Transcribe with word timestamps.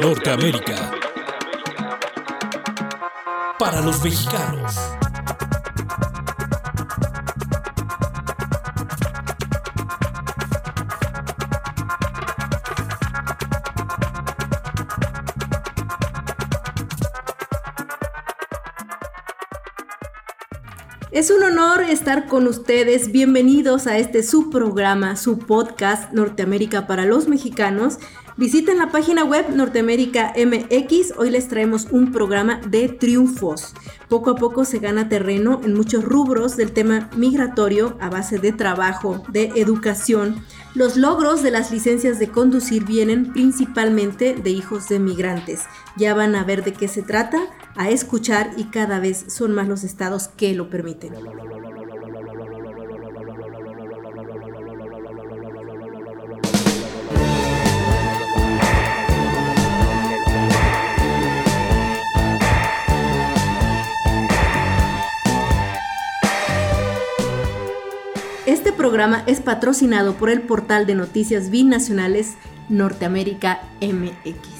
Norteamérica. 0.00 0.92
Para 3.58 3.82
los 3.82 4.02
mexicanos. 4.02 4.74
Es 21.12 21.30
un 21.30 21.42
honor 21.42 21.82
estar 21.82 22.26
con 22.26 22.46
ustedes. 22.46 23.12
Bienvenidos 23.12 23.86
a 23.86 23.98
este 23.98 24.22
su 24.22 24.48
programa, 24.48 25.16
su 25.16 25.38
podcast 25.38 26.10
Norteamérica 26.14 26.86
para 26.86 27.04
los 27.04 27.28
mexicanos. 27.28 27.98
Visiten 28.40 28.78
la 28.78 28.90
página 28.90 29.22
web 29.22 29.54
Norteamérica 29.54 30.32
MX. 30.34 31.12
Hoy 31.18 31.28
les 31.28 31.48
traemos 31.48 31.88
un 31.90 32.10
programa 32.10 32.58
de 32.66 32.88
triunfos. 32.88 33.74
Poco 34.08 34.30
a 34.30 34.36
poco 34.36 34.64
se 34.64 34.78
gana 34.78 35.10
terreno 35.10 35.60
en 35.62 35.74
muchos 35.74 36.02
rubros 36.02 36.56
del 36.56 36.72
tema 36.72 37.10
migratorio 37.14 37.98
a 38.00 38.08
base 38.08 38.38
de 38.38 38.52
trabajo, 38.52 39.22
de 39.28 39.52
educación. 39.56 40.42
Los 40.74 40.96
logros 40.96 41.42
de 41.42 41.50
las 41.50 41.70
licencias 41.70 42.18
de 42.18 42.30
conducir 42.30 42.86
vienen 42.86 43.30
principalmente 43.30 44.34
de 44.34 44.48
hijos 44.48 44.88
de 44.88 45.00
migrantes. 45.00 45.64
Ya 45.98 46.14
van 46.14 46.34
a 46.34 46.42
ver 46.42 46.64
de 46.64 46.72
qué 46.72 46.88
se 46.88 47.02
trata 47.02 47.42
a 47.76 47.90
escuchar 47.90 48.52
y 48.56 48.64
cada 48.70 49.00
vez 49.00 49.22
son 49.28 49.52
más 49.52 49.68
los 49.68 49.84
estados 49.84 50.28
que 50.28 50.54
lo 50.54 50.70
permiten. 50.70 51.12
Programa 68.90 69.22
es 69.28 69.38
patrocinado 69.38 70.14
por 70.14 70.30
el 70.30 70.42
portal 70.42 70.84
de 70.84 70.96
noticias 70.96 71.48
binacionales 71.48 72.34
Norteamérica 72.68 73.60
MX. 73.80 74.50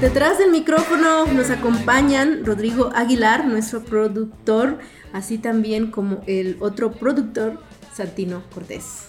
Detrás 0.00 0.38
del 0.38 0.50
micrófono 0.50 1.26
nos 1.26 1.50
acompañan 1.50 2.46
Rodrigo 2.46 2.90
Aguilar, 2.94 3.46
nuestro 3.46 3.84
productor, 3.84 4.78
así 5.12 5.36
también 5.36 5.90
como 5.90 6.22
el 6.26 6.56
otro 6.60 6.92
productor, 6.92 7.60
Santino 7.96 8.42
Cortés. 8.52 9.06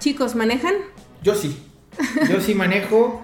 Chicos, 0.00 0.34
¿manejan? 0.34 0.74
Yo 1.22 1.36
sí. 1.36 1.62
Yo 2.28 2.40
sí 2.40 2.52
manejo 2.52 3.22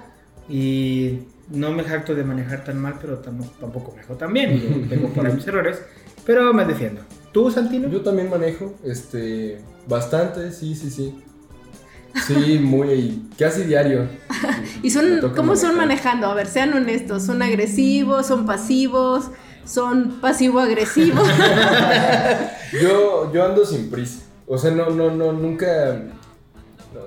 y 0.48 1.18
no 1.48 1.72
me 1.72 1.82
jacto 1.82 2.14
de 2.14 2.22
manejar 2.22 2.62
tan 2.62 2.80
mal, 2.80 2.94
pero 3.00 3.18
tampoco 3.18 3.90
manejo 3.90 4.14
tan 4.14 4.32
bien. 4.32 4.86
tengo 4.88 5.08
por 5.08 5.26
ahí 5.26 5.32
mis 5.32 5.46
errores, 5.48 5.82
pero 6.24 6.54
me 6.54 6.64
defiendo. 6.64 7.00
¿Tú, 7.32 7.50
Santino? 7.50 7.88
Yo 7.88 8.02
también 8.02 8.30
manejo, 8.30 8.74
este, 8.84 9.60
bastante, 9.88 10.52
sí, 10.52 10.76
sí, 10.76 10.88
sí. 10.88 11.20
Sí, 12.28 12.60
muy, 12.60 13.28
casi 13.36 13.64
diario. 13.64 14.06
¿Y 14.84 14.90
son, 14.90 15.32
cómo 15.34 15.56
son 15.56 15.76
manejando? 15.76 16.28
A 16.28 16.34
ver, 16.34 16.46
sean 16.46 16.72
honestos, 16.74 17.24
¿son 17.24 17.42
agresivos, 17.42 18.28
son 18.28 18.46
pasivos, 18.46 19.30
son 19.64 20.20
pasivo-agresivos? 20.20 21.28
yo, 22.80 23.32
yo 23.32 23.44
ando 23.44 23.66
sin 23.66 23.90
prisa. 23.90 24.20
O 24.46 24.58
sea, 24.58 24.70
no, 24.70 24.90
no, 24.90 25.10
no, 25.10 25.32
nunca, 25.32 26.02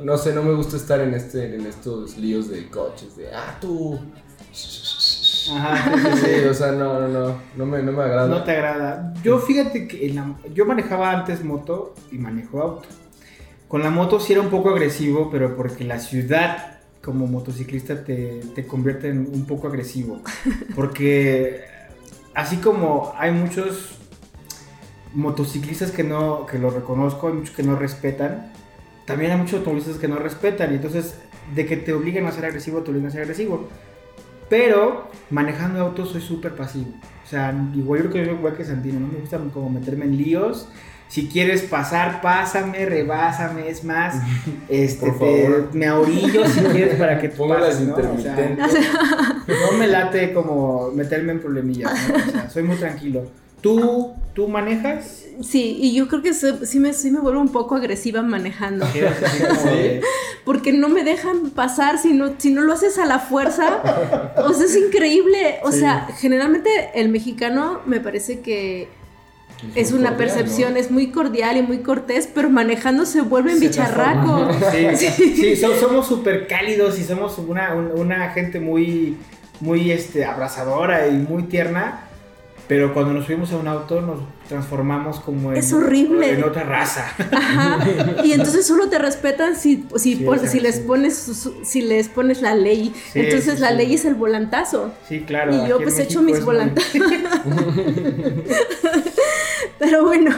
no, 0.02 0.18
sé, 0.18 0.34
no 0.34 0.44
me 0.44 0.54
gusta 0.54 0.78
estar 0.78 1.00
en, 1.02 1.14
este, 1.14 1.56
en 1.56 1.66
estos 1.66 2.18
líos 2.18 2.50
de 2.50 2.68
coches, 2.70 3.16
de, 3.16 3.34
ah, 3.34 3.58
tú... 3.62 4.00
Ajá, 5.50 5.94
sí, 6.18 6.44
o 6.50 6.54
sea, 6.54 6.72
no, 6.74 7.00
no, 7.00 7.08
no, 7.08 7.38
no 7.56 7.66
me, 7.66 7.82
no 7.82 7.92
me 7.94 8.04
agrada. 8.04 8.28
No 8.28 8.44
te 8.44 8.52
agrada. 8.52 9.14
Yo 9.24 9.40
fíjate 9.40 9.88
que 9.88 10.14
yo 10.54 10.66
manejaba 10.66 11.12
antes 11.12 11.44
moto 11.44 11.94
y 12.12 12.18
manejo 12.18 12.62
auto. 12.62 12.90
Con 13.68 13.82
la 13.82 13.90
moto 13.90 14.20
sí 14.20 14.34
era 14.34 14.42
un 14.42 14.50
poco 14.50 14.70
agresivo, 14.70 15.30
pero 15.32 15.56
porque 15.56 15.84
la 15.86 16.00
ciudad 16.00 16.80
como 17.02 17.28
motociclista 17.28 18.04
te, 18.04 18.42
te 18.54 18.68
convierte 18.68 19.10
en 19.10 19.20
un 19.20 19.46
poco 19.46 19.68
agresivo. 19.68 20.22
Porque 20.76 21.64
así 22.34 22.58
como 22.58 23.14
hay 23.18 23.32
muchos 23.32 23.97
motociclistas 25.18 25.92
que 25.92 26.04
no, 26.04 26.46
que 26.46 26.60
lo 26.60 26.70
reconozco, 26.70 27.28
hay 27.28 27.34
muchos 27.34 27.56
que 27.56 27.64
no 27.64 27.76
respetan, 27.76 28.52
también 29.06 29.32
hay 29.32 29.38
muchos 29.38 29.56
automovilistas 29.56 29.98
que 29.98 30.08
no 30.08 30.18
respetan. 30.18 30.72
Y 30.72 30.76
entonces, 30.76 31.16
de 31.56 31.66
que 31.66 31.76
te 31.78 31.92
obligan 31.94 32.28
a 32.28 32.32
ser 32.32 32.46
agresivo, 32.46 32.82
te 32.82 32.92
obligan 32.92 33.10
a 33.10 33.12
ser 33.12 33.22
agresivo. 33.22 33.68
Pero 34.48 35.10
manejando 35.30 35.82
autos 35.82 36.12
soy 36.12 36.22
súper 36.22 36.56
pasivo. 36.56 36.92
O 37.26 37.28
sea, 37.28 37.54
igual 37.76 38.04
yo 38.04 38.10
creo 38.10 38.24
que 38.24 38.30
soy 38.30 38.38
igual 38.38 38.56
que 38.56 38.64
Santino, 38.64 39.00
no 39.00 39.08
me 39.08 39.20
gusta 39.20 39.40
como 39.54 39.70
meterme 39.70 40.06
en 40.06 40.18
líos 40.18 40.70
si 41.08 41.28
quieres 41.28 41.62
pasar, 41.62 42.22
pásame, 42.22 42.86
rebásame, 42.86 43.70
es 43.70 43.84
más, 43.84 44.16
este, 44.70 45.14
me 45.74 45.88
ahorillo 45.88 46.46
si 46.48 46.60
quieres 46.60 46.96
para 46.96 47.20
que 47.20 47.30
tú 47.30 47.48
pases, 47.48 47.82
¿no? 47.82 47.98
no 47.98 49.78
me 49.78 49.88
late 49.88 50.34
como 50.34 50.92
meterme 50.92 51.34
en 51.34 51.40
problemillas, 51.40 51.92
o 51.94 52.32
sea, 52.32 52.50
soy 52.50 52.64
muy 52.64 52.76
tranquilo. 52.76 53.26
¿Tú, 53.62 54.14
¿Tú 54.34 54.48
manejas? 54.48 55.24
Sí, 55.42 55.78
y 55.80 55.94
yo 55.94 56.08
creo 56.08 56.22
que 56.22 56.34
sí 56.34 56.80
me, 56.80 56.94
sí 56.94 57.12
me 57.12 57.20
vuelvo 57.20 57.42
un 57.42 57.52
poco 57.52 57.76
agresiva 57.76 58.22
manejando. 58.22 58.88
Porque 60.46 60.72
no 60.72 60.90
me 60.90 61.04
dejan 61.04 61.50
pasar 61.52 62.00
si 62.00 62.14
no, 62.14 62.34
si 62.38 62.52
no 62.52 62.62
lo 62.62 62.74
haces 62.74 62.98
a 62.98 63.06
la 63.06 63.20
fuerza. 63.20 64.34
O 64.38 64.54
sea, 64.54 64.66
es 64.66 64.76
increíble. 64.76 65.60
O 65.64 65.72
sea, 65.72 66.08
generalmente 66.20 66.70
el 66.94 67.10
mexicano 67.10 67.82
me 67.86 68.00
parece 68.00 68.40
que 68.40 68.88
es 69.76 69.92
una 69.92 70.18
percepción, 70.18 70.78
es 70.78 70.92
muy 70.92 71.08
cordial 71.08 71.58
y 71.58 71.64
muy 71.64 71.80
cortés, 71.80 72.30
pero 72.34 72.50
manejando 72.50 73.06
se 73.06 73.22
vuelve 73.22 73.54
en 73.54 73.60
bicharraco. 73.60 74.50
Sí, 74.72 75.56
sí. 75.56 75.56
somos 75.80 76.08
súper 76.08 76.48
cálidos 76.48 77.00
y 77.00 77.04
somos 77.04 77.38
una, 77.40 77.74
una, 77.74 78.30
gente 78.30 78.60
muy, 78.60 79.18
muy 79.60 79.92
este, 79.92 80.26
abrazadora 80.26 81.08
y 81.08 81.14
muy 81.14 81.44
tierna, 81.44 82.07
pero 82.68 82.94
cuando 82.94 83.14
nos 83.14 83.26
subimos 83.26 83.52
a 83.54 83.58
un 83.58 83.68
auto 83.68 84.02
nos 84.02 84.20
transformamos 84.48 85.20
como 85.20 85.52
en, 85.52 85.58
es 85.58 85.74
horrible. 85.74 86.32
en 86.32 86.44
otra 86.44 86.64
raza. 86.64 87.12
Ajá. 87.32 87.80
Y 88.24 88.34
entonces 88.34 88.66
solo 88.66 88.90
te 88.90 89.00
respetan 89.00 89.56
si, 89.56 89.86
si, 89.96 90.26
si 90.48 90.60
les 90.60 90.80
pones 90.80 91.50
si 91.64 91.82
les 91.82 92.10
pones 92.10 92.42
la 92.42 92.56
ley. 92.56 92.94
entonces 93.14 93.60
la 93.60 93.72
ley 93.72 93.94
es 93.94 94.06
el 94.06 94.16
volantazo. 94.16 94.92
Sí, 95.08 95.22
claro. 95.22 95.54
Y 95.54 95.68
yo 95.68 95.80
pues 95.80 96.00
he 96.00 96.04
hecho 96.04 96.22
mis 96.22 96.44
volantazos. 96.44 96.94
Pero 99.80 100.04
bueno, 100.04 100.32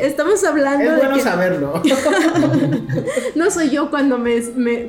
estamos 0.00 0.42
hablando 0.44 0.92
es 0.92 0.98
bueno 0.98 1.18
saberlo. 1.20 1.82
no 3.34 3.50
soy 3.50 3.70
yo 3.70 3.90
cuando 3.90 4.18
me, 4.18 4.40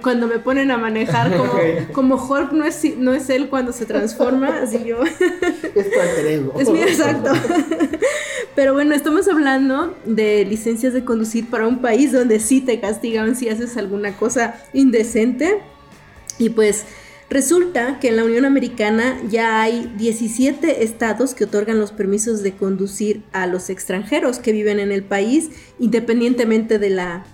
cuando 0.01 0.27
me 0.27 0.39
ponen 0.39 0.71
a 0.71 0.77
manejar 0.77 1.35
como, 1.35 1.53
como 1.91 2.15
Hulk 2.15 2.51
no 2.53 2.65
es, 2.65 2.83
no 2.97 3.13
es 3.13 3.29
él 3.29 3.49
cuando 3.49 3.71
se 3.71 3.85
transforma, 3.85 4.59
así 4.63 4.83
yo. 4.83 5.03
es 5.03 5.91
tu 5.91 5.99
alter 5.99 6.43
Es 6.59 6.69
mi 6.69 6.81
exacto. 6.81 7.31
Pero 8.55 8.73
bueno, 8.73 8.93
estamos 8.95 9.27
hablando 9.27 9.95
de 10.05 10.45
licencias 10.45 10.93
de 10.93 11.03
conducir 11.03 11.49
para 11.49 11.67
un 11.67 11.79
país 11.79 12.11
donde 12.11 12.39
sí 12.39 12.61
te 12.61 12.79
castigan 12.79 13.35
si 13.35 13.49
haces 13.49 13.77
alguna 13.77 14.15
cosa 14.17 14.55
indecente. 14.73 15.59
Y 16.39 16.49
pues 16.49 16.85
Resulta 17.29 17.99
que 17.99 18.09
en 18.09 18.17
la 18.17 18.25
Unión 18.25 18.45
Americana 18.45 19.17
ya 19.29 19.61
hay 19.61 19.91
17 19.97 20.83
estados 20.83 21.33
que 21.33 21.45
otorgan 21.45 21.79
los 21.79 21.91
permisos 21.91 22.43
de 22.43 22.53
conducir 22.53 23.23
a 23.31 23.47
los 23.47 23.69
extranjeros 23.69 24.39
que 24.39 24.51
viven 24.51 24.79
en 24.79 24.91
el 24.91 25.03
país 25.03 25.49
independientemente 25.79 26.79
de 26.79 26.89
la 26.89 27.25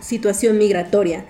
situación 0.00 0.58
migratoria. 0.58 1.26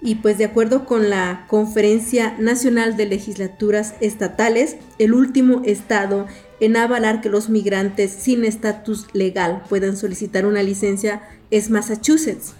Y 0.00 0.16
pues 0.16 0.38
de 0.38 0.44
acuerdo 0.44 0.84
con 0.84 1.10
la 1.10 1.44
Conferencia 1.48 2.36
Nacional 2.38 2.96
de 2.96 3.06
Legislaturas 3.06 3.94
Estatales, 4.00 4.76
el 4.98 5.12
último 5.12 5.62
estado 5.64 6.26
en 6.60 6.76
avalar 6.76 7.20
que 7.20 7.28
los 7.28 7.48
migrantes 7.48 8.12
sin 8.12 8.44
estatus 8.44 9.06
legal 9.12 9.62
puedan 9.68 9.96
solicitar 9.96 10.46
una 10.46 10.62
licencia 10.62 11.22
es 11.50 11.68
Massachusetts. 11.68 12.54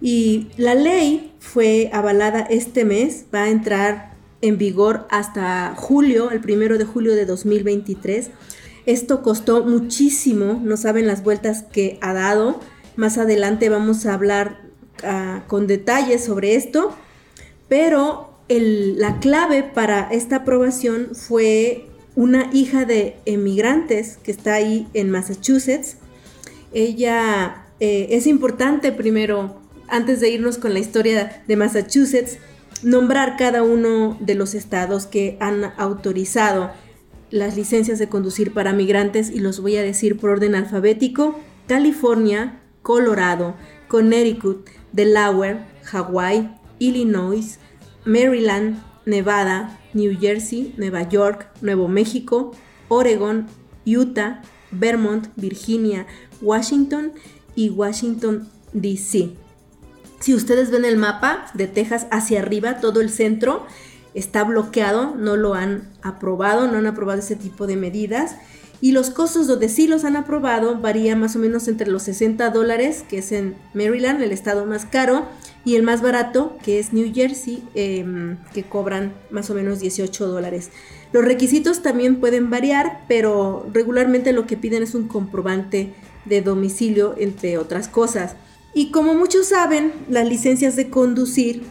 Y 0.00 0.48
la 0.56 0.74
ley 0.74 1.32
fue 1.38 1.90
avalada 1.92 2.40
este 2.40 2.84
mes, 2.84 3.26
va 3.34 3.44
a 3.44 3.50
entrar 3.50 4.14
en 4.42 4.58
vigor 4.58 5.06
hasta 5.10 5.74
julio, 5.76 6.30
el 6.30 6.40
primero 6.40 6.78
de 6.78 6.84
julio 6.84 7.14
de 7.14 7.26
2023. 7.26 8.30
Esto 8.84 9.22
costó 9.22 9.64
muchísimo, 9.64 10.60
no 10.62 10.76
saben 10.76 11.06
las 11.06 11.24
vueltas 11.24 11.64
que 11.64 11.98
ha 12.00 12.12
dado. 12.12 12.60
Más 12.94 13.18
adelante 13.18 13.68
vamos 13.68 14.06
a 14.06 14.14
hablar 14.14 14.60
ah, 15.02 15.42
con 15.48 15.66
detalles 15.66 16.24
sobre 16.24 16.54
esto, 16.54 16.94
pero 17.68 18.36
la 18.48 19.18
clave 19.18 19.64
para 19.64 20.08
esta 20.10 20.36
aprobación 20.36 21.08
fue 21.14 21.86
una 22.14 22.48
hija 22.52 22.84
de 22.84 23.16
emigrantes 23.26 24.18
que 24.22 24.30
está 24.30 24.54
ahí 24.54 24.86
en 24.94 25.10
Massachusetts. 25.10 25.96
Ella 26.72 27.66
eh, 27.80 28.08
es 28.10 28.26
importante 28.26 28.92
primero, 28.92 29.60
antes 29.88 30.20
de 30.20 30.30
irnos 30.30 30.58
con 30.58 30.72
la 30.72 30.78
historia 30.78 31.42
de 31.46 31.56
Massachusetts, 31.56 32.38
nombrar 32.82 33.36
cada 33.36 33.62
uno 33.62 34.16
de 34.20 34.34
los 34.34 34.54
estados 34.54 35.06
que 35.06 35.36
han 35.40 35.72
autorizado 35.76 36.70
las 37.30 37.56
licencias 37.56 37.98
de 37.98 38.08
conducir 38.08 38.52
para 38.52 38.72
migrantes 38.72 39.30
y 39.30 39.40
los 39.40 39.60
voy 39.60 39.76
a 39.76 39.82
decir 39.82 40.18
por 40.18 40.30
orden 40.30 40.54
alfabético. 40.54 41.38
California, 41.66 42.60
Colorado, 42.82 43.56
Connecticut, 43.88 44.68
Delaware, 44.92 45.64
Hawái, 45.84 46.56
Illinois, 46.78 47.58
Maryland, 48.04 48.82
Nevada, 49.04 49.80
New 49.92 50.16
Jersey, 50.18 50.74
Nueva 50.76 51.08
York, 51.08 51.48
Nuevo 51.60 51.88
México, 51.88 52.52
Oregon, 52.88 53.46
Utah, 53.84 54.42
Vermont, 54.70 55.28
Virginia, 55.36 56.06
Washington 56.40 57.12
y 57.54 57.70
Washington, 57.70 58.48
D.C. 58.72 59.45
Si 60.20 60.34
ustedes 60.34 60.70
ven 60.70 60.84
el 60.84 60.96
mapa 60.96 61.46
de 61.54 61.66
Texas 61.66 62.06
hacia 62.10 62.40
arriba, 62.40 62.80
todo 62.80 63.00
el 63.00 63.10
centro 63.10 63.66
está 64.14 64.44
bloqueado, 64.44 65.14
no 65.14 65.36
lo 65.36 65.54
han 65.54 65.88
aprobado, 66.02 66.66
no 66.66 66.78
han 66.78 66.86
aprobado 66.86 67.18
ese 67.20 67.36
tipo 67.36 67.66
de 67.66 67.76
medidas. 67.76 68.36
Y 68.80 68.92
los 68.92 69.10
costos 69.10 69.46
donde 69.46 69.68
sí 69.68 69.86
los 69.86 70.04
han 70.04 70.16
aprobado 70.16 70.80
varían 70.80 71.20
más 71.20 71.36
o 71.36 71.38
menos 71.38 71.68
entre 71.68 71.90
los 71.90 72.02
60 72.04 72.50
dólares, 72.50 73.04
que 73.08 73.18
es 73.18 73.32
en 73.32 73.56
Maryland, 73.74 74.22
el 74.22 74.32
estado 74.32 74.66
más 74.66 74.84
caro, 74.84 75.26
y 75.64 75.76
el 75.76 75.82
más 75.82 76.00
barato, 76.00 76.56
que 76.62 76.78
es 76.78 76.92
New 76.92 77.12
Jersey, 77.12 77.62
em, 77.74 78.36
que 78.54 78.62
cobran 78.62 79.14
más 79.30 79.50
o 79.50 79.54
menos 79.54 79.80
18 79.80 80.28
dólares. 80.28 80.70
Los 81.12 81.24
requisitos 81.24 81.82
también 81.82 82.20
pueden 82.20 82.50
variar, 82.50 83.00
pero 83.08 83.66
regularmente 83.72 84.32
lo 84.32 84.46
que 84.46 84.56
piden 84.56 84.82
es 84.82 84.94
un 84.94 85.08
comprobante 85.08 85.94
de 86.24 86.40
domicilio, 86.40 87.14
entre 87.18 87.58
otras 87.58 87.88
cosas. 87.88 88.36
Y 88.76 88.90
como 88.90 89.14
muchos 89.14 89.46
saben, 89.46 89.90
las 90.10 90.28
licencias 90.28 90.76
de 90.76 90.90
conducir 90.90 91.62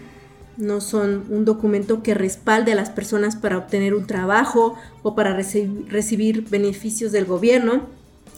no 0.58 0.82
son 0.82 1.26
un 1.30 1.46
documento 1.46 2.02
que 2.02 2.16
respalde 2.16 2.72
a 2.72 2.76
las 2.76 2.90
personas 2.90 3.36
para 3.36 3.60
obtener 3.60 3.94
un 3.94 4.08
trabajo 4.08 4.74
o 5.04 5.14
para 5.14 5.38
reci- 5.40 5.88
recibir 5.88 6.50
beneficios 6.50 7.12
del 7.12 7.26
gobierno 7.26 7.84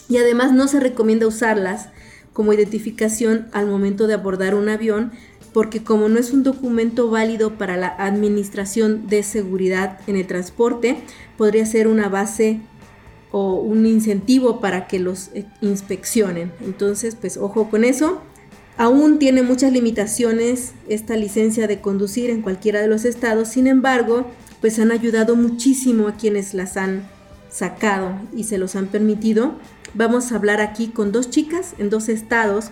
y 0.09 0.17
además 0.17 0.51
no 0.51 0.67
se 0.67 0.81
recomienda 0.81 1.27
usarlas 1.27 1.91
como 2.33 2.51
identificación 2.51 3.47
al 3.53 3.67
momento 3.67 4.05
de 4.05 4.15
abordar 4.15 4.53
un 4.53 4.67
avión 4.67 5.13
porque 5.53 5.81
como 5.81 6.09
no 6.09 6.19
es 6.19 6.33
un 6.33 6.43
documento 6.43 7.09
válido 7.09 7.57
para 7.57 7.77
la 7.77 7.87
administración 7.87 9.07
de 9.07 9.23
seguridad 9.23 10.01
en 10.07 10.17
el 10.17 10.27
transporte, 10.27 10.97
podría 11.37 11.65
ser 11.65 11.87
una 11.87 12.09
base 12.09 12.59
o 13.31 13.53
un 13.61 13.85
incentivo 13.85 14.59
para 14.59 14.87
que 14.87 14.99
los 14.99 15.29
eh, 15.33 15.45
inspeccionen. 15.61 16.51
Entonces, 16.65 17.15
pues 17.15 17.37
ojo 17.37 17.69
con 17.69 17.85
eso. 17.85 18.21
Aún 18.77 19.17
tiene 19.17 19.41
muchas 19.41 19.71
limitaciones 19.71 20.73
esta 20.87 21.15
licencia 21.15 21.67
de 21.67 21.81
conducir 21.81 22.29
en 22.29 22.43
cualquiera 22.43 22.79
de 22.79 22.87
los 22.87 23.05
estados, 23.05 23.47
sin 23.47 23.65
embargo, 23.65 24.27
pues 24.61 24.77
han 24.77 24.91
ayudado 24.91 25.35
muchísimo 25.35 26.07
a 26.07 26.15
quienes 26.15 26.53
las 26.53 26.77
han 26.77 27.09
sacado 27.49 28.19
y 28.35 28.43
se 28.43 28.59
los 28.59 28.75
han 28.75 28.87
permitido. 28.87 29.55
Vamos 29.95 30.31
a 30.31 30.35
hablar 30.35 30.61
aquí 30.61 30.89
con 30.89 31.11
dos 31.11 31.31
chicas 31.31 31.73
en 31.79 31.89
dos 31.89 32.07
estados 32.07 32.71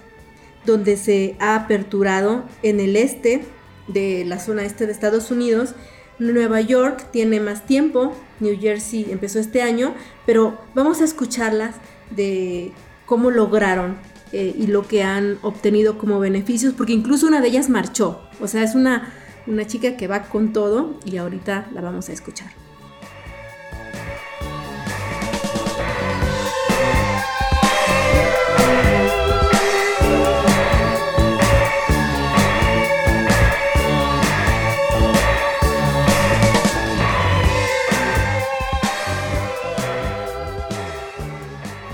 donde 0.65 0.95
se 0.97 1.35
ha 1.39 1.55
aperturado 1.55 2.43
en 2.61 2.79
el 2.79 2.95
este 2.95 3.43
de 3.87 4.25
la 4.25 4.39
zona 4.39 4.63
este 4.63 4.85
de 4.85 4.91
Estados 4.91 5.31
Unidos. 5.31 5.73
Nueva 6.19 6.61
York 6.61 7.07
tiene 7.11 7.39
más 7.39 7.65
tiempo, 7.65 8.13
New 8.39 8.59
Jersey 8.59 9.07
empezó 9.09 9.39
este 9.39 9.63
año, 9.63 9.95
pero 10.25 10.57
vamos 10.75 11.01
a 11.01 11.05
escucharlas 11.05 11.75
de 12.11 12.71
cómo 13.05 13.31
lograron 13.31 13.97
eh, 14.31 14.55
y 14.57 14.67
lo 14.67 14.87
que 14.87 15.03
han 15.03 15.37
obtenido 15.41 15.97
como 15.97 16.19
beneficios, 16.19 16.73
porque 16.73 16.93
incluso 16.93 17.27
una 17.27 17.41
de 17.41 17.47
ellas 17.47 17.69
marchó, 17.69 18.21
o 18.39 18.47
sea, 18.47 18.63
es 18.63 18.75
una, 18.75 19.13
una 19.47 19.65
chica 19.67 19.97
que 19.97 20.07
va 20.07 20.23
con 20.23 20.53
todo 20.53 20.99
y 21.05 21.17
ahorita 21.17 21.67
la 21.73 21.81
vamos 21.81 22.09
a 22.09 22.13
escuchar. 22.13 22.47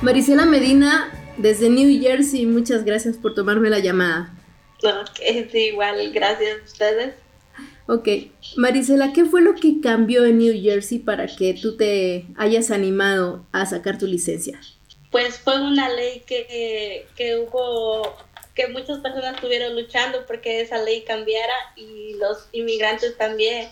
Marisela 0.01 0.45
Medina, 0.47 1.11
desde 1.37 1.69
New 1.69 2.01
Jersey, 2.01 2.45
muchas 2.45 2.85
gracias 2.85 3.17
por 3.17 3.33
tomarme 3.33 3.69
la 3.69 3.79
llamada. 3.79 4.33
Que 5.15 5.39
es 5.39 5.53
igual, 5.53 6.11
gracias 6.11 6.59
a 6.59 6.63
ustedes. 6.63 7.13
Ok, 7.87 8.07
Marisela, 8.55 9.13
¿qué 9.13 9.25
fue 9.25 9.41
lo 9.41 9.53
que 9.55 9.81
cambió 9.81 10.25
en 10.25 10.37
New 10.37 10.53
Jersey 10.61 10.99
para 10.99 11.27
que 11.27 11.53
tú 11.53 11.77
te 11.77 12.25
hayas 12.37 12.71
animado 12.71 13.45
a 13.51 13.65
sacar 13.65 13.97
tu 13.97 14.07
licencia? 14.07 14.59
Pues 15.11 15.39
fue 15.39 15.61
una 15.61 15.89
ley 15.89 16.23
que, 16.25 17.05
que 17.15 17.37
hubo, 17.37 18.15
que 18.55 18.69
muchas 18.69 18.99
personas 18.99 19.35
estuvieron 19.35 19.75
luchando 19.75 20.25
porque 20.25 20.61
esa 20.61 20.81
ley 20.81 21.01
cambiara 21.01 21.53
y 21.75 22.13
los 22.13 22.47
inmigrantes 22.53 23.17
también 23.17 23.67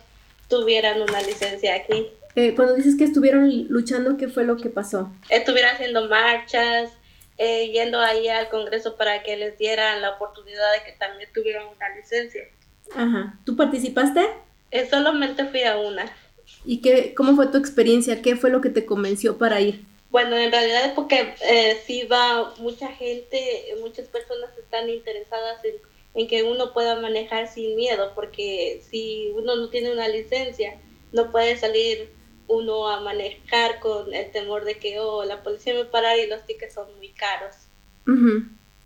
tuvieran 0.50 1.02
una 1.02 1.22
licencia 1.22 1.76
aquí. 1.76 2.08
Eh, 2.36 2.54
cuando 2.56 2.76
dices 2.76 2.96
que 2.98 3.06
estuvieron 3.06 3.68
luchando, 3.70 4.18
¿qué 4.18 4.28
fue 4.28 4.44
lo 4.44 4.58
que 4.58 4.70
pasó? 4.70 5.12
Estuvieron 5.30 5.72
haciendo 5.72 6.08
marchas, 6.10 6.92
eh, 7.42 7.72
yendo 7.72 8.00
ahí 8.02 8.28
al 8.28 8.50
Congreso 8.50 8.98
para 8.98 9.24
que 9.24 9.38
les 9.38 9.58
dieran 9.58 10.02
la 10.02 10.12
oportunidad 10.12 10.74
de 10.74 10.84
que 10.84 10.98
también 11.00 11.30
tuvieran 11.34 11.68
una 11.68 11.96
licencia. 11.96 12.44
Ajá. 12.94 13.40
¿Tú 13.46 13.56
participaste? 13.56 14.28
Eh, 14.72 14.88
solamente 14.90 15.46
fui 15.46 15.64
a 15.64 15.78
una. 15.78 16.12
¿Y 16.66 16.82
qué, 16.82 17.14
cómo 17.16 17.38
fue 17.38 17.48
tu 17.48 17.58
experiencia? 17.58 18.22
¿Qué 18.22 18.36
fue 18.36 18.50
lo 18.50 18.60
que 18.60 18.70
te 18.70 18.86
convenció 18.86 19.38
para 19.38 19.62
ir? 19.62 19.86
Bueno, 20.12 20.36
en 20.36 20.52
realidad 20.52 20.88
es 20.88 20.92
porque 20.92 21.34
eh, 21.42 21.82
sí 21.86 22.04
va 22.04 22.54
mucha 22.58 22.90
gente, 22.90 23.74
muchas 23.80 24.10
personas 24.10 24.50
están 24.58 24.90
interesadas 24.90 25.64
en, 25.64 25.76
en 26.16 26.28
que 26.28 26.44
uno 26.44 26.74
pueda 26.74 27.00
manejar 27.00 27.48
sin 27.48 27.78
miedo, 27.78 28.12
porque 28.16 28.82
si 28.90 29.32
uno 29.34 29.56
no 29.56 29.70
tiene 29.70 29.94
una 29.94 30.10
licencia, 30.10 30.78
no 31.14 31.32
puede 31.32 31.56
salir 31.56 32.10
uno 32.50 32.90
a 32.90 33.00
manejar 33.02 33.80
con 33.80 34.14
el 34.14 34.32
temor 34.34 34.66
de 34.66 34.78
que, 34.80 35.00
oh, 35.00 35.24
la 35.24 35.44
policía 35.44 35.74
me 35.76 35.86
parar 35.86 36.20
y 36.20 36.28
los 36.28 36.46
tickets 36.46 36.74
son 36.76 36.88
muy 36.98 37.10
caros. 37.14 37.56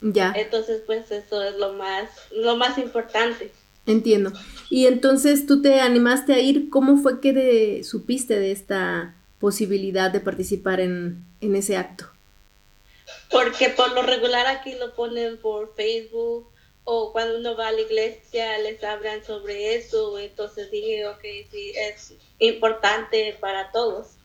Ya, 0.01 0.33
Entonces, 0.33 0.81
pues 0.85 1.09
eso 1.11 1.41
es 1.41 1.55
lo 1.55 1.73
más, 1.73 2.09
lo 2.31 2.57
más 2.57 2.77
importante. 2.77 3.51
entiendo. 3.85 4.31
Y 4.69 4.87
entonces 4.87 5.45
tú 5.45 5.61
te 5.61 5.79
animaste 5.81 6.33
a 6.33 6.39
ir. 6.39 6.69
¿Cómo 6.69 6.97
fue 6.97 7.21
que 7.21 7.33
de- 7.33 7.83
supiste 7.83 8.39
de 8.39 8.51
esta 8.51 9.15
posibilidad 9.39 10.11
de 10.11 10.19
participar 10.21 10.79
en, 10.79 11.25
en 11.41 11.55
ese 11.55 11.77
acto? 11.77 12.05
Porque 13.29 13.69
por 13.69 13.91
lo 13.93 14.01
regular 14.03 14.47
aquí 14.47 14.75
lo 14.75 14.95
ponen 14.95 15.37
por 15.41 15.73
Facebook 15.75 16.49
o 16.85 17.11
cuando 17.13 17.37
uno 17.37 17.55
va 17.55 17.69
a 17.69 17.71
la 17.71 17.81
iglesia 17.81 18.57
les 18.59 18.83
hablan 18.83 19.23
sobre 19.23 19.75
eso, 19.75 20.19
entonces 20.19 20.69
dije, 20.71 21.07
ok, 21.07 21.21
sí, 21.51 21.73
es 21.75 22.13
importante 22.47 23.37
para 23.39 23.71
todos. 23.71 24.17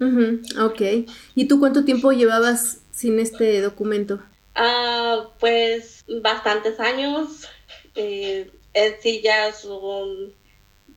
Ujú, 0.00 0.40
ok. 0.60 1.08
¿Y 1.34 1.46
tú 1.46 1.60
cuánto 1.60 1.84
tiempo 1.84 2.12
llevabas 2.12 2.80
sin 2.90 3.20
este 3.20 3.60
documento? 3.60 4.20
Ah, 4.54 5.28
pues 5.38 6.04
bastantes 6.22 6.80
años, 6.80 7.48
eh, 7.94 8.50
en 8.72 8.94
sí 9.00 9.20
ya 9.22 9.52
son 9.52 10.32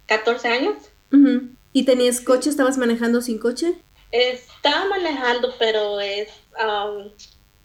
14 0.05 0.47
años. 0.47 0.75
Ujú. 1.11 1.49
¿Y 1.73 1.83
tenías 1.83 2.21
coche? 2.21 2.49
¿Estabas 2.49 2.77
manejando 2.77 3.21
sin 3.21 3.39
coche? 3.39 3.75
Estaba 4.11 4.85
manejando, 4.87 5.53
pero 5.57 5.99
es 5.99 6.29
um, 6.53 7.09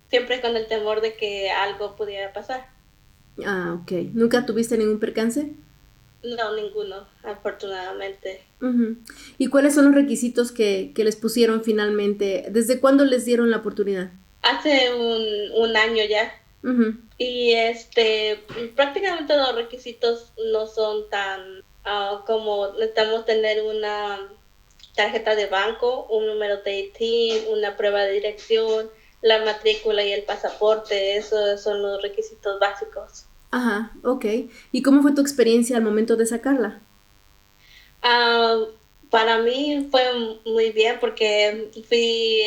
siempre 0.09 0.41
con 0.41 0.57
el 0.57 0.67
temor 0.67 1.01
de 1.01 1.15
que 1.15 1.51
algo 1.51 1.95
pudiera 1.95 2.33
pasar. 2.33 2.69
Ah, 3.45 3.79
ok. 3.81 3.93
¿Nunca 4.15 4.47
tuviste 4.47 4.77
ningún 4.77 4.99
percance? 4.99 5.53
No, 6.23 6.55
ninguno, 6.57 7.07
afortunadamente. 7.23 8.43
Ujú. 8.61 8.97
¿Y 9.39 9.49
cuáles 9.49 9.75
son 9.75 9.87
los 9.87 9.95
requisitos 9.95 10.51
que, 10.51 10.93
que 10.95 11.05
les 11.05 11.17
pusieron 11.17 11.63
finalmente? 11.63 12.47
¿Desde 12.51 12.81
cuándo 12.81 13.05
les 13.05 13.25
dieron 13.25 13.51
la 13.51 13.59
oportunidad? 13.59 14.11
Hace 14.43 14.95
un, 14.95 15.63
un 15.63 15.77
año 15.77 16.05
ya. 16.05 16.33
Ujú. 16.65 16.95
Y 17.19 17.53
este, 17.53 18.41
prácticamente 18.75 19.37
los 19.37 19.55
requisitos 19.55 20.33
no 20.53 20.67
son 20.67 21.09
tan 21.09 21.63
ah, 21.85 22.25
como 22.27 22.73
necesitamos 22.73 23.25
tener 23.25 23.63
una 23.63 24.19
tarjeta 24.97 25.37
de 25.37 25.47
banco, 25.47 26.07
un 26.11 26.27
número 26.27 26.63
de 26.63 26.81
ITIN, 26.81 27.45
una 27.51 27.77
prueba 27.77 28.03
de 28.03 28.15
dirección, 28.15 28.91
la 29.23 29.45
matrícula 29.45 30.03
y 30.05 30.13
el 30.13 30.25
pasaporte. 30.25 31.17
Esos 31.17 31.63
son 31.63 31.81
los 31.81 32.03
requisitos 32.03 32.59
básicos. 32.59 33.27
Ajá, 33.51 33.93
ok. 34.05 34.25
¿Y 34.73 34.83
cómo 34.83 35.03
fue 35.03 35.13
tu 35.15 35.21
experiencia 35.21 35.77
al 35.77 35.83
momento 35.85 36.17
de 36.17 36.25
sacarla? 36.27 36.81
Ah, 38.03 38.57
para 39.11 39.39
mí 39.39 39.89
fue 39.91 40.03
muy 40.47 40.71
bien 40.73 40.99
porque 41.01 41.71
fui 41.89 42.43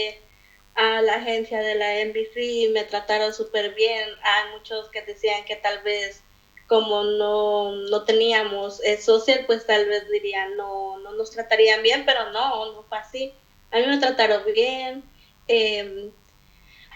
a 0.76 1.02
la 1.02 1.16
agencia 1.16 1.60
de 1.60 1.76
la 1.76 2.00
NBC 2.02 2.64
y 2.66 2.70
me 2.70 2.84
trataron 2.86 3.34
súper 3.34 3.74
bien. 3.76 4.10
Hay 4.24 4.52
muchos 4.54 4.90
que 4.90 5.02
decían 5.04 5.46
que 5.46 5.56
tal 5.58 5.82
vez 5.84 6.24
como 6.68 7.04
no, 7.04 7.74
no 7.90 8.04
teníamos 8.06 8.82
social, 9.02 9.44
pues 9.46 9.66
tal 9.66 9.88
vez 9.88 10.10
dirían 10.10 10.56
no, 10.56 11.00
no 11.00 11.12
nos 11.14 11.32
tratarían 11.32 11.84
bien, 11.84 12.06
pero 12.06 12.32
no, 12.32 12.74
no 12.74 12.84
fue 12.84 12.98
así. 13.00 13.34
A 13.72 13.80
mí 13.80 13.88
me 13.88 13.98
trataron 14.00 14.44
bien. 14.54 15.04
Em, 15.48 16.12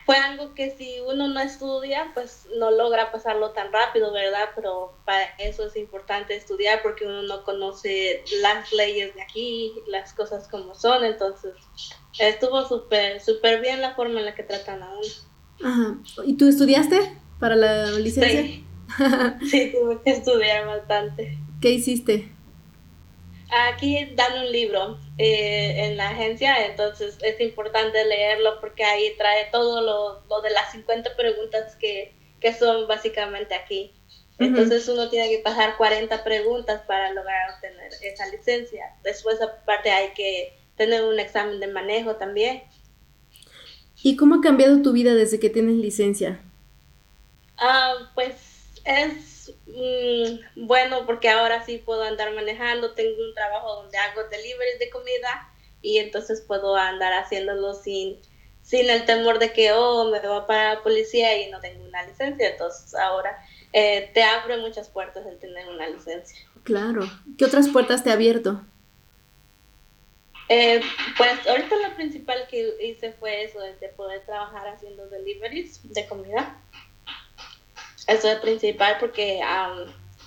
fue 0.05 0.15
algo 0.17 0.53
que 0.53 0.69
si 0.69 0.99
uno 0.99 1.27
no 1.27 1.39
estudia, 1.39 2.11
pues 2.13 2.47
no 2.59 2.69
logra 2.69 3.11
pasarlo 3.11 3.51
tan 3.51 3.73
rápido, 3.73 4.13
¿verdad? 4.13 4.49
Pero 4.55 4.93
para 5.03 5.23
eso 5.39 5.65
es 5.65 5.75
importante 5.75 6.35
estudiar 6.35 6.83
porque 6.83 7.05
uno 7.05 7.23
no 7.23 7.43
conoce 7.43 8.23
las 8.41 8.71
leyes 8.71 9.15
de 9.15 9.23
aquí, 9.23 9.73
las 9.87 10.13
cosas 10.13 10.47
como 10.47 10.75
son, 10.75 11.03
entonces 11.03 11.55
estuvo 12.19 12.67
súper, 12.67 13.19
súper 13.19 13.61
bien 13.61 13.81
la 13.81 13.95
forma 13.95 14.19
en 14.19 14.25
la 14.25 14.35
que 14.35 14.43
tratan 14.43 14.83
a 14.83 14.91
uno. 14.91 15.07
Ajá. 15.63 15.97
¿Y 16.23 16.37
tú 16.37 16.47
estudiaste 16.47 16.99
para 17.39 17.55
la 17.55 17.91
licencia? 17.93 18.43
Sí, 18.43 18.65
sí 19.49 19.71
tuve 19.71 20.01
que 20.03 20.11
estudiar 20.11 20.67
bastante. 20.67 21.39
¿Qué 21.61 21.71
hiciste? 21.71 22.31
Aquí 23.71 24.13
dan 24.15 24.45
un 24.45 24.51
libro 24.51 24.99
eh, 25.17 25.85
en 25.85 25.97
la 25.97 26.09
agencia, 26.09 26.65
entonces 26.65 27.17
es 27.21 27.39
importante 27.39 28.03
leerlo 28.05 28.59
porque 28.59 28.83
ahí 28.83 29.15
trae 29.17 29.49
todo 29.51 29.81
lo, 29.81 30.25
lo 30.27 30.41
de 30.41 30.49
las 30.49 30.71
50 30.71 31.15
preguntas 31.15 31.75
que, 31.77 32.13
que 32.41 32.53
son 32.53 32.87
básicamente 32.87 33.55
aquí. 33.55 33.93
Entonces 34.37 34.87
uno 34.89 35.09
tiene 35.09 35.29
que 35.29 35.39
pasar 35.39 35.77
40 35.77 36.23
preguntas 36.23 36.81
para 36.85 37.13
lograr 37.13 37.53
obtener 37.55 37.91
esa 38.01 38.27
licencia. 38.27 38.93
Después 39.01 39.41
aparte 39.41 39.89
hay 39.89 40.09
que 40.09 40.57
tener 40.75 41.03
un 41.03 41.17
examen 41.19 41.59
de 41.61 41.67
manejo 41.67 42.17
también. 42.17 42.63
¿Y 44.03 44.17
cómo 44.17 44.35
ha 44.35 44.41
cambiado 44.41 44.81
tu 44.81 44.91
vida 44.91 45.13
desde 45.13 45.39
que 45.39 45.49
tienes 45.49 45.75
licencia? 45.75 46.41
Ah, 47.57 48.11
pues 48.13 48.35
es 48.83 49.34
Mm, 49.67 50.67
bueno 50.67 51.05
porque 51.07 51.29
ahora 51.29 51.65
sí 51.65 51.79
puedo 51.79 52.03
andar 52.03 52.33
manejando, 52.33 52.93
tengo 52.93 53.17
un 53.23 53.33
trabajo 53.33 53.81
donde 53.81 53.97
hago 53.97 54.23
deliveries 54.29 54.77
de 54.79 54.91
comida 54.91 55.51
y 55.81 55.97
entonces 55.97 56.41
puedo 56.41 56.75
andar 56.75 57.13
haciéndolo 57.13 57.73
sin, 57.73 58.17
sin 58.61 58.89
el 58.89 59.05
temor 59.05 59.39
de 59.39 59.53
que, 59.53 59.71
oh, 59.71 60.09
me 60.11 60.19
va 60.19 60.45
para 60.47 60.75
la 60.75 60.83
policía 60.83 61.39
y 61.39 61.51
no 61.51 61.59
tengo 61.59 61.83
una 61.83 62.05
licencia. 62.05 62.49
Entonces 62.49 62.95
ahora 62.95 63.37
eh, 63.73 64.09
te 64.13 64.23
abre 64.23 64.57
muchas 64.57 64.89
puertas 64.89 65.25
el 65.25 65.37
tener 65.37 65.67
una 65.69 65.87
licencia. 65.87 66.37
Claro. 66.63 67.07
¿Qué 67.37 67.45
otras 67.45 67.69
puertas 67.69 68.03
te 68.03 68.09
ha 68.09 68.13
abierto? 68.13 68.61
Eh, 70.47 70.81
pues 71.17 71.47
ahorita 71.47 71.75
lo 71.75 71.95
principal 71.95 72.47
que 72.49 72.75
hice 72.83 73.13
fue 73.13 73.43
eso, 73.43 73.59
de 73.59 73.89
poder 73.89 74.23
trabajar 74.25 74.67
haciendo 74.67 75.07
deliveries 75.09 75.81
de 75.91 76.07
comida. 76.07 76.59
Eso 78.07 78.29
es 78.29 78.39
principal 78.39 78.97
porque 78.99 79.41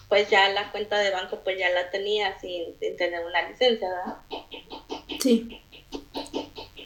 pues 0.08 0.30
ya 0.30 0.48
la 0.50 0.70
cuenta 0.72 0.98
de 0.98 1.10
banco 1.10 1.40
pues 1.44 1.58
ya 1.58 1.68
la 1.70 1.90
tenía 1.90 2.38
sin, 2.40 2.74
tener 2.96 3.24
una 3.24 3.48
licencia, 3.48 3.88
¿verdad? 3.88 4.16
Sí. 5.20 5.60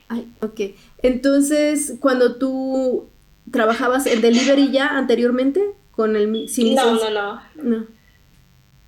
Ay, 0.08 0.30
ok. 0.40 0.60
Entonces, 1.02 1.94
cuando 2.00 2.36
tú 2.36 3.08
trabajabas 3.50 4.06
en 4.06 4.20
delivery 4.20 4.70
ya 4.70 4.88
anteriormente 4.98 5.62
con 5.92 6.16
el 6.16 6.48
sin 6.48 6.74
no, 6.74 6.94
no, 6.94 7.10
no, 7.10 7.42
no. 7.54 7.86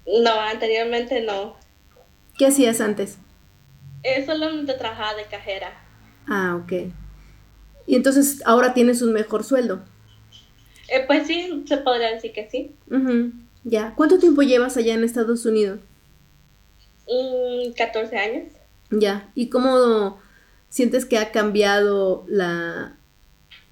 No, 0.06 0.40
anteriormente 0.40 1.22
no. 1.22 1.56
¿Qué 2.36 2.46
hacías 2.46 2.80
antes? 2.80 3.18
Eh, 4.02 4.24
solamente 4.26 4.74
trabajaba 4.74 5.14
de 5.14 5.24
cajera. 5.24 5.72
Ah, 6.26 6.60
ok. 6.62 6.92
Y 7.86 7.96
entonces 7.96 8.42
ahora 8.44 8.74
tienes 8.74 9.00
un 9.02 9.12
mejor 9.12 9.44
sueldo. 9.44 9.82
Eh, 10.94 11.02
pues 11.08 11.26
sí, 11.26 11.64
se 11.66 11.78
podría 11.78 12.12
decir 12.12 12.32
que 12.32 12.48
sí. 12.48 12.70
Ya. 13.64 13.94
¿Cuánto 13.96 14.20
tiempo 14.20 14.42
llevas 14.42 14.76
allá 14.76 14.94
en 14.94 15.02
Estados 15.02 15.44
Unidos? 15.44 15.80
14 17.76 18.16
años. 18.16 18.52
Ya. 18.90 19.28
¿Y 19.34 19.48
cómo 19.48 20.20
sientes 20.68 21.04
que 21.04 21.18
ha 21.18 21.32
cambiado 21.32 22.24
la 22.28 22.96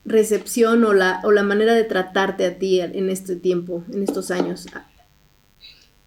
recepción 0.05 0.83
o 0.85 0.93
la, 0.93 1.21
o 1.23 1.31
la 1.31 1.45
manera 1.45 1.75
de 1.75 1.85
tratarte 1.85 2.45
a 2.45 2.59
ti 2.59 2.81
en 2.81 3.09
este 3.09 3.37
tiempo, 3.37 3.85
en 3.93 4.03
estos 4.03 4.33
años? 4.33 4.67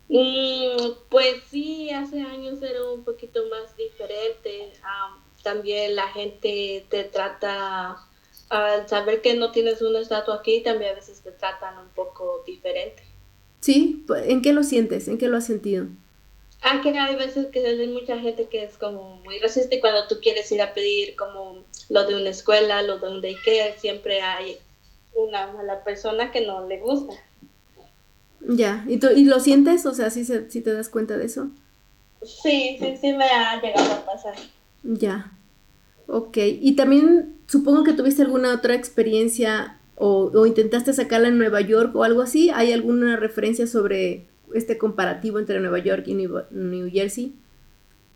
Mm, 0.10 0.96
pues 1.10 1.44
sí, 1.50 1.92
hace 1.92 2.22
años 2.22 2.62
era 2.62 2.92
un 2.92 3.06
poquito 3.06 3.40
más 3.50 3.78
diferente. 3.78 4.74
Ah, 4.84 5.18
también 5.44 5.96
la 5.96 6.10
gente 6.10 6.86
te 6.90 7.06
trata 7.06 8.06
al 8.50 8.88
saber 8.88 9.22
que 9.22 9.34
no 9.36 9.52
tienes 9.52 9.82
una 9.82 10.00
estatua 10.00 10.36
aquí, 10.36 10.62
también 10.62 10.92
a 10.92 10.96
veces 10.96 11.22
te 11.22 11.32
tratan 11.32 11.78
un 11.80 11.90
poco 11.90 12.44
diferente. 12.46 13.04
Sí, 13.60 14.06
¿en 14.26 14.42
qué 14.42 14.54
lo 14.54 14.64
sientes? 14.64 15.08
¿En 15.08 15.18
qué 15.18 15.28
lo 15.28 15.38
has 15.38 15.48
sentido? 15.48 15.88
Ah, 16.62 16.82
que 16.82 16.90
hay 16.98 17.16
veces 17.16 17.48
que 17.48 17.66
hay 17.66 17.88
mucha 17.88 18.18
gente 18.20 18.48
que 18.48 18.64
es 18.64 18.78
como 18.78 19.18
muy 19.24 19.40
resiste 19.40 19.80
cuando 19.80 20.08
tú 20.08 20.16
quieres 20.22 20.52
ir 20.52 20.62
a 20.62 20.74
pedir 20.74 21.16
como 21.16 21.64
lo 21.90 22.08
de 22.08 22.16
una 22.16 22.30
escuela, 22.30 22.82
lo 22.82 23.00
de 23.00 23.08
un 23.08 23.22
daycare, 23.22 23.76
siempre 23.78 24.22
hay 24.22 24.58
una 25.16 25.48
mala 25.48 25.84
persona 25.84 26.32
que 26.32 26.42
no 26.42 26.68
le 26.68 26.80
gusta. 26.80 27.14
Ya, 28.48 28.86
¿y, 28.88 28.98
tú, 28.98 29.08
y 29.16 29.26
lo 29.26 29.40
sientes? 29.40 29.86
O 29.86 29.94
sea, 29.94 30.10
¿sí, 30.10 30.26
¿sí 30.26 30.62
te 30.62 30.74
das 30.74 30.90
cuenta 30.90 31.18
de 31.18 31.26
eso? 31.26 31.50
Sí, 32.24 32.78
sí, 32.80 32.98
sí 33.00 33.14
me 33.14 33.26
ha 33.26 33.62
llegado 33.62 33.94
a 33.94 34.06
pasar. 34.06 34.36
Ya, 34.84 35.32
ok. 36.08 36.38
Y 36.38 36.76
también 36.76 37.38
supongo 37.48 37.84
que 37.84 37.94
tuviste 37.94 38.22
alguna 38.22 38.54
otra 38.54 38.76
experiencia 38.76 39.80
o, 39.96 40.46
intentaste 40.46 40.94
sacarla 40.94 41.30
en 41.30 41.38
Nueva 41.38 41.62
York 41.62 41.96
o 41.96 42.04
algo 42.04 42.22
así. 42.22 42.50
¿Hay 42.54 42.74
alguna 42.74 43.16
referencia 43.16 43.68
sobre 43.68 44.26
este 44.54 44.78
comparativo 44.78 45.40
entre 45.40 45.60
Nueva 45.60 45.80
York 45.80 46.04
y 46.08 46.14
New, 46.14 46.90
Jersey? 46.92 47.36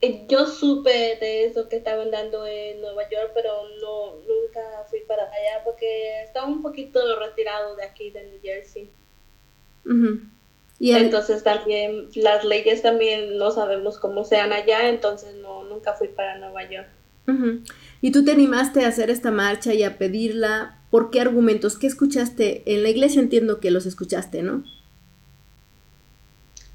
Eh, 0.01 0.25
yo 0.29 0.45
supe 0.45 1.17
de 1.19 1.45
eso 1.45 1.67
que 1.67 1.77
estaban 1.77 2.09
dando 2.11 2.45
en 2.45 2.79
Nueva 2.81 3.03
York, 3.09 3.31
pero 3.33 3.51
no 3.81 4.15
nunca 4.15 4.61
fui 4.89 5.01
para 5.01 5.23
allá 5.23 5.63
porque 5.65 6.23
estaba 6.23 6.47
un 6.47 6.61
poquito 6.61 6.99
retirado 7.19 7.75
de 7.75 7.83
aquí 7.83 8.09
de 8.11 8.23
New 8.23 8.39
Jersey. 8.41 8.89
¿Y 10.79 10.91
entonces 10.91 11.43
también 11.43 12.07
las 12.15 12.45
leyes 12.45 12.81
también 12.81 13.37
no 13.37 13.51
sabemos 13.51 13.99
cómo 13.99 14.23
sean 14.23 14.53
allá, 14.53 14.87
entonces 14.87 15.35
no 15.35 15.63
nunca 15.63 15.93
fui 15.93 16.07
para 16.07 16.37
Nueva 16.37 16.69
York. 16.69 16.87
Y 18.01 18.11
tú 18.11 18.23
te 18.23 18.31
animaste 18.31 18.85
a 18.85 18.87
hacer 18.87 19.09
esta 19.09 19.31
marcha 19.31 19.73
y 19.73 19.83
a 19.83 19.97
pedirla. 19.97 20.77
¿Por 20.89 21.11
qué 21.11 21.21
argumentos? 21.21 21.77
¿Qué 21.77 21.87
escuchaste? 21.87 22.63
En 22.65 22.83
la 22.83 22.89
iglesia 22.89 23.21
entiendo 23.21 23.59
que 23.59 23.71
los 23.71 23.85
escuchaste, 23.85 24.41
¿no? 24.41 24.63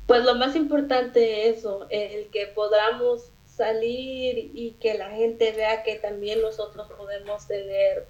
Pues 0.07 0.25
lo 0.25 0.35
más 0.35 0.55
importante 0.55 1.49
es 1.49 1.59
eso, 1.59 1.87
el 1.89 2.27
que 2.27 2.47
podamos 2.55 3.31
salir 3.47 4.51
y 4.53 4.77
que 4.81 4.99
la 4.99 5.11
gente 5.11 5.53
vea 5.53 5.83
que 5.83 5.95
también 5.97 6.43
nosotros 6.43 6.89
podemos 6.99 7.47
tener 7.47 8.07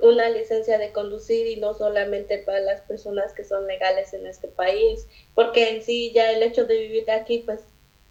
una 0.00 0.30
licencia 0.30 0.78
de 0.78 0.92
conducir 0.92 1.46
y 1.46 1.56
no 1.56 1.74
solamente 1.74 2.38
para 2.38 2.60
las 2.60 2.80
personas 2.82 3.32
que 3.34 3.44
son 3.44 3.66
legales 3.66 4.14
en 4.14 4.26
este 4.26 4.48
país, 4.48 5.06
porque 5.34 5.70
en 5.70 5.82
sí 5.82 6.10
ya 6.14 6.32
el 6.32 6.42
hecho 6.42 6.64
de 6.64 6.78
vivir 6.78 7.10
aquí 7.10 7.42
pues 7.44 7.60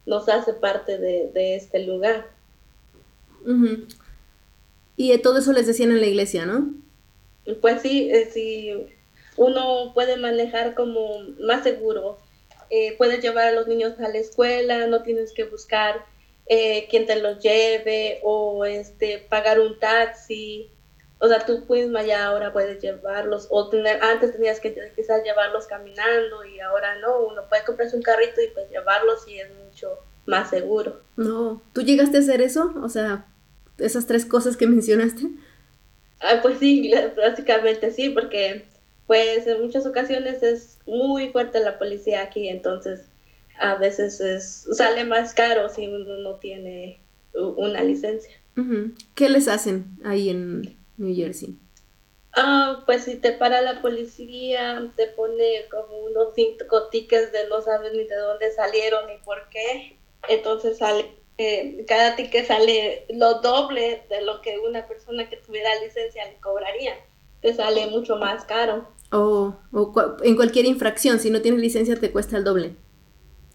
nos 0.05 0.29
hace 0.29 0.53
parte 0.53 0.97
de, 0.97 1.31
de 1.33 1.55
este 1.55 1.79
lugar. 1.79 2.27
Y 4.95 5.17
todo 5.19 5.39
eso 5.39 5.53
les 5.53 5.67
decían 5.67 5.91
en 5.91 6.01
la 6.01 6.07
iglesia, 6.07 6.45
¿no? 6.45 6.73
Pues 7.61 7.81
sí, 7.81 8.09
eh, 8.11 8.29
si 8.31 8.71
uno 9.37 9.91
puede 9.93 10.17
manejar 10.17 10.75
como 10.75 11.19
más 11.39 11.63
seguro, 11.63 12.19
eh, 12.69 12.95
puedes 12.97 13.21
llevar 13.21 13.47
a 13.47 13.51
los 13.51 13.67
niños 13.67 13.99
a 13.99 14.09
la 14.09 14.17
escuela, 14.17 14.87
no 14.87 15.03
tienes 15.03 15.33
que 15.33 15.43
buscar 15.43 16.05
eh, 16.45 16.87
quien 16.89 17.05
te 17.05 17.21
los 17.21 17.39
lleve 17.39 18.19
o 18.23 18.65
este 18.65 19.25
pagar 19.29 19.59
un 19.59 19.79
taxi. 19.79 20.69
O 21.19 21.27
sea, 21.27 21.45
tú 21.45 21.63
misma 21.69 22.03
ya 22.03 22.25
ahora 22.25 22.51
puedes 22.51 22.81
llevarlos, 22.81 23.47
o 23.49 23.69
tener, 23.69 24.03
antes 24.03 24.33
tenías 24.33 24.59
que 24.59 24.73
quizás 24.93 25.23
llevarlos 25.23 25.67
caminando 25.67 26.43
y 26.43 26.59
ahora 26.59 26.99
no, 26.99 27.19
uno 27.19 27.43
puede 27.47 27.63
comprarse 27.63 27.95
un 27.95 28.01
carrito 28.01 28.41
y 28.41 28.47
pues 28.47 28.69
llevarlos 28.69 29.25
y 29.27 29.39
es 29.39 29.49
mucho 29.53 29.99
más 30.25 30.49
seguro. 30.49 30.99
No, 31.15 31.61
¿tú 31.71 31.81
llegaste 31.81 32.17
a 32.17 32.19
hacer 32.19 32.41
eso? 32.41 32.73
O 32.83 32.89
sea, 32.89 33.25
esas 33.77 34.07
tres 34.07 34.25
cosas 34.25 34.57
que 34.57 34.67
mencionaste? 34.67 35.27
Ah, 36.19 36.39
pues 36.41 36.59
sí, 36.59 36.91
básicamente 37.17 37.91
sí, 37.91 38.09
porque 38.09 38.65
pues 39.07 39.45
en 39.45 39.61
muchas 39.61 39.85
ocasiones 39.85 40.41
es 40.41 40.79
muy 40.85 41.29
fuerte 41.29 41.59
la 41.59 41.77
policía 41.77 42.21
aquí, 42.21 42.47
entonces 42.47 43.01
a 43.59 43.75
veces 43.75 44.19
es, 44.21 44.67
sale 44.71 45.03
más 45.03 45.33
caro 45.33 45.69
si 45.69 45.87
uno 45.87 46.17
no 46.17 46.35
tiene 46.35 46.99
una 47.33 47.83
licencia. 47.83 48.31
¿Qué 49.15 49.29
les 49.29 49.47
hacen 49.47 49.97
ahí 50.03 50.29
en 50.29 50.77
New 50.97 51.15
Jersey? 51.15 51.57
Ah, 52.35 52.83
pues 52.85 53.03
si 53.03 53.15
te 53.17 53.31
para 53.31 53.61
la 53.61 53.81
policía, 53.81 54.91
te 54.95 55.07
pone 55.07 55.65
como 55.69 55.97
unos 56.05 56.33
cinco 56.35 56.87
tickets 56.89 57.31
de 57.31 57.47
no 57.47 57.61
sabes 57.61 57.93
ni 57.93 58.05
de 58.05 58.15
dónde 58.15 58.51
salieron 58.51 59.07
ni 59.07 59.17
por 59.23 59.49
qué. 59.49 59.97
entonces 60.29 60.77
sale, 60.79 61.11
eh, 61.37 61.83
cada 61.87 62.15
ticket 62.15 62.45
sale 62.45 63.05
lo 63.09 63.41
doble 63.41 64.03
de 64.09 64.21
lo 64.21 64.41
que 64.41 64.59
una 64.59 64.87
persona 64.87 65.29
que 65.29 65.37
tuviera 65.37 65.69
licencia 65.83 66.25
le 66.25 66.39
cobraría. 66.39 66.93
Te 67.41 67.53
sale 67.53 67.87
mucho 67.87 68.17
más 68.17 68.45
caro. 68.45 68.87
O 69.11 69.55
en 70.23 70.35
cualquier 70.35 70.65
infracción, 70.65 71.19
si 71.19 71.29
no 71.29 71.41
tienes 71.41 71.59
licencia 71.59 71.95
te 71.95 72.11
cuesta 72.11 72.37
el 72.37 72.43
doble. 72.43 72.75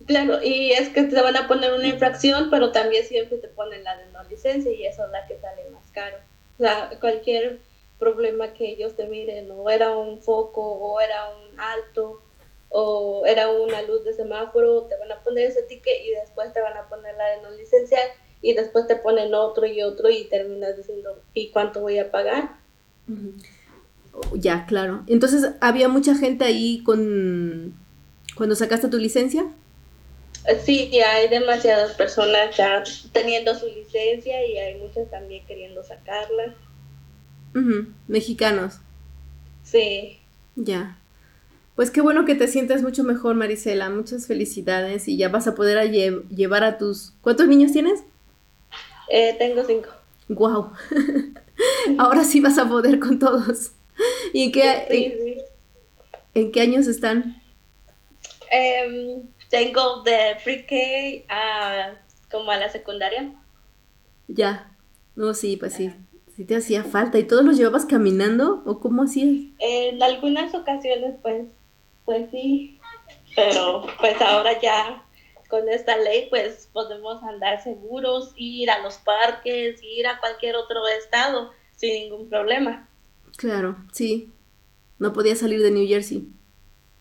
Claro, 0.06 0.42
y 0.42 0.73
es 0.73 0.88
que 0.88 1.02
te 1.02 1.20
van 1.20 1.37
a 1.37 1.49
poner 1.49 1.73
una 1.73 1.87
infracción, 1.87 2.49
pero 2.50 2.73
también 2.73 3.04
siempre 3.04 3.38
te 3.38 3.49
ponen 3.49 3.85
la 3.85 3.97
de 3.97 4.06
no 4.12 4.23
licencia 4.25 4.73
y 4.73 4.87
eso 4.87 5.04
es 5.04 5.11
la 5.11 5.26
que 5.26 5.38
sale 5.38 5.68
más 5.70 5.90
caro. 5.90 6.16
O 6.58 6.62
sea, 6.62 6.90
cualquier 7.00 7.61
problema 7.99 8.54
que 8.54 8.70
ellos 8.70 8.97
te 8.97 9.06
miren, 9.06 9.50
o 9.50 9.68
era 9.68 9.97
un 9.97 10.23
foco, 10.23 10.62
o 10.62 11.00
era 11.00 11.28
un 11.30 11.61
alto, 11.61 12.23
o 12.71 13.25
era 13.27 13.51
una 13.51 13.83
luz 13.83 14.05
de 14.05 14.13
semáforo, 14.13 14.83
te 14.85 14.97
van 14.99 15.13
a 15.13 15.23
poner 15.23 15.51
ese 15.51 15.63
ticket 15.63 16.05
y 16.05 16.11
después 16.11 16.53
te 16.53 16.61
van 16.61 16.77
a 16.77 16.89
poner 16.89 17.17
la 17.17 17.29
de 17.31 17.43
no 17.43 17.51
licencia 17.51 17.99
y 18.43 18.55
después 18.55 18.87
te 18.87 18.97
ponen 18.97 19.35
otro 19.35 19.67
y 19.67 19.83
otro 19.83 20.11
y 20.11 20.25
terminas 20.25 20.77
diciendo, 20.77 21.21
¿y 21.35 21.51
cuánto 21.51 21.81
voy 21.81 21.99
a 21.99 22.11
pagar? 22.11 22.57
Ya, 24.35 24.67
claro. 24.67 25.03
Entonces, 25.07 25.53
¿había 25.61 25.89
mucha 25.89 26.15
gente 26.15 26.45
ahí 26.45 26.83
con 26.85 27.75
cuando 28.37 28.55
sacaste 28.55 28.89
tu 28.89 28.99
licencia? 28.99 29.47
Sí, 30.65 30.91
hay 31.01 31.29
demasiadas 31.29 31.95
personas 31.95 32.57
ya 32.57 32.83
teniendo 33.13 33.55
su 33.55 33.67
licencia 33.67 34.47
y 34.47 34.57
hay 34.57 34.79
muchas 34.79 35.11
también 35.11 35.45
queriendo 35.47 35.83
sacarla. 35.83 36.55
Mexicanos. 38.07 38.79
Sí. 39.65 40.21
Ya. 40.55 40.97
Pues 41.78 41.92
qué 41.92 42.00
bueno 42.00 42.25
que 42.25 42.35
te 42.35 42.49
sientas 42.49 42.82
mucho 42.82 43.04
mejor, 43.04 43.37
Marisela. 43.37 43.88
Muchas 43.88 44.26
felicidades 44.26 45.06
y 45.06 45.16
ya 45.16 45.28
vas 45.28 45.47
a 45.47 45.54
poder 45.54 45.92
llevar 45.92 46.64
a 46.64 46.76
tus... 46.76 47.12
¿Cuántos 47.20 47.47
niños 47.47 47.70
tienes? 47.70 48.02
Eh, 49.08 49.37
tengo 49.38 49.62
cinco. 49.64 49.88
Wow. 50.28 50.73
Ahora 51.99 52.25
sí 52.25 52.40
vas 52.40 52.58
a 52.58 52.68
poder 52.68 52.99
con 52.99 53.20
todos. 53.20 53.70
¿Y 54.32 54.42
en 54.42 54.50
qué, 54.50 55.44
en, 56.35 56.50
qué 56.50 56.61
años 56.61 56.88
están? 56.88 57.40
Em, 58.50 59.23
tengo 59.49 60.02
de 60.02 60.37
pre-K 60.42 61.32
a 61.32 61.92
como 62.28 62.50
a 62.50 62.56
la 62.56 62.70
secundaria. 62.70 63.32
Ya. 64.26 64.68
No, 65.14 65.32
sí, 65.32 65.56
pues 65.56 65.75
sí. 65.75 65.92
Sí 66.35 66.44
te 66.44 66.56
hacía 66.56 66.82
falta. 66.82 67.20
¿Y 67.20 67.25
todos 67.25 67.44
los 67.44 67.56
llevabas 67.56 67.87
caminando 67.87 68.64
o 68.66 68.80
cómo 68.80 69.04
hacías? 69.04 69.44
En 69.61 70.02
algunas 70.02 70.52
ocasiones, 70.56 71.14
pues, 71.23 71.47
pues 72.09 72.31
sí. 72.31 72.81
Pero 73.37 73.87
pues 74.00 74.19
ahora 74.23 74.59
ya 74.62 75.05
con 75.50 75.69
esta 75.69 75.95
ley, 75.99 76.27
pues 76.31 76.71
podemos 76.73 77.23
andar 77.23 77.62
seguros, 77.62 78.33
ir 78.35 78.71
a 78.71 78.83
los 78.83 78.95
parques, 78.95 79.79
ir 79.83 80.07
a 80.07 80.19
cualquier 80.19 80.57
otro 80.57 80.81
estado 80.88 81.50
sin 81.77 81.93
ningún 81.93 82.31
problema. 82.31 82.88
Claro, 83.37 83.77
sí. 83.93 84.33
No 84.99 85.12
podía 85.12 85.37
salir 85.37 85.62
de 85.62 85.71
New 85.71 85.87
Jersey. 85.87 86.31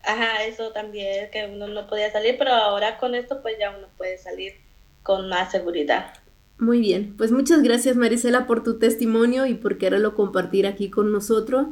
Ajá, 0.04 0.44
eso 0.44 0.74
también, 0.74 1.32
que 1.32 1.46
uno 1.46 1.70
no 1.70 1.88
podía 1.88 2.12
salir, 2.12 2.36
pero 2.38 2.52
ahora 2.52 2.98
con 2.98 3.16
esto 3.16 3.42
pues 3.42 3.56
ya 3.58 3.78
uno 3.78 3.88
puede 3.96 4.18
salir 4.18 4.56
con 5.04 5.30
más 5.30 5.52
seguridad. 5.52 6.16
Muy 6.60 6.82
bien, 6.82 7.16
pues 7.16 7.32
muchas 7.32 7.64
gracias 7.64 7.96
Marisela 7.96 8.46
por 8.46 8.62
tu 8.62 8.78
testimonio 8.78 9.46
y 9.46 9.54
por 9.54 9.78
quererlo 9.78 10.16
compartir 10.16 10.68
aquí 10.68 10.90
con 10.90 11.14
nosotros. 11.14 11.68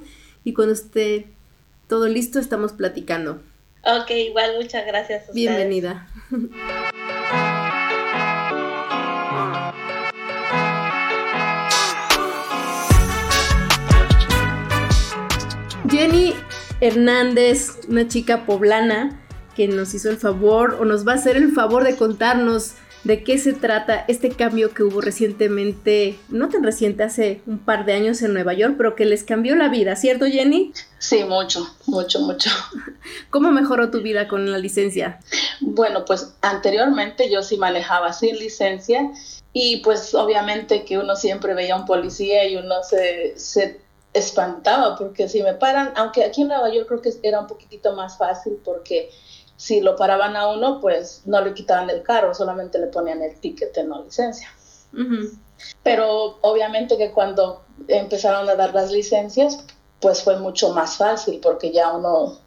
Y 0.45 0.53
cuando 0.53 0.73
esté 0.73 1.34
todo 1.87 2.07
listo, 2.07 2.39
estamos 2.39 2.73
platicando. 2.73 3.41
Ok, 3.83 4.09
igual 4.11 4.55
muchas 4.59 4.85
gracias. 4.85 5.29
A 5.29 5.33
Bienvenida. 5.33 6.07
Jenny 15.89 16.33
Hernández, 16.81 17.79
una 17.87 18.07
chica 18.07 18.45
poblana 18.45 19.21
que 19.55 19.67
nos 19.67 19.93
hizo 19.93 20.09
el 20.09 20.17
favor 20.17 20.77
o 20.79 20.85
nos 20.85 21.07
va 21.07 21.13
a 21.13 21.15
hacer 21.15 21.37
el 21.37 21.51
favor 21.51 21.83
de 21.83 21.95
contarnos 21.95 22.73
de 23.05 23.23
qué 23.23 23.37
se 23.37 23.53
trata 23.53 24.03
este 24.07 24.31
cambio 24.31 24.73
que 24.73 24.81
hubo 24.83 24.99
recientemente, 24.99 26.17
no 26.29 26.49
tan 26.49 26.63
reciente, 26.63 27.03
hace 27.03 27.39
un 27.45 27.59
par 27.59 27.85
de 27.85 27.93
años 27.93 28.21
en 28.23 28.33
Nueva 28.33 28.53
York, 28.53 28.73
pero 28.77 28.95
que 28.95 29.05
les 29.05 29.23
cambió 29.23 29.55
la 29.55 29.69
vida, 29.69 29.95
¿cierto 29.95 30.25
Jenny? 30.25 30.73
Sí, 30.97 31.23
mucho, 31.23 31.67
mucho, 31.85 32.19
mucho. 32.21 32.49
¿Cómo 33.29 33.51
mejoró 33.51 33.91
tu 33.91 34.01
vida 34.01 34.27
con 34.27 34.51
la 34.51 34.57
licencia? 34.57 35.19
Bueno, 35.61 36.03
pues 36.03 36.33
anteriormente 36.41 37.31
yo 37.31 37.43
sí 37.43 37.57
manejaba 37.57 38.11
sin 38.11 38.39
licencia 38.39 39.11
y 39.53 39.77
pues 39.77 40.15
obviamente 40.15 40.83
que 40.83 40.97
uno 40.97 41.15
siempre 41.15 41.53
veía 41.53 41.75
a 41.75 41.77
un 41.77 41.85
policía 41.85 42.47
y 42.47 42.57
uno 42.57 42.81
se, 42.81 43.37
se 43.37 43.79
espantaba 44.13 44.97
porque 44.97 45.29
si 45.29 45.43
me 45.43 45.53
paran, 45.53 45.93
aunque 45.95 46.23
aquí 46.23 46.41
en 46.41 46.47
Nueva 46.47 46.73
York 46.73 46.87
creo 46.87 47.01
que 47.03 47.13
era 47.21 47.39
un 47.39 47.47
poquitito 47.47 47.93
más 47.95 48.17
fácil 48.17 48.57
porque 48.65 49.11
si 49.57 49.81
lo 49.81 49.95
paraban 49.95 50.35
a 50.35 50.47
uno, 50.49 50.79
pues 50.81 51.21
no 51.25 51.41
le 51.41 51.53
quitaban 51.53 51.89
el 51.89 52.03
carro, 52.03 52.33
solamente 52.33 52.79
le 52.79 52.87
ponían 52.87 53.21
el 53.21 53.39
ticket 53.39 53.75
no 53.85 54.03
licencia. 54.03 54.49
Pero 55.83 56.37
obviamente 56.41 56.97
que 56.97 57.11
cuando 57.11 57.63
empezaron 57.87 58.49
a 58.49 58.55
dar 58.55 58.73
las 58.73 58.91
licencias, 58.91 59.65
pues 59.99 60.23
fue 60.23 60.37
mucho 60.37 60.73
más 60.73 60.97
fácil 60.97 61.39
porque 61.41 61.71
ya 61.71 61.93
uno 61.93 62.37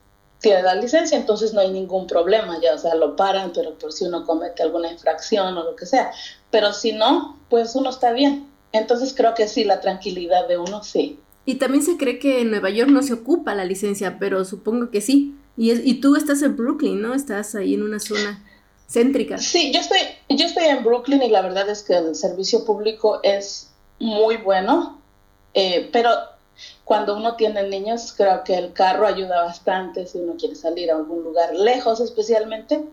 tiene 0.40 0.62
la 0.62 0.75
licencia, 0.75 1.16
entonces 1.18 1.53
no 1.53 1.61
hay 1.61 1.73
ningún 1.73 2.07
problema, 2.07 2.61
ya, 2.62 2.75
o 2.75 2.79
sea, 2.79 2.94
lo 2.94 3.16
paran, 3.16 3.53
pero 3.53 3.77
por 3.77 3.92
si 3.92 4.05
uno 4.05 4.25
comete 4.25 4.62
alguna 4.62 4.90
infracción 4.90 5.57
o 5.57 5.64
lo 5.64 5.75
que 5.75 5.87
sea. 5.87 6.12
Pero 6.51 6.73
si 6.73 6.92
no, 6.92 7.38
pues 7.49 7.75
uno 7.75 7.90
está 7.90 8.12
bien. 8.12 8.49
Entonces 8.73 9.14
creo 9.16 9.35
que 9.35 9.49
sí, 9.49 9.64
la 9.64 9.81
tranquilidad 9.81 10.47
de 10.47 10.59
uno 10.59 10.85
sí. 10.85 11.18
Y 11.44 11.57
también 11.57 11.83
se 11.83 11.97
cree 11.97 12.18
que 12.18 12.42
en 12.42 12.51
Nueva 12.51 12.71
York 12.71 12.90
no 12.90 13.03
se 13.03 13.14
ocupa 13.14 13.55
la 13.55 13.64
licencia, 13.64 14.18
pero 14.21 14.44
supongo 14.44 14.90
que 14.90 15.01
sí. 15.01 15.35
Y, 15.59 15.73
y 15.73 16.01
tú 16.01 16.14
estás 16.14 16.40
en 16.42 16.57
Brooklyn, 16.57 17.03
¿no? 17.03 17.14
Estás 17.14 17.57
ahí 17.57 17.75
en 17.75 17.83
una 17.83 17.99
zona 17.99 18.44
céntrica. 18.88 19.38
Sí, 19.38 19.73
yo 19.73 19.81
estoy, 19.81 19.99
yo 20.29 20.47
estoy 20.47 20.66
en 20.66 20.85
Brooklyn 20.85 21.21
y 21.21 21.31
la 21.31 21.42
verdad 21.42 21.68
es 21.68 21.83
que 21.83 21.97
el 21.97 22.14
servicio 22.14 22.64
público 22.64 23.18
es 23.25 23.71
muy 23.99 24.37
bueno, 24.37 25.01
eh, 25.55 25.90
pero 25.92 26.11
cuando 26.85 27.16
uno 27.16 27.35
tiene 27.35 27.68
niños, 27.68 28.14
creo 28.16 28.44
que 28.44 28.57
el 28.57 28.73
carro 28.73 29.07
ayuda 29.07 29.44
bastante 29.44 30.07
si 30.07 30.18
uno 30.18 30.37
quiere 30.38 30.55
salir 30.55 30.92
a 30.92 30.97
algún 30.97 31.25
lugar 31.25 31.55
lejos 31.55 32.01
especialmente. 32.01 32.85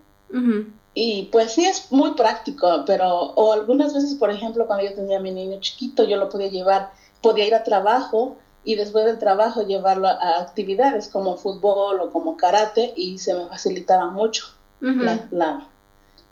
Y 0.93 1.29
pues 1.31 1.53
sí 1.53 1.65
es 1.65 1.91
muy 1.91 2.11
práctico, 2.11 2.83
pero 2.85 3.07
o 3.07 3.53
algunas 3.53 3.93
veces, 3.93 4.15
por 4.15 4.31
ejemplo, 4.31 4.65
cuando 4.65 4.85
yo 4.85 4.95
tenía 4.95 5.17
a 5.17 5.21
mi 5.21 5.31
niño 5.31 5.59
chiquito, 5.61 6.03
yo 6.03 6.17
lo 6.17 6.29
podía 6.29 6.49
llevar, 6.49 6.91
podía 7.21 7.45
ir 7.45 7.55
a 7.55 7.63
trabajo 7.63 8.37
y 8.65 8.75
después 8.75 9.05
del 9.05 9.19
trabajo 9.19 9.61
llevarlo 9.61 10.07
a, 10.07 10.41
actividades 10.41 11.07
como 11.07 11.37
fútbol 11.37 12.01
o 12.01 12.11
como 12.11 12.35
karate 12.35 12.93
y 12.95 13.19
se 13.19 13.33
me 13.33 13.47
facilitaba 13.47 14.09
mucho. 14.09 14.47
la, 14.81 15.67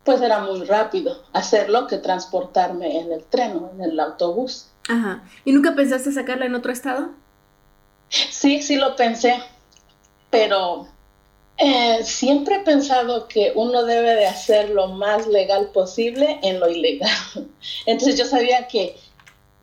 pues 0.03 0.21
era 0.21 0.39
muy 0.39 0.65
rápido 0.65 1.23
hacerlo 1.31 1.87
que 1.87 1.97
transportarme 1.97 2.99
en 2.99 3.13
el 3.13 3.23
tren 3.23 3.57
o 3.57 3.71
en 3.73 3.81
el 3.81 3.99
autobús. 3.99 4.67
Ajá. 4.89 5.23
¿Y 5.45 5.53
nunca 5.53 5.75
pensaste 5.75 6.11
sacarla 6.11 6.45
en 6.45 6.55
otro 6.55 6.73
estado? 6.73 7.11
Sí, 8.09 8.61
sí 8.61 8.75
lo 8.75 8.95
pensé, 8.95 9.41
pero 10.29 10.87
eh, 11.57 11.99
siempre 12.03 12.55
he 12.55 12.59
pensado 12.59 13.27
que 13.27 13.53
uno 13.55 13.85
debe 13.85 14.15
de 14.15 14.25
hacer 14.25 14.71
lo 14.71 14.87
más 14.87 15.27
legal 15.27 15.69
posible 15.73 16.39
en 16.43 16.59
lo 16.59 16.69
ilegal. 16.69 17.09
Entonces 17.85 18.17
yo 18.17 18.25
sabía 18.25 18.67
que 18.67 18.97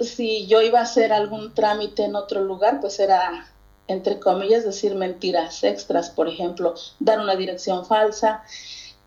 si 0.08 0.46
yo 0.46 0.62
iba 0.62 0.80
a 0.80 0.82
hacer 0.82 1.12
algún 1.12 1.54
trámite 1.54 2.04
en 2.04 2.16
otro 2.16 2.42
lugar, 2.42 2.80
pues 2.80 2.98
era, 3.00 3.46
entre 3.86 4.18
comillas, 4.18 4.64
decir 4.64 4.94
mentiras 4.94 5.62
extras, 5.64 6.10
por 6.10 6.28
ejemplo, 6.28 6.74
dar 6.98 7.20
una 7.20 7.36
dirección 7.36 7.84
falsa. 7.84 8.42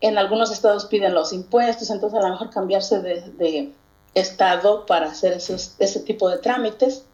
En 0.02 0.18
algunos 0.18 0.52
estados 0.52 0.86
piden 0.86 1.14
los 1.14 1.34
impuestos, 1.34 1.90
entonces 1.90 2.20
a 2.20 2.24
lo 2.24 2.30
mejor 2.30 2.50
cambiarse 2.50 3.02
de, 3.02 3.72
estado 4.14 4.86
para 4.86 5.08
hacer 5.08 5.34
esos, 5.34 5.76
ese 5.80 6.00
tipo 6.02 6.30
de 6.30 6.38
trámites. 6.38 7.06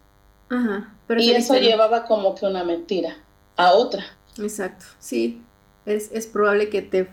y 1.17 1.31
eso 1.31 1.55
llevaba 1.55 2.05
como 2.05 2.35
que 2.35 2.45
una 2.45 2.63
mentira 2.63 3.17
a 3.55 3.73
otra. 3.73 4.03
Exacto, 4.37 4.85
sí. 4.99 5.41
Es, 5.85 6.11
es 6.11 6.27
probable 6.27 6.69
que 6.69 6.81
te, 6.81 7.09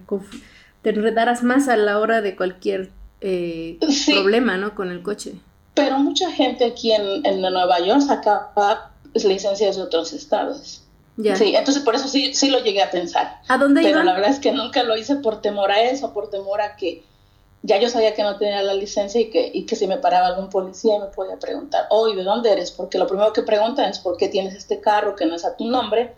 te 0.82 0.90
enredaras 0.90 1.42
más 1.42 1.68
a 1.68 1.76
la 1.76 2.00
hora 2.00 2.20
de 2.20 2.34
cualquier 2.34 2.90
eh, 3.20 3.78
problema, 4.06 4.56
¿no? 4.56 4.74
Con 4.74 4.90
el 4.90 5.02
coche. 5.02 5.34
Pero 5.76 5.98
mucha 5.98 6.32
gente 6.32 6.64
aquí 6.64 6.92
en, 6.92 7.24
en 7.24 7.40
Nueva 7.40 7.78
York 7.80 8.00
sacaba 8.00 8.90
licencias 9.24 9.76
de 9.76 9.82
otros 9.82 10.12
estados. 10.12 10.82
Sí, 11.36 11.56
entonces 11.56 11.82
por 11.82 11.94
eso 11.94 12.08
sí, 12.08 12.34
sí 12.34 12.50
lo 12.50 12.62
llegué 12.62 12.82
a 12.82 12.90
pensar. 12.90 13.40
¿A 13.48 13.56
dónde 13.56 13.82
Pero 13.82 14.02
la 14.02 14.12
verdad 14.12 14.30
es 14.30 14.38
que 14.38 14.52
nunca 14.52 14.82
lo 14.82 14.96
hice 14.96 15.16
por 15.16 15.40
temor 15.40 15.70
a 15.70 15.82
eso, 15.82 16.12
por 16.12 16.28
temor 16.28 16.60
a 16.60 16.76
que 16.76 17.04
ya 17.62 17.78
yo 17.80 17.88
sabía 17.88 18.14
que 18.14 18.22
no 18.22 18.36
tenía 18.36 18.62
la 18.62 18.74
licencia 18.74 19.20
y 19.20 19.30
que, 19.30 19.50
y 19.52 19.64
que 19.64 19.76
si 19.76 19.86
me 19.86 19.96
paraba 19.96 20.26
algún 20.26 20.50
policía 20.50 20.98
me 20.98 21.06
podía 21.06 21.38
preguntar, 21.38 21.86
oye, 21.88 22.16
¿de 22.16 22.22
dónde 22.22 22.52
eres? 22.52 22.70
Porque 22.70 22.98
lo 22.98 23.06
primero 23.06 23.32
que 23.32 23.42
preguntan 23.42 23.88
es 23.88 23.98
por 23.98 24.18
qué 24.18 24.28
tienes 24.28 24.54
este 24.54 24.80
carro 24.80 25.16
que 25.16 25.24
no 25.24 25.34
es 25.34 25.44
a 25.44 25.56
tu 25.56 25.64
nombre 25.66 26.14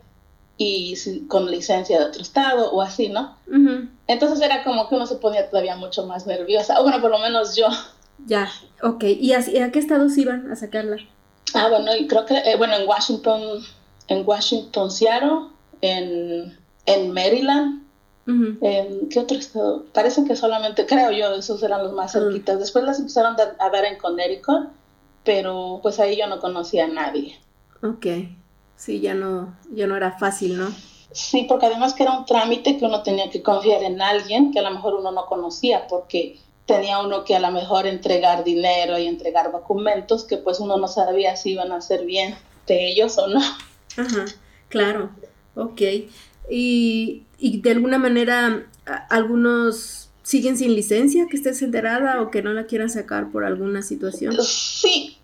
y 0.57 0.95
con 1.27 1.49
licencia 1.49 1.97
de 1.97 2.05
otro 2.05 2.21
estado 2.21 2.69
o 2.71 2.81
así, 2.81 3.07
¿no? 3.07 3.37
Entonces 4.07 4.41
era 4.41 4.65
como 4.65 4.89
que 4.89 4.95
uno 4.95 5.07
se 5.07 5.15
ponía 5.15 5.49
todavía 5.49 5.77
mucho 5.77 6.05
más 6.05 6.27
nerviosa, 6.27 6.81
o 6.81 6.83
bueno, 6.83 6.99
por 6.99 7.09
lo 7.09 7.19
menos 7.19 7.55
yo. 7.55 7.67
Ya, 8.25 8.49
ok. 8.83 9.03
¿Y 9.03 9.33
a, 9.33 9.71
qué 9.71 9.79
estados 9.79 10.17
iban 10.17 10.51
a 10.51 10.55
sacarla? 10.55 10.97
Ah, 11.53 11.67
bueno, 11.69 11.95
y 11.95 12.07
creo 12.07 12.25
que, 12.25 12.37
eh, 12.37 12.55
bueno, 12.57 12.75
en 12.75 12.87
Washington, 12.87 13.41
en 14.07 14.27
Washington, 14.27 14.91
Seattle, 14.91 15.47
en, 15.81 16.57
en 16.85 17.13
Maryland, 17.13 17.89
Ujú. 18.29 18.57
¿En 18.61 19.09
qué 19.09 19.19
otro 19.19 19.37
estado? 19.37 19.85
Parece 19.91 20.23
que 20.23 20.35
solamente, 20.35 20.85
creo 20.87 21.11
yo, 21.11 21.33
esos 21.33 21.63
eran 21.63 21.83
los 21.83 21.93
más 21.93 22.11
cerquitas. 22.11 22.59
Después 22.59 22.85
las 22.85 22.99
empezaron 22.99 23.35
a 23.59 23.69
dar 23.69 23.85
en 23.85 23.97
Connecticut, 23.97 24.69
pero 25.23 25.79
pues 25.81 25.99
ahí 25.99 26.17
yo 26.17 26.27
no 26.27 26.39
conocía 26.39 26.85
a 26.85 26.89
nadie. 26.89 27.39
Ok. 27.81 28.05
Sí, 28.75 29.01
ya 29.01 29.13
no, 29.13 29.57
ya 29.71 29.87
no 29.87 29.97
era 29.97 30.17
fácil, 30.17 30.57
¿no? 30.57 30.69
Sí, 31.11 31.45
porque 31.49 31.65
además 31.65 31.93
que 31.95 32.03
era 32.03 32.17
un 32.17 32.25
trámite 32.25 32.77
que 32.77 32.85
uno 32.85 33.01
tenía 33.01 33.29
que 33.29 33.41
confiar 33.41 33.83
en 33.83 34.01
alguien 34.01 34.51
que 34.51 34.59
a 34.59 34.61
lo 34.61 34.71
mejor 34.71 34.93
uno 34.93 35.11
no 35.11 35.25
conocía, 35.25 35.87
porque 35.87 36.39
tenía 36.69 36.99
uno 36.99 37.23
que 37.23 37.35
a 37.35 37.39
lo 37.39 37.49
mejor 37.51 37.87
entregar 37.87 38.43
dinero 38.43 38.97
y 38.99 39.07
entregar 39.07 39.51
documentos 39.51 40.23
que 40.23 40.37
pues 40.37 40.59
uno 40.59 40.77
no 40.77 40.87
sabía 40.87 41.35
si 41.35 41.53
iban 41.53 41.71
a 41.71 41.81
ser 41.81 42.05
bien 42.05 42.35
de 42.67 42.89
ellos 42.91 43.17
o 43.17 43.27
no. 43.27 43.41
Ajá, 43.97 44.25
claro. 44.69 45.09
Ok. 45.55 45.81
Y, 46.49 47.23
y 47.39 47.61
de 47.61 47.71
alguna 47.71 47.97
manera, 47.97 48.67
algunos 49.09 50.09
siguen 50.21 50.57
sin 50.57 50.75
licencia, 50.75 51.25
que 51.27 51.37
estés 51.37 51.61
enterada 51.63 52.21
o 52.21 52.29
que 52.29 52.43
no 52.43 52.53
la 52.53 52.65
quieran 52.65 52.91
sacar 52.91 53.31
por 53.31 53.43
alguna 53.45 53.81
situación. 53.81 54.37
Sí, 54.43 55.17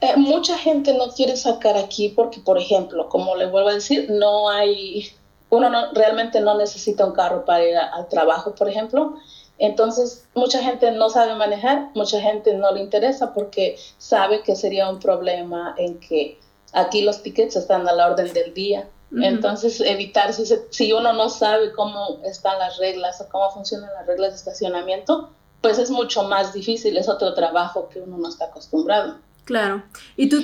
eh, 0.00 0.16
mucha 0.16 0.56
gente 0.56 0.94
no 0.94 1.08
quiere 1.10 1.36
sacar 1.36 1.76
aquí 1.76 2.08
porque, 2.08 2.40
por 2.40 2.56
ejemplo, 2.56 3.10
como 3.10 3.36
le 3.36 3.46
vuelvo 3.46 3.68
a 3.68 3.74
decir, 3.74 4.08
no 4.10 4.48
hay, 4.48 5.10
uno 5.50 5.68
no, 5.68 5.92
realmente 5.92 6.40
no 6.40 6.56
necesita 6.56 7.04
un 7.04 7.12
carro 7.12 7.44
para 7.44 7.68
ir 7.68 7.76
a- 7.76 7.88
al 7.94 8.08
trabajo, 8.08 8.54
por 8.54 8.66
ejemplo. 8.70 9.18
Entonces, 9.60 10.24
mucha 10.34 10.62
gente 10.62 10.90
no 10.90 11.10
sabe 11.10 11.34
manejar, 11.34 11.90
mucha 11.94 12.20
gente 12.20 12.54
no 12.54 12.72
le 12.72 12.80
interesa 12.80 13.32
porque 13.34 13.76
sabe 13.98 14.42
que 14.42 14.56
sería 14.56 14.88
un 14.88 14.98
problema 14.98 15.74
en 15.78 16.00
que 16.00 16.38
aquí 16.72 17.02
los 17.02 17.22
tickets 17.22 17.56
están 17.56 17.86
a 17.88 17.92
la 17.92 18.08
orden 18.10 18.32
del 18.32 18.52
día. 18.54 18.88
Entonces, 19.22 19.80
evitar, 19.80 20.32
si, 20.32 20.46
se- 20.46 20.66
si 20.70 20.92
uno 20.92 21.12
no 21.12 21.28
sabe 21.28 21.72
cómo 21.72 22.20
están 22.24 22.58
las 22.60 22.78
reglas 22.78 23.20
o 23.20 23.28
cómo 23.28 23.50
funcionan 23.50 23.90
las 23.92 24.06
reglas 24.06 24.30
de 24.30 24.36
estacionamiento, 24.36 25.30
pues 25.60 25.78
es 25.78 25.90
mucho 25.90 26.22
más 26.22 26.52
difícil, 26.54 26.96
es 26.96 27.08
otro 27.08 27.34
trabajo 27.34 27.88
que 27.88 28.00
uno 28.00 28.16
no 28.18 28.28
está 28.28 28.46
acostumbrado. 28.46 29.16
Claro. 29.44 29.82
¿Y 30.16 30.28
tú? 30.28 30.40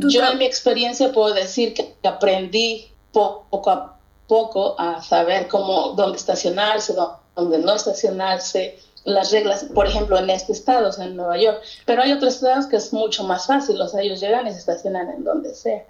tú 0.00 0.08
Yo 0.08 0.24
en 0.24 0.38
mi 0.38 0.46
experiencia 0.46 1.12
puedo 1.12 1.34
decir 1.34 1.74
que 1.74 1.94
aprendí 2.02 2.88
po- 3.12 3.44
poco 3.50 3.70
a 3.70 3.94
poco 4.26 4.74
a 4.78 5.02
saber 5.02 5.46
cómo, 5.48 5.90
dónde 5.96 6.16
estacionarse, 6.18 6.94
dónde 7.38 7.58
no 7.58 7.74
estacionarse, 7.74 8.78
las 9.04 9.30
reglas, 9.32 9.64
por 9.74 9.86
ejemplo, 9.86 10.18
en 10.18 10.28
este 10.30 10.52
estado, 10.52 10.88
o 10.88 10.92
sea, 10.92 11.06
en 11.06 11.16
Nueva 11.16 11.38
York. 11.38 11.62
Pero 11.86 12.02
hay 12.02 12.12
otros 12.12 12.34
estados 12.34 12.66
que 12.66 12.76
es 12.76 12.92
mucho 12.92 13.24
más 13.24 13.46
fácil, 13.46 13.80
o 13.80 13.88
sea, 13.88 14.02
ellos 14.02 14.20
llegan 14.20 14.46
y 14.46 14.52
se 14.52 14.58
estacionan 14.58 15.08
en 15.10 15.24
donde 15.24 15.54
sea. 15.54 15.84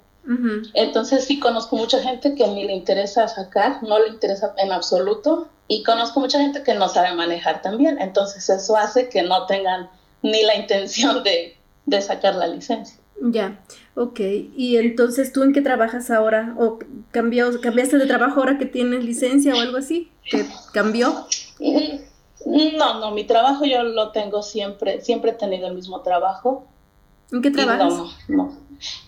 Entonces 0.75 1.25
sí 1.25 1.41
conozco 1.41 1.77
mucha 1.77 2.03
gente 2.03 2.35
que 2.35 2.47
ni 2.49 2.65
le 2.65 2.75
interesa 2.75 3.27
sacar, 3.29 3.83
no 3.83 3.99
le 3.99 4.09
interesa 4.09 4.53
en 4.59 4.73
absoluto, 4.73 5.49
y 5.69 5.83
conozco 5.83 6.21
mucha 6.21 6.39
gente 6.39 6.63
que 6.63 6.75
no 6.75 6.89
sabe 6.89 7.15
manejar 7.15 7.63
también. 7.63 7.99
Entonces 8.01 8.49
eso 8.49 8.77
hace 8.77 9.09
que 9.09 9.23
no 9.23 9.47
tengan 9.47 9.89
ni 10.23 10.43
la 10.43 10.57
intención 10.57 11.23
de, 11.23 11.57
de 11.87 12.03
sacar 12.03 12.35
la 12.35 12.47
licencia. 12.47 12.99
Ya, 13.21 13.61
ok. 13.95 14.21
¿Y 14.57 14.77
entonces 14.77 15.33
tú 15.33 15.43
en 15.43 15.53
qué 15.53 15.61
trabajas 15.61 16.11
ahora? 16.11 16.55
¿O 16.59 16.79
cambió, 17.11 17.61
cambiaste 17.61 17.99
de 17.99 18.07
trabajo 18.07 18.41
ahora 18.41 18.59
que 18.59 18.67
tienes 18.67 19.05
licencia 19.05 19.55
o 19.57 19.61
algo 19.61 19.79
así? 19.79 20.11
¿Que 20.31 20.47
cambió? 20.73 21.27
Mm, 21.59 22.77
No, 22.77 23.01
no, 23.01 23.11
mi 23.11 23.25
trabajo 23.25 23.65
yo 23.65 23.83
lo 23.83 24.13
tengo 24.13 24.43
siempre, 24.43 25.01
siempre 25.01 25.33
he 25.33 25.35
tenido 25.35 25.67
el 25.67 25.75
mismo 25.75 26.01
trabajo. 26.03 26.67
¿En 27.33 27.43
qué 27.43 27.51
trabajas? 27.51 27.93
no, 27.93 28.11
no. 28.29 28.59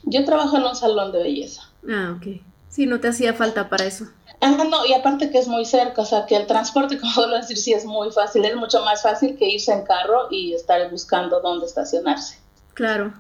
Yo 0.02 0.24
trabajo 0.24 0.56
en 0.56 0.64
un 0.64 0.74
salón 0.74 1.12
de 1.12 1.22
belleza. 1.22 1.62
Ah, 1.88 2.16
ok. 2.16 2.40
Sí, 2.68 2.86
no 2.86 3.00
te 3.00 3.08
hacía 3.08 3.32
falta 3.34 3.68
para 3.68 3.84
eso. 3.84 4.06
Ah, 4.40 4.64
no, 4.68 4.86
y 4.86 4.92
aparte 4.92 5.30
que 5.30 5.38
es 5.38 5.48
muy 5.48 5.64
cerca, 5.64 6.02
o 6.02 6.04
sea, 6.04 6.26
que 6.26 6.36
el 6.36 6.46
transporte, 6.46 6.98
como 7.00 7.14
vuelvo 7.14 7.36
a 7.36 7.40
decir, 7.40 7.56
sí 7.56 7.72
es 7.72 7.84
muy 7.84 8.10
fácil, 8.10 8.44
es 8.44 8.56
mucho 8.56 8.82
más 8.84 9.02
fácil 9.02 9.36
que 9.36 9.48
irse 9.48 9.72
en 9.72 9.82
carro 9.84 10.28
y 10.30 10.54
estar 10.54 10.90
buscando 10.90 11.40
dónde 11.40 11.66
estacionarse. 11.66 12.38
Claro, 12.74 13.12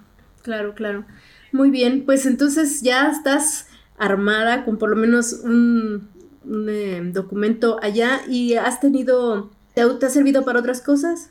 claro, 0.42 0.74
claro. 0.74 1.04
Muy 1.52 1.70
bien, 1.70 2.04
pues 2.04 2.26
entonces 2.26 2.82
ya 2.82 3.10
estás 3.10 3.66
armada 3.98 4.64
con 4.64 4.78
por 4.78 4.90
lo 4.90 4.96
menos 4.96 5.32
un, 5.44 6.08
un, 6.44 6.68
eh, 6.68 7.00
documento 7.12 7.78
allá 7.82 8.22
y 8.28 8.54
has 8.54 8.80
tenido, 8.80 9.50
¿te, 9.74 9.82
ha- 9.82 10.10
servido 10.10 10.44
para 10.44 10.60
otras 10.60 10.80
cosas? 10.80 11.30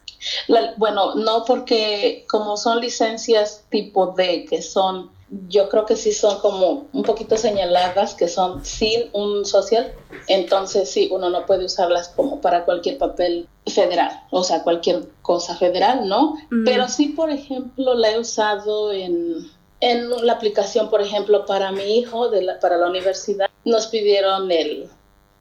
Bueno, 0.78 1.16
no 1.16 1.46
porque 1.46 2.26
como 2.28 2.58
son 2.58 2.82
licencias 2.82 3.64
tipo 3.70 4.14
D, 4.18 4.46
que 4.50 4.62
son, 4.62 5.10
yo 5.48 5.70
creo 5.70 5.86
que 5.86 5.96
sí 5.96 6.12
son 6.12 6.40
como 6.40 6.88
un 6.92 7.04
poquito 7.04 7.38
señaladas, 7.38 8.16
que 8.16 8.28
son 8.28 8.66
sin 8.66 9.10
un 9.14 9.46
social, 9.46 9.94
entonces 10.28 10.90
sí, 10.90 11.10
uno 11.12 11.30
no 11.30 11.46
puede 11.46 11.66
usarlas 11.66 12.10
como 12.10 12.42
para 12.42 12.66
cualquier 12.66 12.98
papel 12.98 13.48
federal, 13.68 14.12
o 14.32 14.44
sea, 14.44 14.64
cualquier 14.64 15.08
cosa 15.22 15.56
federal, 15.56 16.08
¿no? 16.08 16.36
Mm. 16.50 16.66
Pero 16.66 16.88
sí, 16.88 17.10
por 17.10 17.30
ejemplo, 17.30 17.94
la 17.94 18.12
he 18.12 18.20
usado 18.20 18.92
en, 18.92 19.48
en 19.82 20.26
la 20.26 20.34
aplicación, 20.34 20.90
por 20.90 21.02
ejemplo, 21.02 21.46
para 21.46 21.72
mi 21.72 22.00
hijo, 22.00 22.30
de 22.30 22.42
la- 22.42 22.60
para 22.60 22.78
la 22.78 22.88
universidad, 22.88 23.48
nos 23.66 23.88
pidieron 23.88 24.52
el 24.52 24.90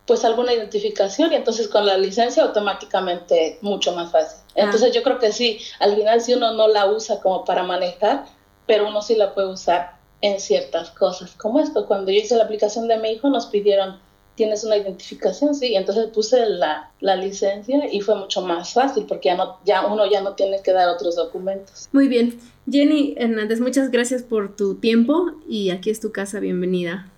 pues 0.07 0.24
alguna 0.24 0.55
identificación 0.55 1.33
y 1.33 1.37
entonces 1.37 1.68
con 1.68 1.85
la 1.85 1.98
licencia 1.98 2.42
automáticamente 2.42 3.59
mucho 3.61 3.92
más 3.92 4.11
fácil. 4.11 4.38
Entonces 4.55 4.94
yo 4.94 5.03
creo 5.03 5.18
que 5.18 5.33
sí, 5.33 5.61
al 5.81 5.94
final 5.96 6.22
si 6.22 6.33
uno 6.33 6.53
no 6.55 6.66
la 6.66 6.87
usa 6.87 7.20
como 7.20 7.44
para 7.44 7.62
manejar, 7.62 8.24
pero 8.68 8.87
uno 8.88 9.02
sí 9.02 9.16
la 9.16 9.35
puede 9.35 9.48
usar 9.48 9.96
en 10.20 10.38
ciertas 10.38 10.90
cosas, 10.90 11.33
como 11.37 11.59
esto, 11.59 11.87
cuando 11.87 12.12
yo 12.12 12.18
hice 12.18 12.37
la 12.37 12.44
aplicación 12.44 12.87
de 12.87 12.98
mi 12.98 13.09
hijo 13.11 13.28
nos 13.31 13.46
pidieron, 13.46 13.98
¿tienes 14.37 14.62
una 14.64 14.76
identificación? 14.76 15.54
Sí, 15.54 15.74
entonces 15.74 16.07
puse 16.14 16.44
la, 16.48 16.90
la 17.00 17.16
licencia 17.16 17.92
y 17.92 18.00
fue 18.00 18.14
mucho 18.14 18.40
más 18.42 18.72
fácil 18.72 19.04
porque 19.07 19.28
ya, 19.31 19.37
no, 19.37 19.59
ya 19.64 19.85
uno 19.87 20.09
ya 20.11 20.20
no 20.20 20.35
tiene 20.35 20.61
que 20.62 20.72
dar 20.72 20.88
otros 20.88 21.16
documentos. 21.16 21.88
Muy 21.92 22.07
bien. 22.09 22.38
Jenny 22.70 23.14
Hernández, 23.16 23.61
muchas 23.61 23.90
gracias 23.90 24.22
por 24.22 24.54
tu 24.54 24.74
tiempo 24.76 25.33
y 25.48 25.70
aquí 25.70 25.90
es 25.90 26.00
tu 26.00 26.12
casa, 26.12 26.38
bienvenida. 26.40 27.09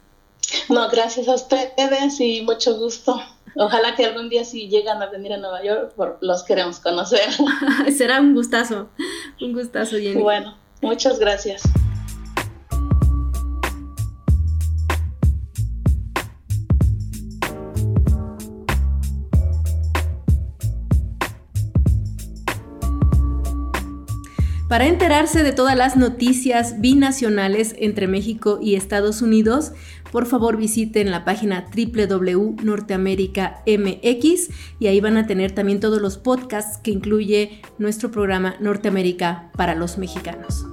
No, 0.69 0.89
gracias 0.89 1.27
a 1.29 1.35
ustedes 1.35 2.21
y 2.21 2.43
mucho 2.43 2.77
gusto. 2.79 3.21
Ojalá 3.57 3.97
que 3.97 4.05
algún 4.05 4.29
día 4.29 4.45
si 4.45 4.69
llegan 4.69 5.03
a 5.03 5.07
venir 5.07 5.33
a 5.33 5.37
Nueva 5.39 5.63
York, 5.65 5.93
por- 5.97 6.19
los 6.21 6.43
queremos 6.45 6.81
conocer. 6.81 7.29
Será 7.97 8.21
un 8.21 8.35
gustazo, 8.35 8.89
un 9.41 9.53
gustazo, 9.53 9.97
Jenny. 9.97 10.21
Bueno, 10.23 10.55
muchas 10.81 11.19
gracias. 11.19 11.63
Para 24.71 24.87
enterarse 24.87 25.43
de 25.43 25.51
todas 25.51 25.77
las 25.77 25.97
noticias 25.97 26.81
binacionales 26.81 27.75
entre 27.77 28.07
México 28.07 28.61
y 28.63 28.77
Estados 28.77 29.21
Unidos, 29.21 29.73
por 30.13 30.27
favor 30.27 30.57
visiten 30.57 31.11
la 31.11 31.25
página 31.25 31.67
www.norteamerica.mx 31.75 34.51
y 34.79 34.87
ahí 34.87 35.01
van 35.01 35.17
a 35.17 35.27
tener 35.27 35.51
también 35.51 35.81
todos 35.81 36.01
los 36.01 36.19
podcasts 36.19 36.79
que 36.79 36.93
incluye 36.93 37.63
nuestro 37.79 38.13
programa 38.13 38.55
Norteamérica 38.61 39.51
para 39.57 39.75
los 39.75 39.99
mexicanos. 39.99 40.70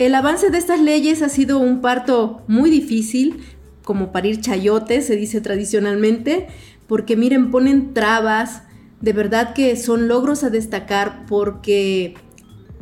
El 0.00 0.14
avance 0.14 0.48
de 0.48 0.56
estas 0.56 0.80
leyes 0.80 1.20
ha 1.20 1.28
sido 1.28 1.58
un 1.58 1.82
parto 1.82 2.40
muy 2.46 2.70
difícil, 2.70 3.44
como 3.84 4.12
parir 4.12 4.40
chayotes, 4.40 5.06
se 5.06 5.14
dice 5.14 5.42
tradicionalmente, 5.42 6.46
porque 6.86 7.18
miren, 7.18 7.50
ponen 7.50 7.92
trabas, 7.92 8.62
de 9.02 9.12
verdad 9.12 9.52
que 9.52 9.76
son 9.76 10.08
logros 10.08 10.42
a 10.42 10.48
destacar 10.48 11.26
porque 11.26 12.14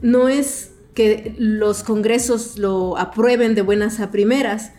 no 0.01 0.29
es 0.29 0.75
que 0.95 1.35
los 1.39 1.83
congresos 1.83 2.57
lo 2.57 2.97
aprueben 2.97 3.57
de 3.57 3.63
buenas 3.63 3.99
a 3.99 4.13
primeras. 4.13 4.71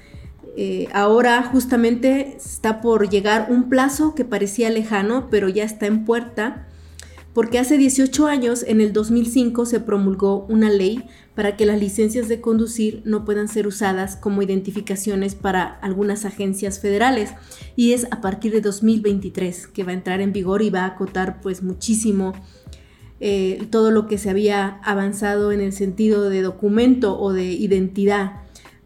Eh, 0.56 0.88
ahora 0.94 1.44
justamente 1.44 2.38
está 2.38 2.80
por 2.80 3.10
llegar 3.10 3.48
un 3.50 3.68
plazo 3.68 4.16
que 4.16 4.24
parecía 4.24 4.70
lejano, 4.70 5.28
pero 5.30 5.50
ya 5.50 5.66
está 5.66 5.88
en 5.88 6.06
puerta, 6.06 6.69
porque 7.34 7.60
hace 7.60 7.78
18 7.78 8.26
años, 8.26 8.64
en 8.68 8.82
el 8.82 8.92
2005, 8.92 9.66
se 9.66 9.80
promulgó 9.80 10.46
una 10.50 10.70
ley 10.70 11.04
para 11.36 11.56
que 11.56 11.66
las 11.66 11.80
licencias 11.80 12.28
de 12.28 12.42
conducir 12.42 13.02
no 13.06 13.24
puedan 13.24 13.48
ser 13.48 13.68
usadas 13.68 14.16
como 14.16 14.42
identificaciones 14.42 15.36
para 15.36 15.64
algunas 15.64 16.26
agencias 16.26 16.80
federales 16.80 17.34
y 17.76 17.94
es 17.94 18.08
a 18.12 18.20
partir 18.20 18.52
de 18.52 18.62
2023 18.62 19.68
que 19.68 19.84
va 19.84 19.92
a 19.92 19.94
entrar 19.94 20.22
en 20.22 20.34
vigor 20.34 20.62
y 20.64 20.70
va 20.70 20.82
a 20.82 20.88
acotar 20.88 21.40
pues 21.40 21.62
muchísimo 21.62 22.34
eh, 23.22 23.68
todo 23.70 23.92
lo 23.92 24.08
que 24.08 24.18
se 24.18 24.30
había 24.30 24.80
avanzado 24.84 25.52
en 25.52 25.62
el 25.62 25.72
sentido 25.72 26.30
de 26.30 26.42
documento 26.42 27.20
o 27.20 27.32
de 27.32 27.46
identidad. 27.46 28.42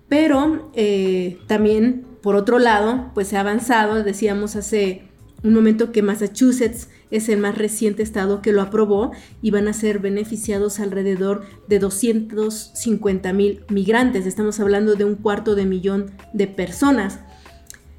Pero 0.10 0.70
eh, 0.76 1.40
también, 1.48 2.06
por 2.22 2.36
otro 2.36 2.60
lado, 2.60 3.12
pues 3.14 3.30
se 3.30 3.38
ha 3.38 3.40
avanzado, 3.40 4.04
decíamos 4.04 4.56
hace 4.56 5.13
un 5.44 5.54
momento 5.54 5.92
que 5.92 6.02
Massachusetts 6.02 6.90
es 7.12 7.28
el 7.30 7.40
más 7.40 7.58
reciente 7.58 8.02
estado 8.02 8.42
que 8.42 8.54
lo 8.54 8.62
aprobó 8.62 9.12
y 9.42 9.52
van 9.52 9.68
a 9.68 9.74
ser 9.74 10.00
beneficiados 10.00 10.80
alrededor 10.80 11.44
de 11.68 11.80
250 11.80 13.34
mil 13.34 13.64
migrantes. 13.70 14.26
Estamos 14.26 14.60
hablando 14.60 14.96
de 14.96 15.06
un 15.06 15.16
cuarto 15.16 15.56
de 15.56 15.66
millón 15.66 16.12
de 16.34 16.48
personas. 16.48 17.20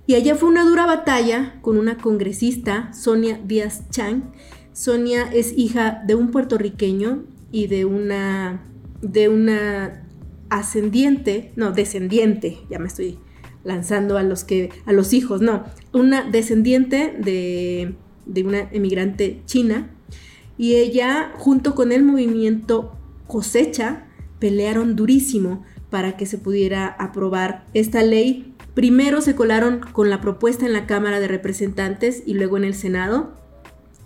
Y 0.07 0.15
allá 0.15 0.35
fue 0.35 0.49
una 0.49 0.65
dura 0.65 0.87
batalla 0.87 1.59
con 1.61 1.79
una 1.79 1.97
congresista, 1.97 2.93
Sonia 2.93 3.41
Díaz 3.45 3.89
Chang. 3.91 4.33
Sonia 4.73 5.31
es 5.33 5.53
hija 5.57 6.03
de 6.07 6.15
un 6.15 6.31
puertorriqueño 6.31 7.25
y 7.53 7.69
de 7.69 7.85
una, 7.85 8.67
de 9.03 9.29
una 9.29 10.07
ascendiente, 10.51 11.53
no, 11.57 11.73
descendiente, 11.73 12.59
ya 12.71 12.79
me 12.79 12.89
estoy 12.89 13.19
lanzando 13.65 14.19
a 14.19 14.23
los 14.23 14.45
que 14.45 14.71
a 14.87 14.93
los 14.93 15.13
hijos, 15.13 15.41
no, 15.41 15.65
una 15.93 16.23
descendiente 16.23 17.17
de, 17.19 17.95
de 18.27 18.45
una 18.45 18.69
emigrante 18.71 19.43
china 19.47 19.91
y 20.57 20.77
ella 20.77 21.33
junto 21.37 21.75
con 21.75 21.93
el 21.93 22.03
movimiento 22.03 22.93
cosecha 23.27 24.07
pelearon 24.39 24.95
durísimo 24.97 25.65
para 25.91 26.17
que 26.17 26.27
se 26.27 26.39
pudiera 26.39 26.87
aprobar 26.87 27.65
esta 27.75 28.03
ley. 28.03 28.55
Primero 28.75 29.21
se 29.21 29.35
colaron 29.35 29.81
con 29.93 30.11
la 30.11 30.21
propuesta 30.21 30.67
en 30.67 30.73
la 30.73 30.87
Cámara 30.87 31.21
de 31.21 31.29
Representantes 31.29 32.23
y 32.27 32.35
luego 32.35 32.57
en 32.57 32.65
el 32.65 32.75
Senado. 32.75 33.33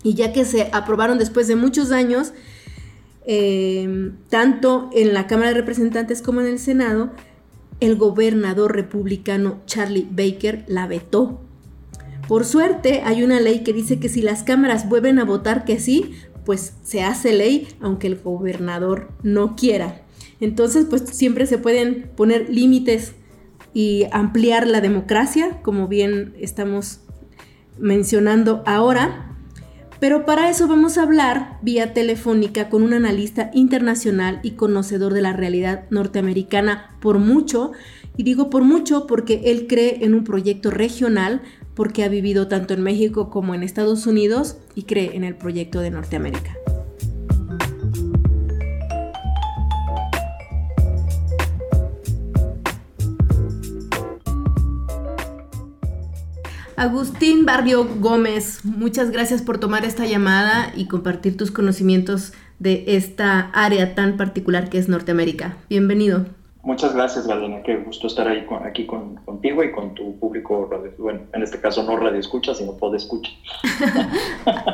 Y 0.03 0.13
ya 0.13 0.31
que 0.31 0.45
se 0.45 0.69
aprobaron 0.71 1.17
después 1.17 1.47
de 1.47 1.55
muchos 1.55 1.91
años, 1.91 2.33
eh, 3.25 4.11
tanto 4.29 4.89
en 4.93 5.13
la 5.13 5.27
Cámara 5.27 5.49
de 5.49 5.55
Representantes 5.55 6.21
como 6.21 6.41
en 6.41 6.47
el 6.47 6.59
Senado, 6.59 7.11
el 7.79 7.95
gobernador 7.95 8.75
republicano 8.75 9.61
Charlie 9.65 10.07
Baker 10.09 10.65
la 10.67 10.87
vetó. 10.87 11.41
Por 12.27 12.45
suerte, 12.45 13.01
hay 13.03 13.23
una 13.23 13.39
ley 13.39 13.63
que 13.63 13.73
dice 13.73 13.99
que 13.99 14.09
si 14.09 14.21
las 14.21 14.43
cámaras 14.43 14.87
vuelven 14.87 15.19
a 15.19 15.25
votar 15.25 15.65
que 15.65 15.79
sí, 15.79 16.11
pues 16.45 16.73
se 16.83 17.01
hace 17.03 17.33
ley 17.33 17.67
aunque 17.79 18.07
el 18.07 18.17
gobernador 18.17 19.09
no 19.23 19.55
quiera. 19.55 20.03
Entonces, 20.39 20.85
pues 20.89 21.03
siempre 21.11 21.45
se 21.45 21.57
pueden 21.57 22.09
poner 22.15 22.49
límites 22.49 23.13
y 23.73 24.05
ampliar 24.11 24.67
la 24.67 24.81
democracia, 24.81 25.61
como 25.61 25.87
bien 25.87 26.33
estamos 26.39 27.01
mencionando 27.77 28.63
ahora. 28.65 29.28
Pero 29.99 30.25
para 30.25 30.49
eso 30.49 30.67
vamos 30.67 30.97
a 30.97 31.03
hablar 31.03 31.57
vía 31.61 31.93
telefónica 31.93 32.69
con 32.69 32.83
un 32.83 32.93
analista 32.93 33.51
internacional 33.53 34.39
y 34.43 34.51
conocedor 34.51 35.13
de 35.13 35.21
la 35.21 35.33
realidad 35.33 35.85
norteamericana 35.89 36.95
por 37.01 37.19
mucho. 37.19 37.73
Y 38.15 38.23
digo 38.23 38.49
por 38.49 38.63
mucho 38.63 39.07
porque 39.07 39.41
él 39.45 39.67
cree 39.67 40.05
en 40.05 40.13
un 40.13 40.23
proyecto 40.23 40.71
regional, 40.71 41.41
porque 41.73 42.03
ha 42.03 42.09
vivido 42.09 42.47
tanto 42.47 42.73
en 42.73 42.81
México 42.81 43.29
como 43.29 43.55
en 43.55 43.63
Estados 43.63 44.07
Unidos 44.07 44.57
y 44.73 44.83
cree 44.83 45.15
en 45.15 45.23
el 45.23 45.35
proyecto 45.35 45.81
de 45.81 45.91
Norteamérica. 45.91 46.57
Agustín 56.79 57.45
Barrio 57.45 57.85
Gómez, 57.99 58.63
muchas 58.63 59.11
gracias 59.11 59.41
por 59.41 59.57
tomar 59.57 59.83
esta 59.83 60.05
llamada 60.05 60.71
y 60.77 60.87
compartir 60.87 61.35
tus 61.35 61.51
conocimientos 61.51 62.31
de 62.57 62.85
esta 62.87 63.51
área 63.53 63.95
tan 63.95 64.15
particular 64.15 64.69
que 64.69 64.77
es 64.77 64.87
Norteamérica. 64.87 65.57
Bienvenido. 65.69 66.27
Muchas 66.63 66.95
gracias, 66.95 67.27
Galena. 67.27 67.63
Qué 67.63 67.75
gusto 67.75 68.07
estar 68.07 68.29
ahí 68.29 68.47
aquí 68.63 68.85
contigo 68.85 69.61
y 69.61 69.73
con 69.73 69.93
tu 69.93 70.17
público, 70.19 70.69
bueno, 70.97 71.19
en 71.33 71.43
este 71.43 71.59
caso 71.59 71.83
no 71.83 71.97
radio 71.97 72.17
escucha, 72.17 72.55
sino 72.55 72.77
pod 72.77 72.95
escucha. 72.95 73.31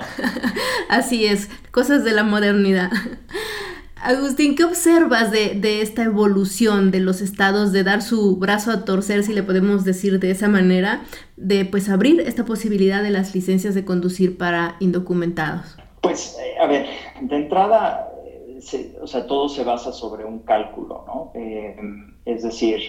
Así 0.89 1.25
es, 1.25 1.49
cosas 1.71 2.03
de 2.03 2.11
la 2.11 2.23
modernidad. 2.23 2.91
Agustín, 4.01 4.55
¿qué 4.55 4.63
observas 4.65 5.31
de, 5.31 5.81
esta 5.81 6.03
evolución 6.03 6.91
de 6.91 6.99
los 6.99 7.21
estados 7.21 7.71
de 7.71 7.83
dar 7.83 8.01
su 8.01 8.37
brazo 8.37 8.71
a 8.71 8.85
torcer, 8.85 9.23
si 9.23 9.33
le 9.33 9.41
podemos 9.41 9.83
decir 9.85 10.19
de 10.19 10.31
esa 10.31 10.47
manera, 10.47 11.03
de 11.37 11.65
pues 11.65 11.89
abrir 11.89 12.19
esta 12.19 12.45
posibilidad 12.45 13.01
de 13.01 13.09
las 13.09 13.33
licencias 13.33 13.73
de 13.73 13.85
conducir 13.85 14.37
para 14.37 14.75
indocumentados? 14.79 15.77
Pues, 16.01 16.37
eh, 16.39 16.59
a 16.59 16.67
ver, 16.67 16.87
de 17.21 17.35
entrada, 17.35 18.11
eh, 18.73 18.97
o 19.01 19.07
sea, 19.07 19.25
todo 19.27 19.49
se 19.49 19.63
basa 19.63 19.91
sobre 19.91 20.25
un 20.25 20.39
cálculo, 20.39 21.03
¿no? 21.07 21.31
Eh, 21.33 21.75
es 22.25 22.43
decir, 22.43 22.79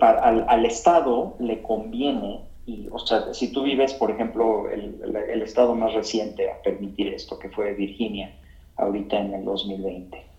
al, 0.00 0.66
Estado 0.66 1.36
le 1.38 1.62
conviene 1.62 2.40
y, 2.66 2.88
o 2.90 2.98
sea, 2.98 3.32
si 3.32 3.52
tú 3.52 3.62
vives, 3.62 3.94
por 3.94 4.10
ejemplo, 4.10 4.68
el, 4.70 5.42
estado 5.42 5.74
más 5.74 5.94
reciente 5.94 6.50
a 6.50 6.60
permitir 6.62 7.08
esto, 7.14 7.38
que 7.38 7.48
fue 7.48 7.72
Virginia, 7.74 8.34
ahorita 8.76 9.18
en 9.18 9.34
el 9.34 9.44
2020. 9.44 10.29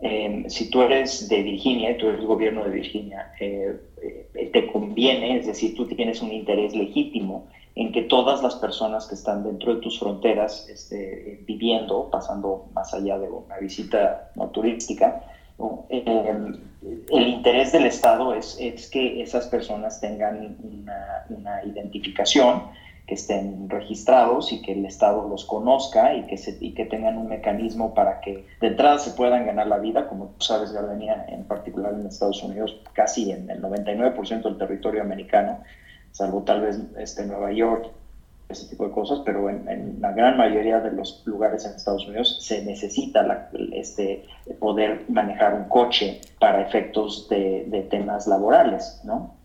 Em, 0.00 0.48
si 0.48 0.70
tú 0.70 0.82
eres 0.82 1.28
de 1.28 1.42
Virginia, 1.42 1.96
tú 1.98 2.06
eres 2.06 2.20
el 2.20 2.26
gobierno 2.26 2.62
de 2.64 2.70
Virginia, 2.70 3.32
eh, 3.40 3.76
eh, 4.00 4.50
te 4.52 4.70
conviene, 4.70 5.38
es 5.38 5.46
decir, 5.46 5.74
tú 5.74 5.86
tienes 5.86 6.22
un 6.22 6.32
interés 6.32 6.74
legítimo 6.74 7.48
en 7.74 7.90
que 7.90 8.02
todas 8.02 8.42
las 8.42 8.54
personas 8.56 9.06
que 9.08 9.16
están 9.16 9.42
dentro 9.42 9.74
de 9.74 9.80
tus 9.80 9.98
fronteras 9.98 10.68
este, 10.68 11.40
viviendo, 11.46 12.08
pasando 12.10 12.66
más 12.74 12.94
allá 12.94 13.18
de 13.18 13.28
una 13.28 13.56
visita 13.58 14.30
no 14.36 14.48
turística, 14.50 15.24
em, 15.88 16.60
el 17.10 17.28
interés 17.28 17.72
del 17.72 17.86
Estado 17.86 18.34
es, 18.34 18.56
que 18.92 19.20
esas 19.20 19.48
personas 19.48 20.00
tengan 20.00 20.56
una 21.28 21.64
identificación 21.64 22.62
que 23.08 23.14
estén 23.14 23.70
registrados 23.70 24.52
y 24.52 24.60
que 24.60 24.72
el 24.72 24.84
Estado 24.84 25.26
los 25.26 25.46
conozca 25.46 26.14
y 26.14 26.26
que, 26.26 26.36
se, 26.36 26.58
y 26.60 26.74
que 26.74 26.84
tengan 26.84 27.16
un 27.16 27.26
mecanismo 27.26 27.94
para 27.94 28.20
que 28.20 28.44
de 28.60 28.66
entrada 28.66 28.98
se 28.98 29.12
puedan 29.12 29.46
ganar 29.46 29.66
la 29.66 29.78
vida, 29.78 30.06
como 30.06 30.26
tú 30.26 30.44
sabes, 30.44 30.72
Gardenia, 30.72 31.24
en 31.26 31.44
particular 31.44 31.94
en 31.94 32.06
Estados 32.06 32.42
Unidos, 32.42 32.78
casi 32.92 33.30
en 33.30 33.48
el 33.48 33.62
99% 33.62 34.42
del 34.42 34.58
territorio 34.58 35.00
americano, 35.00 35.60
salvo 36.12 36.42
tal 36.42 36.60
vez 36.60 36.78
este, 36.98 37.24
Nueva 37.24 37.50
York, 37.50 37.90
ese 38.50 38.68
tipo 38.68 38.86
de 38.86 38.92
cosas, 38.92 39.20
pero 39.24 39.48
en, 39.48 39.96
la 40.02 40.12
gran 40.12 40.36
mayoría 40.36 40.80
de 40.80 40.92
los 40.92 41.22
lugares 41.24 41.64
en 41.64 41.72
Estados 41.72 42.06
Unidos 42.06 42.36
se 42.42 42.62
necesita 42.62 43.22
la, 43.22 43.48
este, 43.72 44.24
poder 44.58 45.06
manejar 45.08 45.54
un 45.54 45.64
coche 45.64 46.20
para 46.38 46.60
efectos 46.60 47.26
de, 47.30 47.64
de 47.68 47.82
temas 47.84 48.26
laborales, 48.26 49.00
¿no? 49.04 49.37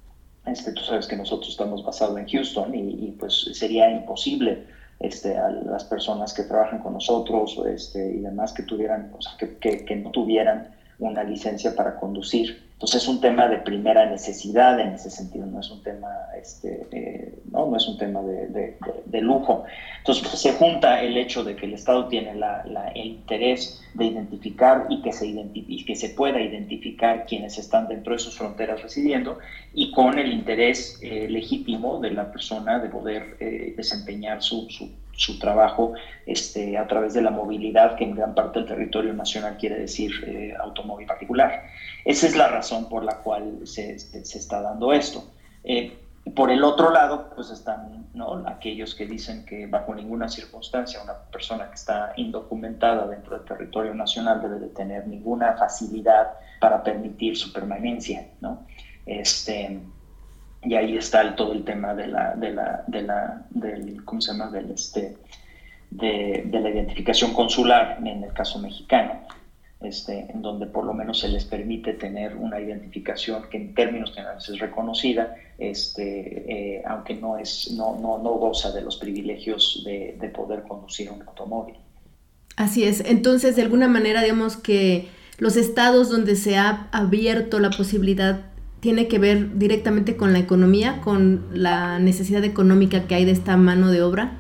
Este, 0.46 0.74
tú 0.74 0.82
sabes 0.82 1.08
que 1.08 1.16
nosotros 1.16 1.50
estamos 1.50 1.84
basados 1.84 2.18
en 2.18 2.28
Houston 2.28 2.76
y, 2.76 3.12
pues 3.18 3.50
sería 3.54 3.90
imposible 3.90 4.64
este, 5.00 5.38
a 5.38 5.50
las 5.50 5.86
personas 5.86 6.34
que 6.34 6.44
trabajan 6.44 6.80
con 6.80 6.94
nosotros 6.94 7.60
este, 7.68 8.14
y 8.14 8.20
demás 8.20 8.54
que 8.54 8.64
tuvieran, 8.64 9.12
o 9.18 9.22
sea, 9.22 9.34
que, 9.38 9.86
que, 9.86 9.96
no 9.96 10.12
tuvieran 10.12 10.68
una 11.00 11.24
licencia 11.24 11.76
para 11.76 11.96
conducir. 11.96 12.63
Entonces 12.84 13.04
es 13.04 13.08
un 13.08 13.22
tema 13.22 13.48
de 13.48 13.60
primera 13.60 14.06
necesidad 14.06 14.78
en 14.78 14.90
ese 14.90 15.10
sentido, 15.10 15.46
no 15.46 15.62
es 15.62 15.72
un 15.72 15.82
tema, 15.84 16.10
este, 16.38 16.86
eh, 16.92 17.34
no, 17.50 17.68
no 17.68 17.78
es 17.78 17.88
un 17.88 17.98
tema 17.98 18.22
de, 18.22 18.76
de, 19.06 19.22
lujo. 19.22 19.64
Entonces 20.00 20.28
pues, 20.28 20.42
se 20.42 20.52
junta 20.52 21.02
el 21.02 21.16
hecho 21.16 21.46
de 21.46 21.56
que 21.56 21.66
el 21.66 21.76
Estado 21.76 22.10
tiene 22.10 22.36
la, 22.36 22.62
el 22.94 23.06
interés 23.06 23.82
de 23.94 24.08
identificar 24.08 24.88
y 24.90 25.02
que, 25.02 25.14
se 25.14 25.28
identifique, 25.28 25.86
que 25.86 25.96
se 25.96 26.10
pueda 26.10 26.42
identificar 26.42 27.26
quienes 27.26 27.58
están 27.58 27.88
dentro 27.88 28.12
de 28.12 28.20
sus 28.20 28.38
fronteras 28.38 28.84
residiendo 28.84 29.40
y 29.74 29.94
con 29.94 30.20
el 30.20 30.34
interés 30.34 31.00
eh, 31.02 31.30
legítimo 31.30 32.02
de 32.02 32.12
la 32.12 32.34
persona 32.34 32.80
de 32.80 32.90
poder 32.90 33.38
eh, 33.40 33.74
desempeñar 33.78 34.44
su 34.44 34.68
su 35.16 35.40
trabajo 35.40 35.94
este, 36.26 36.78
a 36.78 36.88
través 36.88 37.14
de 37.14 37.22
la 37.22 37.32
movilidad, 37.32 37.96
que 37.96 38.04
en 38.04 38.16
gran 38.16 38.34
parte 38.36 38.60
del 38.60 38.68
territorio 38.68 39.14
nacional 39.14 39.58
quiere 39.58 39.80
decir 39.80 40.12
eh, 40.26 40.54
automóvil 40.60 41.08
particular. 41.08 41.64
Esa 42.04 42.28
es 42.28 42.36
la 42.36 42.48
razón 42.48 42.90
por 42.90 43.04
la 43.04 43.18
cual 43.18 43.60
se, 43.66 44.00
se 44.00 44.38
está 44.38 44.62
dando 44.62 44.92
esto. 44.92 45.24
Eh, 45.64 45.98
por 46.36 46.52
el 46.52 46.64
otro 46.64 46.90
lado, 46.90 47.32
pues 47.36 47.50
están 47.50 48.08
¿no? 48.14 48.44
aquellos 48.48 48.96
que 48.96 49.06
dicen 49.06 49.46
que 49.46 49.68
bajo 49.68 49.94
ninguna 49.94 50.30
circunstancia 50.30 51.02
una 51.04 51.16
persona 51.32 51.68
que 51.68 51.76
está 51.76 52.14
indocumentada 52.16 53.08
dentro 53.08 53.38
del 53.38 53.46
territorio 53.46 53.94
nacional 53.94 54.42
debe 54.42 54.60
de 54.60 54.70
tener 54.70 55.06
ninguna 55.08 55.54
facilidad 55.58 56.32
para 56.62 56.82
permitir 56.82 57.36
su 57.38 57.52
permanencia. 57.52 58.28
¿no? 58.40 58.66
Este, 59.06 59.82
y 60.66 60.76
ahí 60.76 60.98
está 60.98 61.36
todo 61.36 61.54
el 61.54 61.64
tema 61.64 61.94
de 61.94 62.08
la, 62.08 62.36
de 62.36 62.52
la, 62.52 62.84
de 62.88 63.02
la, 63.02 63.46
del, 63.50 64.04
¿cómo 64.06 64.22
se 64.22 64.32
llama? 64.32 64.50
Del, 64.50 64.72
este, 64.72 65.16
de, 65.92 66.60
la 66.60 66.70
identificación 66.70 67.34
consular 67.34 67.98
en 68.00 68.24
el 68.24 68.34
caso 68.34 68.60
mexicano, 68.60 69.22
este, 69.82 70.32
en 70.32 70.42
donde 70.42 70.66
por 70.66 70.86
lo 70.86 70.94
menos 70.94 71.20
se 71.20 71.28
les 71.28 71.46
permite 71.46 71.94
tener 71.94 72.36
una 72.36 72.60
identificación 72.60 73.44
que 73.50 73.58
en 73.58 73.74
términos 73.74 74.14
generales 74.14 74.48
es 74.50 74.60
reconocida, 74.60 75.36
este, 75.58 76.78
eh, 76.78 76.84
aunque 76.88 77.16
no, 77.16 77.38
es, 77.38 77.72
no, 77.72 77.98
no, 78.00 78.18
no, 78.18 78.32
goza 78.32 78.72
de 78.72 78.82
los 78.82 78.98
privilegios 78.98 79.84
de, 79.86 80.18
de 80.20 80.30
poder 80.30 80.64
conducir 80.64 81.12
un 81.12 81.22
automóvil. 81.22 81.76
Así 82.56 82.84
es, 82.84 83.02
entonces 83.02 83.56
de 83.56 83.64
alguna 83.64 83.88
manera 83.88 84.22
digamos 84.22 84.58
que 84.58 85.08
los 85.40 85.58
estados 85.58 86.10
donde 86.10 86.36
se 86.36 86.58
ha 86.58 86.88
abierto 86.92 87.60
la 87.60 87.72
posibilidad 87.72 88.53
tiene 88.84 89.08
que 89.08 89.18
ver 89.18 89.58
directamente 89.58 90.18
con 90.18 90.34
la 90.34 90.40
economía, 90.40 91.00
con 91.02 91.48
la 91.54 92.00
necesidad 92.00 92.44
económica 92.44 93.08
que 93.08 93.16
hay 93.16 93.24
de 93.24 93.32
esta 93.32 93.56
mano 93.56 93.90
de 93.90 94.02
obra? 94.02 94.34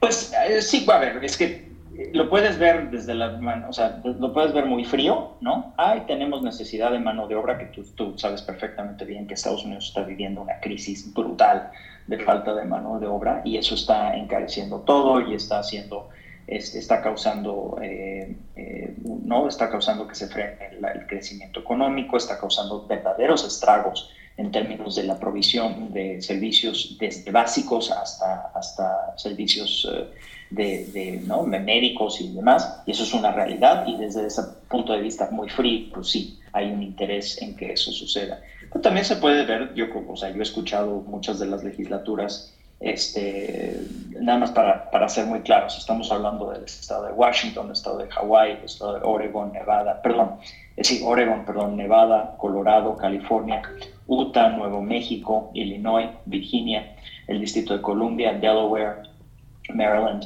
Pues 0.00 0.34
eh, 0.46 0.60
sí, 0.60 0.84
a 0.86 0.98
ver, 0.98 1.24
es 1.24 1.38
que 1.38 1.72
lo 2.12 2.28
puedes 2.28 2.58
ver 2.58 2.90
desde 2.90 3.14
la 3.14 3.38
mano, 3.38 3.70
o 3.70 3.72
sea, 3.72 4.02
lo 4.04 4.34
puedes 4.34 4.52
ver 4.52 4.66
muy 4.66 4.84
frío, 4.84 5.38
¿no? 5.40 5.72
Ay, 5.78 6.02
tenemos 6.06 6.42
necesidad 6.42 6.92
de 6.92 6.98
mano 6.98 7.26
de 7.26 7.36
obra, 7.36 7.56
que 7.56 7.64
tú, 7.66 7.82
tú 7.94 8.18
sabes 8.18 8.42
perfectamente 8.42 9.06
bien 9.06 9.26
que 9.26 9.32
Estados 9.32 9.64
Unidos 9.64 9.86
está 9.86 10.02
viviendo 10.02 10.42
una 10.42 10.60
crisis 10.60 11.14
brutal 11.14 11.70
de 12.06 12.18
falta 12.18 12.54
de 12.54 12.66
mano 12.66 13.00
de 13.00 13.06
obra 13.06 13.40
y 13.46 13.56
eso 13.56 13.76
está 13.76 14.14
encareciendo 14.14 14.80
todo 14.80 15.22
y 15.22 15.34
está 15.34 15.60
haciendo 15.60 16.10
está 16.46 17.00
causando, 17.00 17.78
eh, 17.82 18.36
eh, 18.56 18.94
¿no? 19.24 19.48
está 19.48 19.70
causando 19.70 20.06
que 20.06 20.14
se 20.14 20.28
frene 20.28 20.56
el, 20.72 21.06
crecimiento 21.06 21.60
económico, 21.60 22.16
está 22.16 22.38
causando 22.38 22.86
verdaderos 22.86 23.44
estragos 23.44 24.10
en 24.36 24.50
términos 24.50 24.96
de 24.96 25.04
la 25.04 25.18
provisión 25.18 25.92
de 25.92 26.20
servicios 26.20 26.96
desde 26.98 27.30
básicos 27.30 27.90
hasta, 27.90 28.50
hasta 28.54 29.16
servicios 29.16 29.88
eh, 29.90 30.06
de, 30.50 30.86
de, 30.86 31.20
¿no? 31.24 31.44
médicos 31.44 32.20
y 32.20 32.32
demás, 32.32 32.82
y 32.86 32.92
eso 32.92 33.04
es 33.04 33.14
una 33.14 33.32
realidad, 33.32 33.86
y 33.86 33.96
desde 33.96 34.26
ese 34.26 34.42
punto 34.68 34.92
de 34.92 35.00
vista 35.00 35.28
muy 35.30 35.48
frío, 35.48 35.88
pues 35.92 36.08
sí, 36.08 36.38
hay 36.52 36.70
un 36.70 36.82
interés 36.82 37.40
en 37.40 37.56
que 37.56 37.72
eso 37.72 37.90
suceda. 37.90 38.40
Pero 38.68 38.80
también 38.80 39.04
se 39.04 39.16
puede 39.16 39.44
ver, 39.44 39.74
yo, 39.74 39.86
o 40.08 40.16
sea, 40.16 40.30
yo 40.30 40.40
he 40.40 40.42
escuchado 40.42 41.00
muchas 41.06 41.38
de 41.38 41.46
las 41.46 41.64
legislaturas 41.64 42.53
este, 42.84 43.80
nada 44.20 44.38
más 44.40 44.50
para, 44.50 44.90
para, 44.90 45.08
ser 45.08 45.24
muy 45.24 45.40
claros, 45.40 45.78
estamos 45.78 46.12
hablando 46.12 46.50
del 46.50 46.64
estado 46.64 47.06
de 47.06 47.12
Washington, 47.12 47.66
del 47.66 47.72
estado 47.72 47.98
de 47.98 48.08
Hawái, 48.08 48.56
del 48.56 48.64
estado 48.66 48.94
de 48.94 49.00
Oregon, 49.02 49.52
Nevada, 49.52 50.02
perdón, 50.02 50.36
eh, 50.76 51.00
Oregon, 51.02 51.46
perdón, 51.46 51.76
Nevada, 51.76 52.36
Colorado, 52.36 52.94
California, 52.96 53.62
Utah, 54.06 54.50
Nuevo 54.50 54.82
México, 54.82 55.50
Illinois, 55.54 56.10
Virginia, 56.26 56.94
el 57.26 57.40
Distrito 57.40 57.74
de 57.74 57.80
Columbia, 57.80 58.34
Delaware, 58.34 58.96
Maryland, 59.72 60.24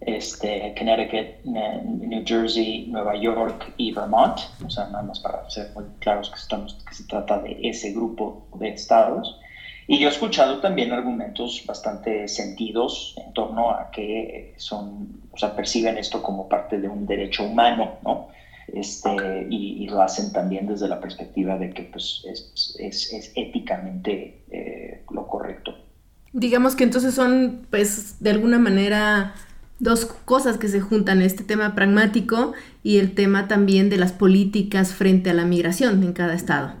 este, 0.00 0.74
Connecticut, 0.76 1.44
New 1.44 2.24
Jersey, 2.26 2.88
Nueva 2.88 3.14
York 3.14 3.72
y 3.76 3.92
Vermont. 3.92 4.40
O 4.66 4.70
sea, 4.70 4.86
nada 4.86 5.04
más 5.04 5.20
para 5.20 5.48
ser 5.48 5.70
muy 5.74 5.84
claros 6.00 6.28
que, 6.28 6.40
estamos, 6.40 6.74
que 6.88 6.94
se 6.94 7.04
trata 7.04 7.38
de 7.38 7.56
ese 7.62 7.92
grupo 7.92 8.48
de 8.54 8.70
estados. 8.70 9.38
Y 9.90 9.98
yo 9.98 10.06
he 10.06 10.12
escuchado 10.12 10.60
también 10.60 10.92
argumentos 10.92 11.64
bastante 11.66 12.28
sentidos 12.28 13.16
en 13.16 13.32
torno 13.32 13.72
a 13.72 13.90
que 13.90 14.54
son, 14.56 15.20
o 15.32 15.36
sea, 15.36 15.56
perciben 15.56 15.98
esto 15.98 16.22
como 16.22 16.48
parte 16.48 16.78
de 16.78 16.86
un 16.86 17.06
derecho 17.06 17.42
humano, 17.42 17.98
¿no? 18.04 18.28
Este, 18.68 19.48
y, 19.50 19.88
lo 19.88 20.00
hacen 20.00 20.32
también 20.32 20.68
desde 20.68 20.86
la 20.86 21.00
perspectiva 21.00 21.58
de 21.58 21.70
que 21.70 21.82
pues, 21.82 22.22
es, 22.24 22.76
es, 22.78 23.12
es 23.12 23.32
éticamente 23.34 24.44
eh, 24.52 25.02
lo 25.10 25.26
correcto. 25.26 25.76
Digamos 26.32 26.76
que 26.76 26.84
entonces 26.84 27.12
son, 27.12 27.66
pues, 27.68 28.22
de 28.22 28.30
alguna 28.30 28.60
manera 28.60 29.34
dos 29.80 30.04
cosas 30.04 30.56
que 30.56 30.68
se 30.68 30.80
juntan, 30.80 31.20
este 31.20 31.42
tema 31.42 31.74
pragmático 31.74 32.52
y 32.84 32.98
el 32.98 33.16
tema 33.16 33.48
también 33.48 33.90
de 33.90 33.96
las 33.96 34.12
políticas 34.12 34.94
frente 34.94 35.30
a 35.30 35.34
la 35.34 35.46
migración 35.46 36.00
en 36.04 36.12
cada 36.12 36.34
estado. 36.34 36.74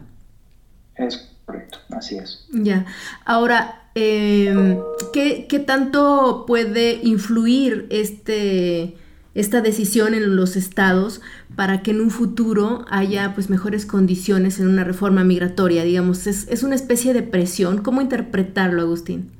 Es 0.94 1.29
Correcto, 1.50 1.78
así 1.90 2.16
es. 2.16 2.46
Ya. 2.52 2.86
Ahora, 3.24 3.82
em, 3.96 4.78
¿qué, 5.12 5.64
tanto 5.66 6.44
puede 6.46 7.00
influir 7.02 7.88
este, 7.90 8.94
esta 9.34 9.60
decisión 9.60 10.14
en 10.14 10.36
los 10.36 10.54
estados 10.54 11.20
para 11.56 11.82
que 11.82 11.90
en 11.90 12.00
un 12.00 12.10
futuro 12.10 12.84
haya 12.88 13.34
pues 13.34 13.50
mejores 13.50 13.84
condiciones 13.84 14.60
en 14.60 14.68
una 14.68 14.84
reforma 14.84 15.24
migratoria? 15.24 15.82
Digamos, 15.82 16.28
es, 16.28 16.46
es 16.48 16.62
una 16.62 16.76
especie 16.76 17.14
de 17.14 17.24
presión. 17.24 17.78
¿Cómo 17.78 18.00
interpretarlo, 18.00 18.82
Agustín? 18.82 19.32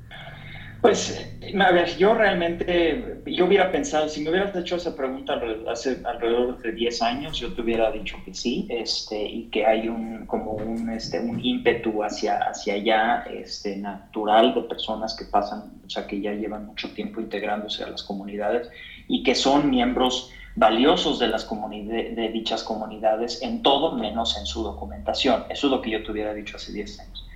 Pues, 0.81 1.17
a 1.59 1.71
ver, 1.71 1.97
yo 1.97 2.13
realmente, 2.13 3.21
yo 3.25 3.45
hubiera 3.45 3.71
pensado, 3.71 4.07
si 4.07 4.21
me 4.21 4.29
hubieras 4.29 4.55
hecho 4.55 4.75
esa 4.75 4.95
pregunta 4.95 5.39
hace 5.69 5.97
alrededor 6.03 6.61
de 6.61 6.71
10 6.71 7.01
años, 7.01 7.39
yo 7.39 7.53
te 7.53 7.61
hubiera 7.61 7.91
dicho 7.91 8.17
que 8.25 8.33
sí, 8.33 8.67
este, 8.69 9.21
y 9.21 9.49
que 9.49 9.65
hay 9.65 9.87
un, 9.87 10.25
como 10.25 10.51
un, 10.53 10.89
este, 10.89 11.19
un 11.19 11.43
ímpetu 11.43 12.03
hacia, 12.03 12.37
hacia 12.37 12.75
allá, 12.75 13.23
este, 13.31 13.77
natural 13.77 14.53
de 14.53 14.61
personas 14.61 15.15
que 15.15 15.25
pasan, 15.25 15.71
o 15.85 15.89
sea, 15.89 16.07
que 16.07 16.21
ya 16.21 16.33
llevan 16.33 16.65
mucho 16.65 16.93
tiempo 16.93 17.21
integrándose 17.21 17.83
a 17.83 17.89
las 17.89 18.03
comunidades 18.03 18.69
y 19.07 19.23
que 19.23 19.35
son 19.35 19.69
miembros 19.69 20.31
valiosos 20.55 21.19
de, 21.19 21.27
las 21.27 21.47
de 21.49 22.29
dichas 22.33 22.63
comunidades 22.63 23.41
en 23.41 23.61
todo 23.61 23.93
menos 23.95 24.37
en 24.37 24.45
su 24.45 24.63
documentación. 24.63 25.45
Eso 25.49 25.67
es 25.67 25.71
lo 25.71 25.81
que 25.81 25.91
yo 25.91 26.03
te 26.03 26.11
hubiera 26.11 26.33
dicho 26.33 26.57
hace 26.57 26.73
10 26.73 26.99
años. 26.99 27.27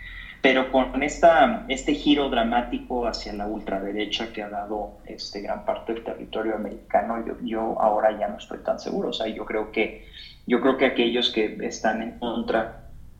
Pero 0.45 0.71
con 0.71 1.01
esta, 1.01 1.65
este 1.67 1.95
giro 1.95 2.29
dramático 2.29 3.07
hacia 3.07 3.33
la 3.33 3.47
ultraderecha 3.47 4.31
que 4.31 4.43
ha 4.43 4.47
dado 4.47 4.91
este, 5.03 5.41
gran 5.41 5.65
parte 5.65 5.95
del 5.95 6.03
territorio 6.03 6.53
americano, 6.53 7.15
yo, 7.41 7.81
ahora 7.81 8.15
ya 8.19 8.27
no 8.27 8.37
estoy 8.37 8.59
tan 8.59 8.79
seguro. 8.79 9.09
O 9.09 9.13
sea, 9.13 9.25
yo 9.25 9.43
creo 9.43 9.71
que, 9.71 10.05
yo 10.45 10.61
creo 10.61 10.77
que 10.77 10.85
aquellos 10.85 11.31
que 11.31 11.57
están 11.61 12.03
en 12.03 12.19
contra 12.19 12.77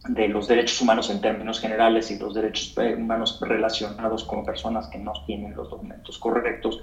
de 0.07 0.27
los 0.27 0.47
derechos 0.47 0.79
humanos 0.81 1.09
en 1.09 1.19
términos 1.19 1.59
generales 1.59 2.11
y 2.11 2.19
los 2.19 2.35
derechos 2.35 2.71
eh, 2.77 2.93
humanos 2.93 3.39
relacionados 3.41 4.23
con 4.23 4.45
personas 4.45 4.87
que 4.87 4.99
no 4.99 5.13
tienen 5.25 5.55
los 5.55 5.67
documentos 5.67 6.19
correctos, 6.19 6.79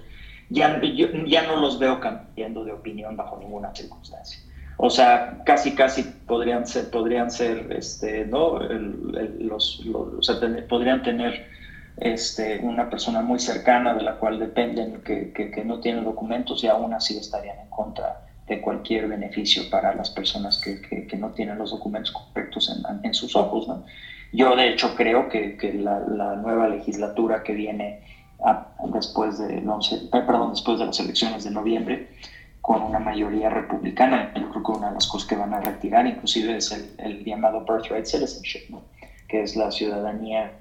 ya, 0.48 0.80
ya 1.24 1.42
no 1.42 1.54
los 1.54 1.78
veo 1.78 2.00
cambiando 2.00 2.64
de 2.64 2.72
opinión 2.72 3.14
bajo 3.14 3.36
ninguna 3.36 3.72
circunstancia. 3.72 4.40
O 4.84 4.90
sea, 4.90 5.38
casi, 5.44 5.76
casi 5.76 6.02
podrían 6.02 6.66
ser, 6.66 6.90
podrían 6.90 7.30
ser, 7.30 7.72
este, 7.72 8.26
¿no? 8.26 8.58
los, 8.58 9.80
o 9.86 10.20
sea, 10.20 10.40
podrían 10.68 11.04
tener 11.04 11.46
este, 11.98 12.58
una 12.58 12.90
persona 12.90 13.22
muy 13.22 13.38
cercana 13.38 13.94
de 13.94 14.02
la 14.02 14.16
cual 14.16 14.40
dependen 14.40 15.00
que, 15.02 15.32
que, 15.32 15.64
no 15.64 15.78
tiene 15.78 16.00
documentos 16.00 16.64
y 16.64 16.66
aún 16.66 16.92
así 16.94 17.16
estarían 17.16 17.60
en 17.60 17.70
contra 17.70 18.26
de 18.48 18.60
cualquier 18.60 19.06
beneficio 19.06 19.70
para 19.70 19.94
las 19.94 20.10
personas 20.10 20.60
que, 20.60 20.82
que 20.82 21.16
no 21.16 21.30
tienen 21.30 21.58
los 21.58 21.70
documentos 21.70 22.10
correctos 22.10 22.68
en, 22.68 23.04
en, 23.04 23.14
sus 23.14 23.36
ojos. 23.36 23.68
¿no? 23.68 23.84
Yo 24.32 24.56
de 24.56 24.70
hecho 24.70 24.96
creo 24.96 25.28
que, 25.28 25.56
la, 25.74 26.00
la, 26.00 26.34
nueva 26.34 26.66
legislatura 26.66 27.44
que 27.44 27.52
viene 27.52 28.00
después, 28.92 29.38
de, 29.38 29.60
no 29.60 29.80
sé, 29.80 30.08
perdón, 30.10 30.50
después 30.50 30.80
de 30.80 30.86
las 30.86 30.98
elecciones 30.98 31.44
de 31.44 31.52
noviembre 31.52 32.08
con 32.62 32.80
una 32.80 33.00
mayoría 33.00 33.50
republicana. 33.50 34.32
Yo 34.34 34.48
creo 34.48 34.62
que 34.62 34.72
una 34.72 34.88
de 34.88 34.94
las 34.94 35.06
cosas 35.08 35.28
que 35.28 35.36
van 35.36 35.52
a 35.52 35.60
retirar 35.60 36.06
inclusive 36.06 36.56
es 36.56 36.72
el, 36.98 37.24
llamado 37.24 37.64
birthright 37.64 38.06
citizenship, 38.06 38.74
que 39.28 39.42
es 39.42 39.56
la 39.56 39.70
ciudadanía 39.70 40.52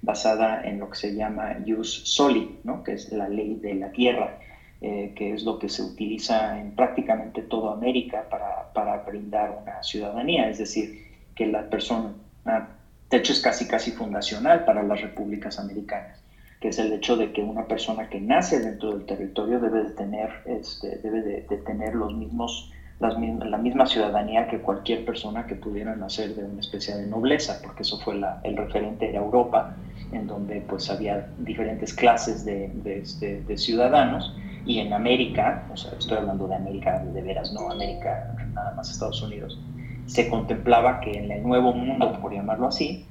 basada 0.00 0.62
en 0.64 0.80
lo 0.80 0.88
que 0.90 0.96
se 0.96 1.14
llama 1.14 1.58
jus 1.64 2.02
soli, 2.06 2.58
¿no? 2.64 2.82
que 2.82 2.94
es 2.94 3.12
la 3.12 3.28
ley 3.28 3.56
de 3.56 3.74
la 3.74 3.92
tierra, 3.92 4.38
eh, 4.80 5.12
que 5.14 5.34
es 5.34 5.44
lo 5.44 5.58
que 5.58 5.68
se 5.68 5.82
utiliza 5.82 6.58
en 6.58 6.74
prácticamente 6.74 7.42
toda 7.42 7.74
América 7.74 8.24
para, 8.30 8.72
para 8.72 8.96
brindar 9.04 9.58
una 9.62 9.82
ciudadanía, 9.82 10.48
es 10.48 10.58
decir, 10.58 11.06
que 11.36 11.46
la 11.46 11.68
persona, 11.68 12.14
de 13.10 13.16
hecho 13.16 13.32
es 13.32 13.40
casi 13.40 13.68
casi 13.68 13.92
fundacional 13.92 14.64
para 14.64 14.82
las 14.82 15.00
repúblicas 15.02 15.58
americanas 15.58 16.21
que 16.62 16.68
es 16.68 16.78
el 16.78 16.92
hecho 16.92 17.16
de 17.16 17.32
que 17.32 17.42
una 17.42 17.66
persona 17.66 18.08
que 18.08 18.20
nace 18.20 18.60
dentro 18.60 18.92
del 18.92 19.04
territorio 19.04 19.58
debe 19.58 19.82
de 19.82 19.90
tener, 19.90 20.30
este, 20.46 20.96
debe 20.98 21.20
de, 21.20 21.40
tener 21.66 21.96
los 21.96 22.14
mismos, 22.14 22.70
la 23.00 23.58
misma 23.58 23.84
ciudadanía 23.84 24.46
que 24.46 24.60
cualquier 24.60 25.04
persona 25.04 25.44
que 25.44 25.56
pudiera 25.56 25.96
nacer 25.96 26.36
de 26.36 26.44
una 26.44 26.60
especie 26.60 26.94
de 26.94 27.08
nobleza, 27.08 27.60
porque 27.64 27.82
eso 27.82 27.98
fue 27.98 28.14
la, 28.14 28.40
el 28.44 28.56
referente 28.56 29.10
de 29.10 29.16
Europa, 29.16 29.74
en 30.12 30.28
donde 30.28 30.60
pues 30.60 30.88
había 30.88 31.26
diferentes 31.38 31.92
clases 31.92 32.44
de, 32.44 32.68
de, 32.68 32.98
este, 33.00 33.42
de, 33.42 33.58
ciudadanos, 33.58 34.32
y 34.64 34.78
en 34.78 34.92
América, 34.92 35.66
o 35.72 35.76
sea, 35.76 35.90
estoy 35.98 36.18
hablando 36.18 36.46
de 36.46 36.54
América 36.54 37.00
de 37.00 37.22
veras, 37.22 37.52
no 37.52 37.72
América 37.72 38.36
nada 38.54 38.72
más 38.76 38.88
Estados 38.88 39.20
Unidos, 39.20 39.58
se 40.06 40.28
contemplaba 40.28 41.00
que 41.00 41.10
en 41.10 41.28
el 41.28 41.42
nuevo 41.42 41.72
mundo, 41.72 42.16
por 42.20 42.32
llamarlo 42.32 42.68
así, 42.68 43.04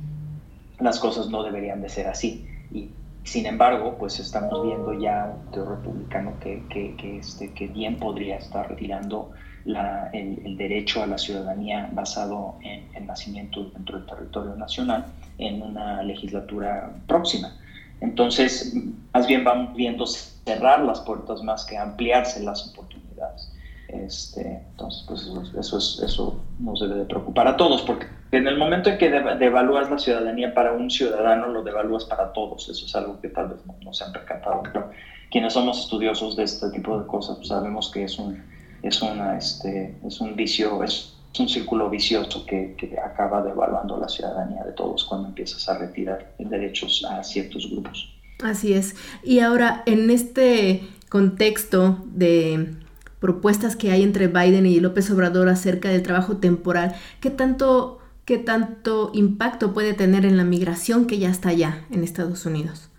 las 0.79 0.99
cosas 0.99 1.27
no 1.27 1.43
deberían 1.43 1.81
de 1.81 1.89
ser 1.89 2.07
así. 2.07 2.47
Y 2.71 2.89
sin 3.23 3.45
embargo, 3.45 3.97
pues 3.99 4.19
estamos 4.19 4.65
viendo 4.65 4.93
ya 4.93 5.35
un 5.35 5.51
teo 5.51 5.65
republicano 5.65 6.33
que, 6.39 6.63
que, 6.69 7.17
este, 7.17 7.53
que 7.53 7.67
bien 7.67 7.97
podría 7.97 8.37
estar 8.37 8.67
retirando 8.67 9.31
la, 9.63 10.09
el, 10.11 10.57
derecho 10.57 11.03
a 11.03 11.05
la 11.05 11.17
ciudadanía 11.17 11.89
basado 11.93 12.55
en 12.61 12.87
el 12.95 13.05
nacimiento 13.05 13.65
dentro 13.65 13.97
del 13.97 14.07
territorio 14.07 14.55
nacional 14.55 15.05
en 15.37 15.61
una 15.61 16.01
legislatura 16.01 16.91
próxima. 17.07 17.55
Entonces, 17.99 18.75
más 19.13 19.27
bien 19.27 19.43
vamos 19.43 19.75
viendo 19.75 20.07
cerrar 20.07 20.81
las 20.81 20.99
puertas 21.01 21.43
más 21.43 21.63
que 21.65 21.77
ampliarse 21.77 22.41
las 22.41 22.69
oportunidades. 22.69 23.00
Este, 23.91 24.63
entonces, 24.71 25.03
pues 25.07 25.29
eso, 25.59 25.77
es, 25.77 26.01
eso 26.03 26.39
nos 26.59 26.79
debe 26.79 26.95
de 26.95 27.05
preocupar 27.05 27.47
a 27.47 27.57
todos, 27.57 27.81
porque 27.81 28.07
en 28.31 28.47
el 28.47 28.57
momento 28.57 28.89
en 28.89 28.97
que 28.97 29.09
devalúas 29.09 29.91
la 29.91 29.99
ciudadanía 29.99 30.53
para 30.53 30.71
un 30.71 30.89
ciudadano, 30.89 31.47
lo 31.47 31.61
devalúas 31.61 32.05
para 32.05 32.31
todos. 32.31 32.69
Eso 32.69 32.85
es 32.85 32.95
algo 32.95 33.19
que 33.19 33.27
tal 33.27 33.49
vez 33.49 33.59
no, 33.83 33.93
se 33.93 34.05
han 34.05 34.13
percatado. 34.13 34.63
Pero 34.63 34.89
quienes 35.29 35.53
somos 35.53 35.79
estudiosos 35.79 36.37
de 36.37 36.43
este 36.43 36.69
tipo 36.69 36.97
de 36.97 37.05
cosas, 37.05 37.35
pues 37.37 37.49
sabemos 37.49 37.91
que 37.91 38.03
es 38.03 38.17
un, 38.17 38.41
es 38.81 39.01
una, 39.01 39.37
este, 39.37 39.95
es 40.05 40.21
un 40.21 40.35
vicio, 40.37 40.81
es 40.83 41.13
un 41.37 41.49
círculo 41.49 41.89
vicioso 41.89 42.45
que, 42.45 42.75
que 42.77 42.97
acaba 42.97 43.41
devaluando 43.41 43.97
la 43.97 44.07
ciudadanía 44.07 44.63
de 44.63 44.71
todos 44.71 45.03
cuando 45.03 45.27
empiezas 45.27 45.67
a 45.67 45.77
retirar 45.77 46.33
derechos 46.39 47.05
a 47.09 47.21
ciertos 47.23 47.69
grupos. 47.69 48.13
Así 48.41 48.73
es. 48.73 48.95
Y 49.23 49.39
ahora, 49.39 49.83
en 49.85 50.09
este 50.09 50.83
contexto 51.09 51.97
de 52.05 52.75
propuestas 53.21 53.77
que 53.77 53.91
hay 53.91 54.01
entre 54.03 54.27
Biden 54.27 54.65
y 54.65 54.79
López 54.81 55.09
Obrador 55.11 55.47
acerca 55.47 55.87
del 55.87 56.03
trabajo 56.03 56.37
temporal, 56.37 56.95
¿qué 57.21 57.29
tanto, 57.29 57.99
qué 58.25 58.39
tanto 58.39 59.11
impacto 59.13 59.73
puede 59.73 59.93
tener 59.93 60.25
en 60.25 60.35
la 60.35 60.43
migración 60.43 61.05
que 61.05 61.19
ya 61.19 61.29
está 61.29 61.49
allá 61.49 61.85
en 61.91 62.03
Estados 62.03 62.45
Unidos? 62.45 62.89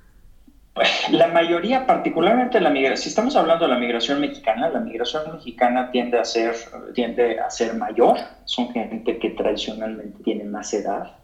La 1.11 1.27
mayoría, 1.27 1.87
particularmente 1.87 2.59
la 2.61 2.70
migración, 2.70 3.03
si 3.03 3.09
estamos 3.11 3.37
hablando 3.37 3.66
de 3.66 3.73
la 3.73 3.79
migración 3.79 4.20
mexicana, 4.20 4.70
la 4.70 4.81
migración 4.81 5.25
mexicana 5.35 5.91
tiende 5.91 6.18
a 6.18 6.25
ser, 6.25 6.55
tiende 6.95 7.39
a 7.41 7.51
ser 7.51 7.75
mayor, 7.75 8.16
son 8.47 8.70
gente 8.70 9.18
que 9.18 9.31
tradicionalmente 9.31 10.23
tiene 10.23 10.45
más 10.45 10.73
edad, 10.73 11.16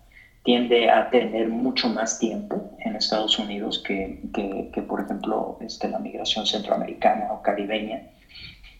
tiende 0.42 0.90
a 0.90 1.08
tener 1.08 1.48
mucho 1.48 1.88
más 1.88 2.18
tiempo 2.18 2.72
en 2.80 2.96
Estados 2.96 3.38
Unidos 3.38 3.82
que, 3.86 4.20
que, 4.34 4.70
que 4.72 4.82
por 4.82 5.00
ejemplo, 5.00 5.56
este, 5.60 5.88
la 5.88 5.98
migración 5.98 6.44
centroamericana 6.46 7.28
o 7.32 7.40
caribeña. 7.40 8.02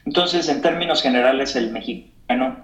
Entonces, 0.09 0.49
en 0.49 0.63
términos 0.63 1.03
generales, 1.03 1.55
el 1.55 1.71
mexicano 1.71 2.57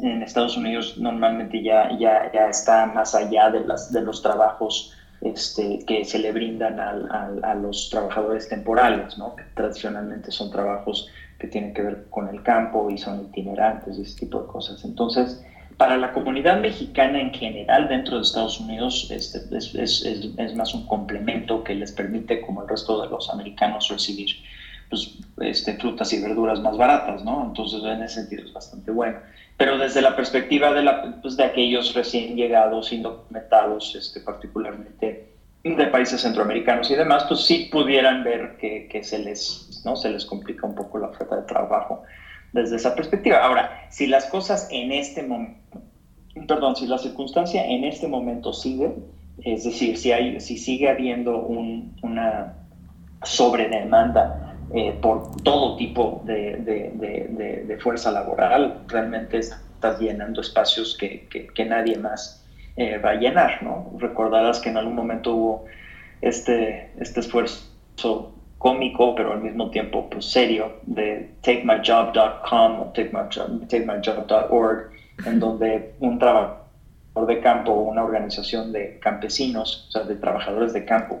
en 0.00 0.20
Estados 0.20 0.56
Unidos 0.56 0.98
normalmente 0.98 1.62
ya, 1.62 1.96
ya, 1.96 2.28
ya 2.34 2.48
está 2.48 2.86
más 2.86 3.14
allá 3.14 3.50
de, 3.50 3.60
las, 3.60 3.92
de 3.92 4.00
los 4.00 4.20
trabajos 4.20 4.92
este, 5.20 5.78
que 5.86 6.04
se 6.04 6.18
le 6.18 6.32
brindan 6.32 6.80
a, 6.80 7.54
los 7.54 7.88
trabajadores 7.88 8.48
temporales, 8.48 9.16
¿no? 9.16 9.36
que 9.36 9.44
tradicionalmente 9.54 10.32
son 10.32 10.50
trabajos 10.50 11.08
que 11.38 11.46
tienen 11.46 11.72
que 11.72 11.82
ver 11.82 12.06
con 12.10 12.26
el 12.28 12.42
campo 12.42 12.90
y 12.90 12.98
son 12.98 13.26
itinerantes 13.26 13.96
y 13.96 14.02
ese 14.02 14.18
tipo 14.18 14.40
de 14.40 14.48
cosas. 14.48 14.84
Entonces, 14.84 15.40
para 15.76 15.96
la 15.96 16.12
comunidad 16.12 16.60
mexicana 16.60 17.20
en 17.20 17.32
general 17.32 17.86
dentro 17.88 18.16
de 18.16 18.22
Estados 18.22 18.58
Unidos 18.58 19.08
este, 19.12 19.38
es, 19.56 19.72
es, 19.76 20.04
es, 20.04 20.56
más 20.56 20.74
un 20.74 20.84
complemento 20.88 21.62
que 21.62 21.76
les 21.76 21.92
permite, 21.92 22.40
como 22.40 22.62
el 22.62 22.68
resto 22.68 23.00
de 23.02 23.08
los 23.08 23.30
americanos, 23.30 23.88
recibir 23.88 24.26
pues, 24.92 25.16
este, 25.40 25.72
frutas 25.78 26.12
y 26.12 26.20
verduras 26.20 26.60
más 26.60 26.76
baratas, 26.76 27.24
¿no? 27.24 27.46
Entonces, 27.46 27.82
en 27.82 28.02
ese 28.02 28.16
sentido 28.16 28.44
es 28.44 28.52
bastante 28.52 28.90
bueno. 28.90 29.18
Pero 29.56 29.78
desde 29.78 30.02
la 30.02 30.14
perspectiva 30.14 30.70
de, 30.74 30.82
la, 30.82 31.16
pues, 31.22 31.38
de 31.38 31.44
aquellos 31.44 31.94
recién 31.94 32.36
llegados, 32.36 32.92
indocumentados, 32.92 33.94
este, 33.94 34.20
particularmente 34.20 35.28
de 35.64 35.86
países 35.86 36.20
centroamericanos 36.20 36.90
y 36.90 36.96
demás, 36.96 37.24
pues 37.26 37.40
sí 37.40 37.70
pudieran 37.72 38.22
ver 38.24 38.56
que, 38.58 39.02
se, 39.02 39.18
les, 39.20 39.80
¿no? 39.84 39.96
se 39.96 40.10
les 40.10 40.26
complica 40.26 40.66
un 40.66 40.74
poco 40.74 40.98
la 40.98 41.06
oferta 41.06 41.36
de 41.36 41.42
trabajo 41.42 42.02
desde 42.52 42.76
esa 42.76 42.94
perspectiva. 42.94 43.38
Ahora, 43.38 43.86
si 43.88 44.08
las 44.08 44.26
cosas 44.26 44.68
en 44.70 44.92
este 44.92 45.22
momento, 45.22 45.56
perdón, 46.46 46.76
si 46.76 46.86
la 46.86 46.98
circunstancia 46.98 47.64
en 47.64 47.84
este 47.84 48.08
momento 48.08 48.52
sigue, 48.52 48.92
es 49.42 49.64
decir, 49.64 49.96
si, 49.96 50.12
hay, 50.12 50.38
si 50.40 50.58
sigue 50.58 50.90
habiendo 50.90 51.38
un, 51.38 51.96
una 52.02 52.54
sobredemanda 53.22 54.51
eh, 54.74 54.96
por 55.02 55.36
todo 55.42 55.76
tipo 55.76 56.22
de, 56.24 56.56
de, 56.56 57.64
de, 57.66 57.78
fuerza 57.78 58.10
laboral, 58.10 58.82
realmente 58.88 59.38
estás 59.38 60.00
llenando 60.00 60.40
espacios 60.40 60.96
que, 60.96 61.28
que, 61.28 61.64
nadie 61.64 61.98
más 61.98 62.46
eh, 62.76 62.96
va 62.98 63.10
a 63.10 63.14
llenar, 63.14 63.62
¿no? 63.62 63.92
Recordarás 63.98 64.60
que 64.60 64.70
en 64.70 64.78
algún 64.78 64.94
momento 64.94 65.34
hubo 65.34 65.64
este, 66.22 66.90
este 66.98 67.20
esfuerzo 67.20 68.32
cómico, 68.58 69.14
pero 69.14 69.32
al 69.32 69.42
mismo 69.42 69.70
tiempo 69.70 70.08
pues, 70.08 70.24
serio, 70.26 70.76
de 70.86 71.32
takemyjob.com 71.42 72.80
o 72.80 72.92
takemyjob.org, 72.94 74.90
en 75.26 75.40
donde 75.40 75.94
un 76.00 76.18
trabajador 76.18 77.26
de 77.26 77.40
campo, 77.40 77.72
una 77.72 78.04
organización 78.04 78.72
de 78.72 78.98
campesinos, 79.00 79.86
o 79.88 79.90
sea, 79.90 80.04
de 80.04 80.14
trabajadores 80.14 80.72
de 80.72 80.84
campo, 80.84 81.20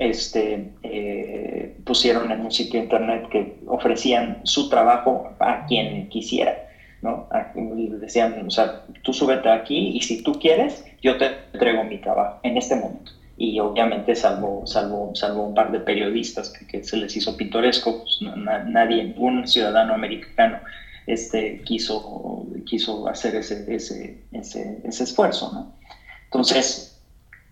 este, 0.00 0.64
eh, 0.82 1.70
pusieron 1.84 2.32
en 2.32 2.40
un 2.40 2.50
sitio 2.50 2.80
internet 2.80 3.28
que 3.30 3.52
ofrecían 3.66 4.40
su 4.44 4.66
trabajo 4.70 5.28
a 5.38 5.66
quien 5.66 6.08
quisiera, 6.08 6.56
¿no? 7.02 7.28
decían, 7.54 8.46
o 8.46 8.50
sea, 8.50 8.72
tú 9.02 9.12
súbete 9.12 9.50
aquí 9.50 9.90
y 9.94 10.00
si 10.00 10.22
tú 10.22 10.32
quieres, 10.32 10.82
yo 11.02 11.18
te 11.18 11.26
entrego 11.52 11.84
mi 11.84 11.98
trabajo 11.98 12.40
en 12.42 12.56
este 12.56 12.76
momento. 12.76 13.12
Y 13.36 13.58
obviamente, 13.60 14.14
salvo, 14.14 14.66
salvo, 14.66 15.14
salvo 15.14 15.42
un 15.44 15.54
par 15.54 15.70
de 15.70 15.80
periodistas 15.80 16.50
que, 16.50 16.82
se 16.82 16.96
les 16.96 17.14
hizo 17.16 17.36
pintoresco, 17.36 17.98
pues, 17.98 18.18
nadie, 18.66 19.04
ningún 19.04 19.46
ciudadano 19.46 19.92
americano 19.92 20.60
este, 21.06 21.60
quiso, 21.64 22.46
quiso 22.64 23.06
hacer 23.06 23.34
ese, 23.36 23.64
ese, 23.68 24.16
ese, 24.32 24.78
ese 24.82 25.04
esfuerzo, 25.04 25.50
¿no? 25.52 25.72
Entonces, 26.24 26.89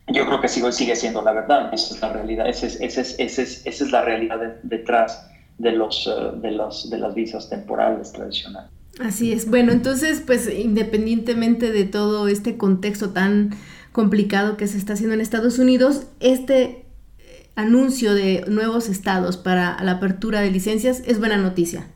yo 0.09 0.27
creo 0.27 0.41
que 0.41 0.49
sigue, 0.49 0.73
sigue 0.73 0.97
siendo 0.97 1.23
la 1.23 1.33
verdad, 1.33 1.73
esa 1.73 1.95
es 1.95 2.01
la 2.01 2.13
realidad, 2.13 2.49
esa 2.49 2.67
es, 2.67 2.81
esa 2.81 3.01
es, 3.01 3.17
esa 3.19 3.43
es, 3.43 3.67
esa 3.67 3.85
es 3.85 3.91
la 3.91 4.03
realidad 4.03 4.39
detrás 4.63 5.29
de, 5.59 5.73
los, 5.73 6.07
eh, 6.07 6.31
de, 6.37 6.53
los, 6.53 6.91
de 6.91 6.99
las 6.99 7.15
visas 7.15 7.49
temporales 7.51 8.13
tradicionales. 8.13 8.71
Así 9.01 9.33
es. 9.33 9.49
Bueno, 9.49 9.73
entonces, 9.73 10.23
pues 10.25 10.53
independientemente 10.53 11.71
de 11.71 11.85
todo 11.85 12.29
este 12.29 12.57
contexto 12.57 13.11
tan 13.11 13.51
complicado 13.93 14.57
que 14.57 14.67
se 14.67 14.79
está 14.79 14.95
haciendo 14.95 15.15
en 15.15 15.21
Estados 15.21 15.59
Unidos, 15.59 16.07
este 16.21 16.85
eh, 17.19 17.51
anuncio 17.55 18.15
de 18.15 18.45
nuevos 18.49 18.89
estados 18.89 19.37
para 19.37 19.83
la 19.83 19.93
apertura 19.93 20.41
de 20.41 20.51
licencias 20.51 21.03
es 21.07 21.19
buena 21.19 21.37
noticia. 21.37 21.87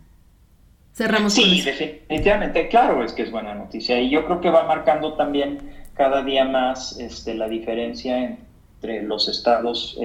Cerramos. 0.94 1.32
Sí, 1.32 1.62
definitivamente, 1.62 2.68
claro, 2.68 3.02
es 3.02 3.12
que 3.14 3.22
es 3.22 3.30
buena 3.30 3.54
noticia. 3.54 3.98
Y 4.00 4.10
yo 4.10 4.26
creo 4.26 4.40
que 4.40 4.50
va 4.50 4.66
marcando 4.66 5.14
también 5.14 5.58
cada 5.94 6.22
día 6.22 6.44
más 6.44 6.98
este, 6.98 7.34
la 7.34 7.48
diferencia 7.48 8.24
entre 8.24 9.02
los 9.02 9.28
estados 9.28 9.98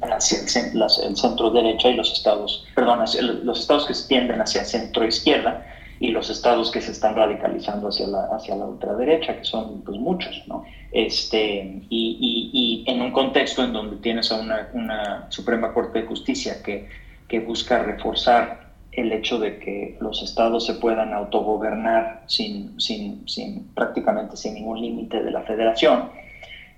hacia 0.00 0.38
el, 0.40 1.16
centro 1.16 1.50
derecha 1.50 1.88
y 1.88 1.94
los 1.94 2.12
estados, 2.12 2.66
perdón, 2.74 3.00
los 3.44 3.60
estados 3.60 3.86
que 3.86 3.94
se 3.94 4.08
tienden 4.08 4.40
hacia 4.40 4.62
el 4.62 4.66
centro 4.66 5.06
izquierda 5.06 5.66
y 6.00 6.08
los 6.08 6.28
estados 6.28 6.70
que 6.70 6.80
se 6.80 6.90
están 6.90 7.14
radicalizando 7.14 7.88
hacia 7.88 8.06
la, 8.08 8.24
hacia 8.32 8.56
la 8.56 8.66
ultraderecha, 8.66 9.38
que 9.38 9.44
son 9.44 9.82
pues, 9.82 9.98
muchos, 9.98 10.42
¿no? 10.46 10.64
Este, 10.92 11.82
y, 11.88 12.84
y, 12.88 12.90
en 12.90 13.00
un 13.00 13.12
contexto 13.12 13.62
en 13.62 13.72
donde 13.72 13.96
tienes 13.96 14.30
a 14.32 14.36
una, 14.36 14.68
una 14.72 15.26
Suprema 15.30 15.72
Corte 15.72 16.00
de 16.00 16.06
Justicia 16.06 16.62
que, 16.62 16.88
que 17.28 17.40
busca 17.40 17.82
reforzar 17.82 18.63
el 18.96 19.12
hecho 19.12 19.38
de 19.38 19.58
que 19.58 19.96
los 20.00 20.22
estados 20.22 20.66
se 20.66 20.74
puedan 20.74 21.12
autogobernar 21.12 22.22
sin, 22.26 22.80
sin, 22.80 23.28
sin 23.28 23.68
prácticamente 23.74 24.36
sin 24.36 24.54
ningún 24.54 24.80
límite 24.80 25.22
de 25.22 25.30
la 25.30 25.42
federación, 25.42 26.10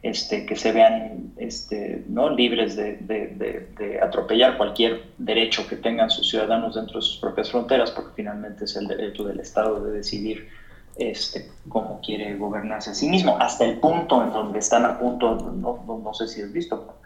este, 0.02 0.46
que 0.46 0.56
se 0.56 0.72
vean 0.72 1.32
este, 1.36 2.04
¿no? 2.08 2.30
libres 2.30 2.76
de, 2.76 4.00
atropellar 4.02 4.56
cualquier 4.56 5.04
derecho 5.18 5.66
que 5.66 5.76
tengan 5.76 6.10
sus 6.10 6.28
ciudadanos 6.28 6.74
dentro 6.74 7.00
de 7.00 7.02
sus 7.02 7.18
propias 7.18 7.50
fronteras, 7.50 7.90
porque 7.90 8.12
finalmente 8.14 8.64
es 8.64 8.76
el 8.76 8.86
derecho 8.86 9.24
del 9.24 9.40
Estado 9.40 9.82
de 9.84 9.92
decidir 9.92 10.48
este, 10.96 11.50
cómo 11.68 12.00
quiere 12.04 12.36
gobernarse 12.36 12.90
a 12.90 12.94
sí 12.94 13.08
mismo, 13.08 13.36
hasta 13.38 13.64
el 13.64 13.78
punto 13.78 14.22
en 14.22 14.30
donde 14.30 14.60
están 14.60 14.84
a 14.84 14.98
punto, 14.98 15.34
no, 15.34 15.84
no, 15.86 16.14
sé 16.14 16.28
si 16.28 16.40
has 16.40 16.52
visto, 16.52 16.98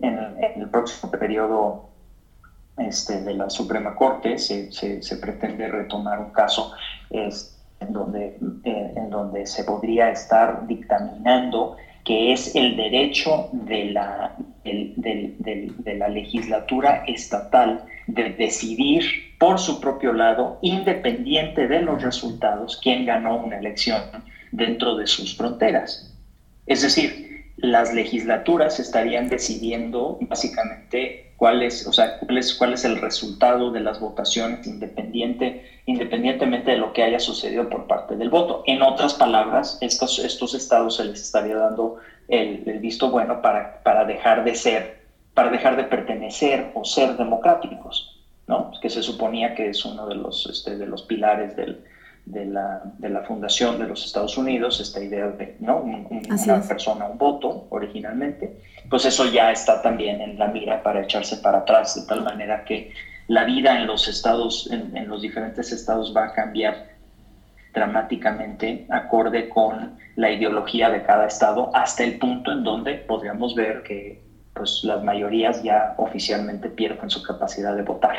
en 0.00 0.18
en 0.18 0.62
el 0.62 0.68
próximo 0.68 1.10
periodo 1.10 1.91
este, 2.86 3.22
de 3.22 3.34
la 3.34 3.50
Suprema 3.50 3.94
Corte, 3.94 4.38
se, 4.38 4.70
se, 4.72 5.16
pretende 5.16 5.68
retomar 5.68 6.18
un 6.18 6.30
caso 6.30 6.72
en, 7.10 7.30
donde, 7.92 8.38
eh, 8.64 8.92
en 8.96 9.10
donde 9.10 9.46
se 9.46 9.64
podría 9.64 10.10
estar 10.10 10.66
dictaminando 10.66 11.76
que 12.04 12.32
es 12.32 12.54
el 12.56 12.76
derecho 12.76 13.48
de 13.52 13.92
la, 13.92 14.36
de 14.64 15.94
la 15.96 16.08
legislatura 16.08 17.04
estatal 17.06 17.84
de 18.08 18.30
decidir 18.30 19.04
por 19.38 19.58
su 19.58 19.80
propio 19.80 20.12
lado, 20.12 20.58
independiente 20.62 21.66
de 21.66 21.82
los 21.82 22.02
resultados, 22.02 22.78
quién 22.82 23.06
ganó 23.06 23.36
una 23.36 23.58
elección 23.58 24.02
dentro 24.52 24.96
de 24.96 25.06
sus 25.06 25.36
fronteras. 25.36 26.14
Es 26.66 26.82
decir, 26.82 27.32
las 27.56 27.92
legislaturas 27.92 28.78
estarían 28.78 29.28
decidiendo 29.28 30.18
básicamente 30.22 31.31
cuál 31.42 31.60
es, 31.64 31.84
o 31.88 31.92
sea, 31.92 32.20
cuál 32.20 32.38
es, 32.38 32.54
cuál 32.54 32.72
es 32.72 32.84
el 32.84 33.00
resultado 33.00 33.72
de 33.72 33.80
las 33.80 33.98
votaciones 33.98 34.64
independiente, 34.64 35.66
independientemente 35.86 36.70
de 36.70 36.76
lo 36.76 36.92
que 36.92 37.02
haya 37.02 37.18
sucedido 37.18 37.68
por 37.68 37.88
parte 37.88 38.14
del 38.14 38.30
voto. 38.30 38.62
En 38.64 38.80
otras 38.80 39.14
palabras, 39.14 39.76
estos, 39.80 40.20
estos 40.20 40.54
estados 40.54 40.98
se 40.98 41.04
les 41.04 41.20
estaría 41.20 41.56
dando 41.56 41.96
el, 42.28 42.58
visto 42.78 43.10
bueno 43.10 43.42
para, 43.42 43.82
para 43.82 44.04
dejar 44.04 44.44
de 44.44 44.54
ser 44.54 45.02
para 45.34 45.50
dejar 45.50 45.76
de 45.76 45.82
pertenecer 45.82 46.70
o 46.74 46.84
ser 46.84 47.16
democráticos, 47.16 48.22
¿no? 48.46 48.70
que 48.80 48.88
se 48.88 49.02
suponía 49.02 49.56
que 49.56 49.70
es 49.70 49.84
uno 49.84 50.06
de 50.06 50.14
los, 50.14 50.46
este, 50.46 50.76
de 50.76 50.86
los 50.86 51.02
pilares 51.02 51.56
del, 51.56 51.82
de, 52.24 52.46
la, 52.46 52.82
de, 52.98 53.08
la, 53.08 53.22
fundación 53.22 53.78
de 53.78 53.86
los 53.86 54.04
Estados 54.04 54.38
Unidos, 54.38 54.80
esta 54.80 55.02
idea 55.02 55.28
de 55.28 55.56
¿no? 55.60 55.78
una 55.78 56.62
persona, 56.62 57.06
un 57.06 57.18
voto 57.18 57.66
originalmente, 57.70 58.60
pues 58.88 59.04
eso 59.04 59.26
ya 59.26 59.50
está 59.50 59.82
también 59.82 60.20
en 60.20 60.38
la 60.38 60.48
mira 60.48 60.82
para 60.82 61.02
echarse 61.02 61.36
para 61.38 61.58
atrás, 61.58 61.94
de 61.94 62.06
tal 62.06 62.22
manera 62.22 62.64
que 62.64 62.92
la 63.28 63.44
vida 63.44 63.76
en 63.76 63.86
los 63.86 64.08
estados, 64.08 64.70
en, 64.70 64.96
en 64.96 65.08
los 65.08 65.22
diferentes 65.22 65.72
estados 65.72 66.14
va 66.16 66.26
a 66.26 66.32
cambiar 66.32 66.92
dramáticamente 67.72 68.86
acorde 68.90 69.48
con 69.48 69.98
la 70.16 70.30
ideología 70.30 70.90
de 70.90 71.02
cada 71.02 71.26
estado 71.26 71.70
hasta 71.74 72.04
el 72.04 72.18
punto 72.18 72.52
en 72.52 72.62
donde 72.62 72.94
podríamos 72.94 73.54
ver 73.54 73.82
que 73.82 74.22
pues, 74.54 74.84
las 74.84 75.02
mayorías 75.02 75.62
ya 75.62 75.94
oficialmente 75.96 76.68
pierden 76.68 77.08
su 77.08 77.22
capacidad 77.22 77.74
de 77.74 77.82
votar 77.82 78.16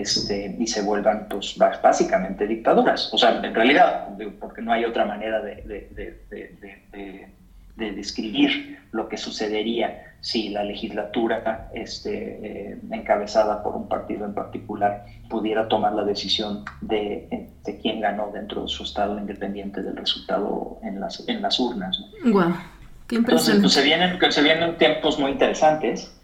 este, 0.00 0.56
y 0.58 0.66
se 0.66 0.82
vuelvan 0.82 1.26
pues, 1.28 1.56
básicamente 1.56 2.46
dictaduras. 2.46 3.12
O 3.12 3.18
sea, 3.18 3.40
en 3.42 3.54
realidad, 3.54 4.08
porque 4.40 4.62
no 4.62 4.72
hay 4.72 4.84
otra 4.84 5.04
manera 5.04 5.40
de, 5.40 5.56
de, 5.62 6.20
de, 6.30 7.28
de 7.76 7.92
describir 7.92 8.78
lo 8.92 9.08
que 9.08 9.16
sucedería 9.16 10.02
si 10.20 10.48
la 10.48 10.64
legislatura 10.64 11.68
este, 11.74 12.70
eh, 12.70 12.78
encabezada 12.90 13.62
por 13.62 13.76
un 13.76 13.88
partido 13.88 14.24
en 14.24 14.34
particular 14.34 15.04
pudiera 15.28 15.68
tomar 15.68 15.92
la 15.92 16.04
decisión 16.04 16.64
de, 16.80 17.48
de, 17.64 17.78
quién 17.78 18.00
ganó 18.00 18.30
dentro 18.32 18.62
de 18.62 18.68
su 18.68 18.82
estado 18.82 19.18
independiente 19.18 19.82
del 19.82 19.96
resultado 19.96 20.78
en 20.82 21.00
las, 21.00 21.22
en 21.28 21.42
las 21.42 21.60
urnas. 21.60 22.00
Wow, 22.24 22.54
qué 23.06 23.16
Entonces, 23.16 23.58
pues, 23.60 23.72
se, 23.72 23.82
vienen, 23.82 24.18
se 24.32 24.42
vienen 24.42 24.78
tiempos 24.78 25.18
muy 25.18 25.32
interesantes, 25.32 26.15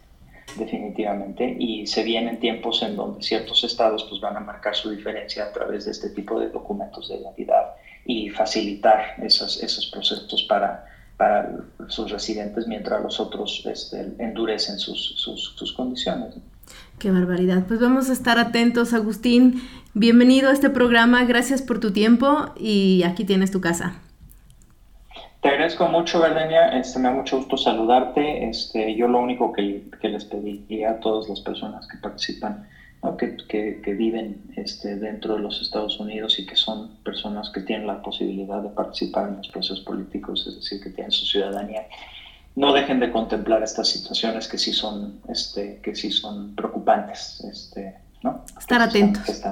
definitivamente, 0.57 1.57
y 1.59 1.86
se 1.86 2.03
vienen 2.03 2.40
tiempos 2.40 2.82
en 2.82 2.96
donde 2.96 3.22
ciertos 3.22 3.64
estados 3.64 4.05
pues, 4.09 4.20
van 4.20 4.36
a 4.36 4.40
marcar 4.40 4.74
su 4.74 4.90
diferencia 4.90 5.44
a 5.44 5.53
través 5.53 5.84
de 5.84 5.90
este 5.92 6.11
tipo 6.11 6.38
de 6.38 6.48
documentos 6.48 7.09
de 7.09 7.16
identidad 7.16 7.74
y 8.05 8.30
facilitar 8.30 9.16
esos, 9.22 9.62
esos 9.62 9.86
procesos 9.86 10.42
para 10.48 10.86
para 11.16 11.50
sus 11.88 12.11
residentes 12.11 12.66
mientras 12.66 13.00
los 13.00 13.20
otros 13.20 13.62
este, 13.66 14.12
endurecen 14.18 14.78
sus, 14.78 15.14
sus, 15.16 15.55
sus 15.57 15.72
condiciones. 15.72 16.34
Qué 16.98 17.11
barbaridad. 17.11 17.64
Pues 17.66 17.80
vamos 17.80 18.11
a 18.11 18.12
estar 18.12 18.38
atentos, 18.38 18.92
Agustín. 18.92 19.62
Bienvenido 19.94 20.50
a 20.50 20.53
este 20.53 20.70
programa, 20.70 21.24
gracias 21.24 21.62
por 21.62 21.80
tu 21.80 21.92
tiempo 21.92 22.53
y 22.59 23.03
aquí 23.05 23.24
tienes 23.24 23.50
tu 23.50 23.61
casa. 23.61 24.00
Te 25.43 25.49
agradezco 25.49 25.88
mucho, 25.88 26.20
Gardenia. 26.20 26.68
Este, 26.78 27.01
me 27.01 27.09
da 27.09 27.14
mucho 27.14 27.38
gusto 27.38 27.57
saludarte. 27.57 28.49
Este, 28.49 28.95
yo 28.95 29.09
lo 29.09 29.20
único 29.20 29.53
que, 29.53 29.90
que 30.01 30.09
les 30.09 30.24
pediría 30.24 30.93
a 30.93 31.01
todas 31.01 31.28
las 31.28 31.40
personas 31.40 31.86
que 31.88 31.99
participan 31.99 32.68
que, 33.18 33.82
que, 33.82 33.95
viven 33.95 34.40
este, 34.57 34.97
dentro 34.97 35.34
de 35.34 35.40
los 35.40 35.61
Estados 35.61 35.99
Unidos 35.99 36.38
y 36.38 36.47
que 36.47 36.55
son 36.55 36.97
personas 37.03 37.51
que 37.51 37.61
tienen 37.61 37.88
la 37.88 38.01
posibilidad 38.01 38.62
de 38.62 38.68
participar 38.68 39.30
en 39.30 39.38
los 39.38 39.49
procesos 39.49 39.80
políticos, 39.80 40.47
es 40.47 40.55
decir, 40.55 40.80
que 40.80 40.90
tienen 40.90 41.11
su 41.11 41.26
ciudadanía, 41.26 41.88
no 42.55 42.72
dejen 42.72 43.01
de 43.01 43.11
contemplar 43.11 43.64
estas 43.64 43.88
situaciones 43.88 44.47
que 44.47 44.59
sí 44.59 44.72
son, 44.72 45.20
este, 45.28 45.80
que 45.82 45.97
sí 45.97 46.12
son 46.12 46.55
preocupantes. 46.55 47.43
Este, 47.51 47.97
¿no? 48.22 48.45
Estar 48.57 48.80
atentos. 48.80 49.43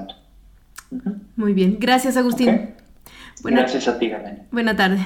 Muy 1.34 1.52
bien. 1.52 1.78
Gracias, 1.80 2.16
Agustín. 2.16 2.74
Gracias 3.42 3.88
a 3.88 3.98
ti, 3.98 4.08
Galena. 4.08 4.46
Buena 4.50 4.76
tarde. 4.76 4.98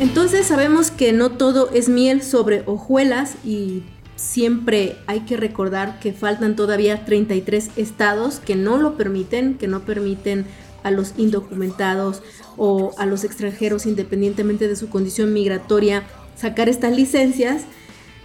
Entonces 0.00 0.46
sabemos 0.46 0.90
que 0.90 1.12
no 1.12 1.30
todo 1.30 1.70
es 1.72 1.88
miel 1.88 2.22
sobre 2.22 2.64
hojuelas 2.66 3.36
y 3.44 3.84
siempre 4.16 4.96
hay 5.06 5.20
que 5.20 5.36
recordar 5.36 6.00
que 6.00 6.12
faltan 6.12 6.56
todavía 6.56 7.04
33 7.04 7.70
estados 7.76 8.40
que 8.40 8.56
no 8.56 8.78
lo 8.78 8.96
permiten, 8.96 9.56
que 9.58 9.68
no 9.68 9.80
permiten 9.80 10.44
a 10.82 10.90
los 10.90 11.14
indocumentados 11.16 12.22
o 12.56 12.92
a 12.98 13.06
los 13.06 13.24
extranjeros 13.24 13.86
independientemente 13.86 14.68
de 14.68 14.76
su 14.76 14.90
condición 14.90 15.32
migratoria 15.32 16.02
sacar 16.36 16.68
estas 16.68 16.96
licencias. 16.96 17.62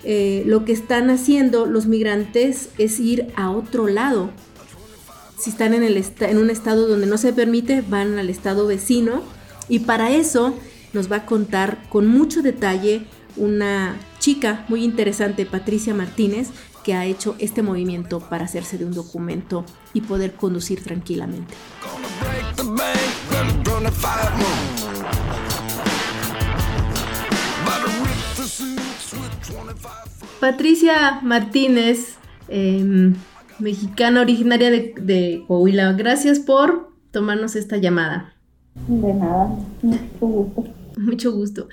Eh, 0.03 0.43
lo 0.45 0.64
que 0.64 0.72
están 0.72 1.10
haciendo 1.10 1.66
los 1.66 1.86
migrantes 1.86 2.70
es 2.78 2.99
ir 2.99 3.28
a 3.36 3.51
otro 3.51 3.88
lado. 3.88 4.32
Si 5.38 5.49
están 5.49 5.74
en, 5.74 5.84
en 5.84 6.38
un 6.38 6.49
estado 6.49 6.88
donde 6.88 7.08
no 7.08 7.18
se 7.18 7.34
permite, 7.34 7.82
van 7.82 8.18
al 8.18 8.30
estado 8.30 8.68
vecino 8.68 9.22
y 9.70 9.80
para 9.80 10.12
eso 10.12 10.55
nos 10.93 11.12
va 11.12 11.18
a 11.18 11.26
contar 11.26 11.84
con 11.89 12.08
mucho 12.08 12.41
detalle 12.41 13.05
una 13.36 13.97
chica 14.20 14.66
muy 14.68 14.84
interesante, 14.84 15.45
Patricia 15.45 15.93
Martínez, 15.93 16.49
que 16.84 16.93
ha 16.93 17.05
hecho 17.05 17.36
este 17.38 17.62
movimiento 17.62 18.20
para 18.20 18.45
hacerse 18.45 18.78
de 18.78 18.86
un 18.86 18.93
documento 18.93 19.66
y 19.93 20.01
poder 20.01 20.36
conducir 20.36 20.82
tranquilamente. 20.84 21.53
Patricia 30.39 31.19
Martínez, 31.21 32.17
em, 32.47 33.13
mexicana 33.59 34.21
originaria 34.21 34.69
de, 34.69 34.93
de 34.99 35.43
Coahuila, 35.47 35.93
gracias 35.93 36.39
por 36.39 36.91
tomarnos 37.11 37.55
esta 37.55 37.78
llamada. 37.78 38.34
De 38.88 39.13
nada, 39.13 39.49
mucho 39.82 40.28
gusto. 40.28 40.65
Mucho 40.97 41.32
gusto. 41.32 41.67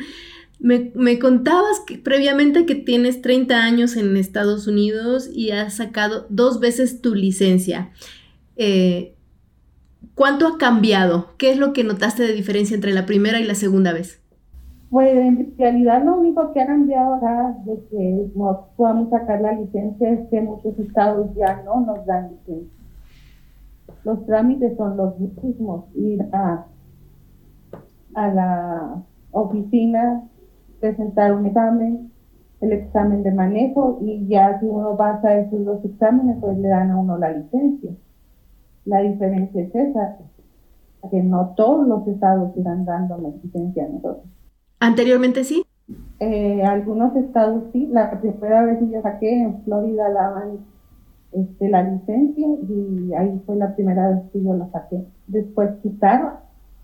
Me, 0.58 1.18
contabas 1.18 1.80
que, 1.86 1.98
previamente 1.98 2.64
que 2.64 2.74
tienes 2.74 3.20
30 3.20 3.62
años 3.62 3.96
en 3.96 4.16
Estados 4.16 4.66
Unidos 4.66 5.28
y 5.30 5.50
has 5.50 5.76
sacado 5.76 6.26
dos 6.30 6.58
veces 6.58 7.02
tu 7.02 7.14
licencia. 7.14 7.90
Eh, 8.56 9.14
¿Cuánto 10.14 10.46
ha 10.46 10.56
cambiado? 10.56 11.34
¿Qué 11.36 11.50
es 11.50 11.58
lo 11.58 11.72
que 11.74 11.84
notaste 11.84 12.22
de 12.22 12.32
diferencia 12.32 12.74
entre 12.74 12.94
la 12.94 13.04
primera 13.04 13.40
y 13.40 13.44
la 13.44 13.54
segunda 13.54 13.92
vez? 13.92 14.20
Pues 14.94 15.12
en 15.12 15.58
realidad 15.58 16.04
lo 16.04 16.20
único 16.20 16.52
que 16.52 16.60
ha 16.60 16.66
cambiado 16.66 17.14
ahora 17.14 17.58
de 17.64 17.84
que 17.90 18.30
podamos 18.76 19.10
sacar 19.10 19.40
la 19.40 19.50
licencia 19.50 20.08
es 20.08 20.28
que 20.28 20.40
muchos 20.40 20.78
estados 20.78 21.34
ya 21.34 21.64
no 21.64 21.80
nos 21.80 22.06
dan 22.06 22.30
licencia. 22.30 22.78
Los 24.04 24.24
trámites 24.24 24.76
son 24.76 24.96
los 24.96 25.18
mismos. 25.18 25.86
Ir 25.96 26.24
a 26.30 26.66
a 28.14 28.28
la 28.28 29.02
oficina, 29.32 30.28
presentar 30.78 31.34
un 31.34 31.46
examen, 31.46 32.12
el 32.60 32.72
examen 32.74 33.24
de 33.24 33.32
manejo 33.32 33.98
y 34.00 34.28
ya 34.28 34.60
si 34.60 34.66
uno 34.66 34.96
pasa 34.96 35.40
esos 35.40 35.64
dos 35.64 35.84
exámenes, 35.84 36.36
pues 36.40 36.56
le 36.56 36.68
dan 36.68 36.92
a 36.92 36.98
uno 37.00 37.18
la 37.18 37.32
licencia. 37.32 37.90
La 38.84 39.00
diferencia 39.00 39.60
es 39.60 39.74
esa, 39.74 40.18
que 41.10 41.20
no 41.20 41.52
todos 41.56 41.84
los 41.84 42.06
estados 42.06 42.56
están 42.56 42.84
dando 42.84 43.18
la 43.18 43.30
licencia 43.42 43.86
a 43.86 43.88
nosotros. 43.88 44.33
¿Anteriormente 44.84 45.44
sí? 45.44 45.64
Eh, 46.20 46.62
algunos 46.62 47.16
estados 47.16 47.64
sí, 47.72 47.88
la 47.90 48.20
primera 48.20 48.64
vez 48.66 48.78
que 48.78 48.90
yo 48.90 49.00
saqué 49.00 49.42
en 49.42 49.64
Florida 49.64 50.10
daban 50.10 50.58
este, 51.32 51.70
la 51.70 51.82
licencia 51.82 52.46
y 52.68 53.14
ahí 53.14 53.40
fue 53.46 53.56
la 53.56 53.74
primera 53.74 54.10
vez 54.10 54.18
que 54.30 54.42
yo 54.42 54.54
la 54.54 54.70
saqué. 54.70 55.06
Después 55.26 55.70
quitaron 55.82 56.34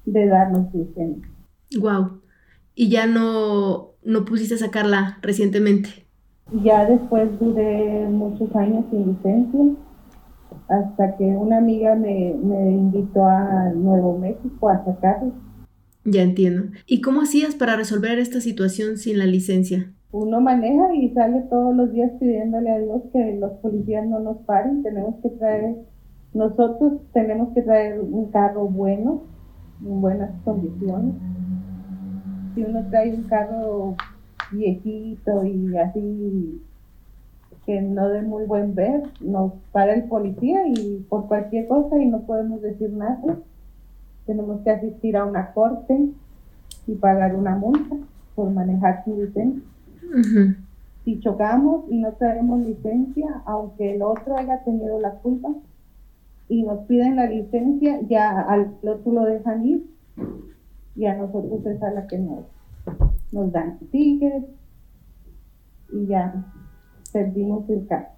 de 0.06 0.26
darnos 0.28 0.72
licencia. 0.72 1.28
Wow. 1.78 2.22
¿Y 2.74 2.88
ya 2.88 3.06
no, 3.06 3.90
no 4.02 4.24
pusiste 4.24 4.56
sacarla 4.56 5.18
recientemente? 5.20 6.06
Ya 6.64 6.86
después 6.86 7.38
duré 7.38 8.08
muchos 8.08 8.54
años 8.56 8.86
sin 8.90 9.08
licencia, 9.08 9.60
hasta 10.68 11.16
que 11.18 11.24
una 11.24 11.58
amiga 11.58 11.94
me, 11.96 12.34
me 12.42 12.70
invitó 12.72 13.26
a 13.26 13.70
Nuevo 13.74 14.18
México 14.18 14.70
a 14.70 14.82
sacarla. 14.86 15.32
Ya 16.04 16.22
entiendo. 16.22 16.72
¿Y 16.86 17.02
cómo 17.02 17.22
hacías 17.22 17.54
para 17.54 17.76
resolver 17.76 18.18
esta 18.18 18.40
situación 18.40 18.96
sin 18.96 19.18
la 19.18 19.26
licencia? 19.26 19.92
Uno 20.12 20.40
maneja 20.40 20.94
y 20.94 21.10
sale 21.10 21.42
todos 21.50 21.76
los 21.76 21.92
días 21.92 22.10
pidiéndole 22.18 22.70
a 22.70 22.78
Dios 22.78 23.02
que 23.12 23.36
los 23.38 23.52
policías 23.58 24.06
no 24.06 24.18
nos 24.18 24.38
paren. 24.38 24.82
Tenemos 24.82 25.16
que 25.22 25.28
traer, 25.30 25.76
nosotros 26.32 26.94
tenemos 27.12 27.52
que 27.54 27.62
traer 27.62 28.00
un 28.00 28.30
carro 28.30 28.66
bueno, 28.66 29.22
en 29.84 30.00
buenas 30.00 30.30
condiciones. 30.42 31.14
Si 32.54 32.62
uno 32.62 32.84
trae 32.90 33.14
un 33.14 33.22
carro 33.24 33.94
viejito 34.50 35.44
y 35.44 35.76
así 35.76 36.62
que 37.66 37.80
no 37.82 38.08
de 38.08 38.22
muy 38.22 38.46
buen 38.46 38.74
ver, 38.74 39.02
nos 39.20 39.52
para 39.70 39.94
el 39.94 40.04
policía 40.04 40.66
y 40.66 41.06
por 41.08 41.28
cualquier 41.28 41.68
cosa 41.68 42.02
y 42.02 42.06
no 42.06 42.22
podemos 42.22 42.62
decir 42.62 42.90
nada. 42.90 43.38
Tenemos 44.30 44.60
que 44.60 44.70
asistir 44.70 45.16
a 45.16 45.24
una 45.24 45.52
corte 45.52 46.08
y 46.86 46.94
pagar 46.94 47.34
una 47.34 47.56
multa 47.56 47.96
por 48.36 48.48
manejar 48.52 49.02
sin 49.04 49.24
licencia. 49.24 49.62
Si 51.04 51.18
chocamos 51.18 51.86
y 51.90 51.98
no 51.98 52.12
traemos 52.12 52.64
licencia, 52.64 53.42
aunque 53.44 53.96
el 53.96 54.02
otro 54.02 54.36
haya 54.36 54.62
tenido 54.62 55.00
la 55.00 55.14
culpa, 55.14 55.48
y 56.48 56.62
nos 56.62 56.86
piden 56.86 57.16
la 57.16 57.26
licencia, 57.26 57.98
ya 58.08 58.40
al 58.40 58.76
otro 58.82 59.12
lo 59.12 59.24
dejan 59.24 59.66
ir 59.66 59.86
y 60.94 61.06
a 61.06 61.16
nosotros 61.16 61.66
es 61.66 61.82
a 61.82 61.90
la 61.90 62.06
que 62.06 62.18
nos, 62.18 62.44
nos 63.32 63.50
dan 63.50 63.80
tickets 63.90 64.46
y 65.92 66.06
ya 66.06 66.46
perdimos 67.12 67.68
el 67.68 67.84
carro. 67.88 68.10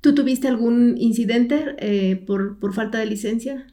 ¿Tú 0.00 0.14
tuviste 0.14 0.46
algún 0.46 0.94
incidente 0.96 1.74
eh, 1.78 2.22
por, 2.24 2.60
por 2.60 2.72
falta 2.72 2.98
de 2.98 3.06
licencia? 3.06 3.66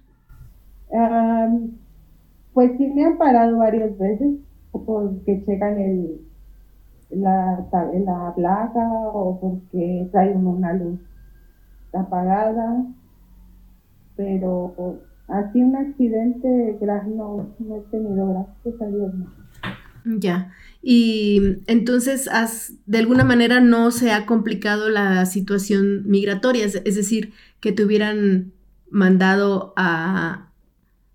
Pues 2.53 2.71
sí 2.77 2.87
me 2.87 3.05
han 3.05 3.17
parado 3.17 3.57
varias 3.57 3.97
veces 3.97 4.39
porque 4.71 5.43
checan 5.45 5.79
el, 5.79 6.21
la, 7.09 7.65
la 7.71 8.33
placa 8.35 8.87
o 9.13 9.39
porque 9.39 10.07
trae 10.11 10.33
uno 10.33 10.51
una 10.51 10.73
luz 10.73 10.99
apagada, 11.93 12.85
pero 14.15 15.01
así 15.27 15.61
un 15.61 15.75
accidente 15.75 16.77
no, 17.15 17.49
no 17.59 17.75
he 17.75 17.81
tenido, 17.91 18.47
gracias 18.63 18.81
a 18.81 18.87
Dios. 18.87 19.13
Ya. 20.05 20.51
Y 20.81 21.59
entonces, 21.67 22.27
has, 22.27 22.73
de 22.85 22.97
alguna 22.97 23.23
manera 23.23 23.59
no 23.59 23.91
se 23.91 24.11
ha 24.11 24.25
complicado 24.25 24.89
la 24.89 25.25
situación 25.25 26.07
migratoria, 26.07 26.65
es 26.65 26.95
decir, 26.95 27.33
que 27.59 27.71
te 27.71 27.85
hubieran 27.85 28.51
mandado 28.89 29.73
a 29.77 30.50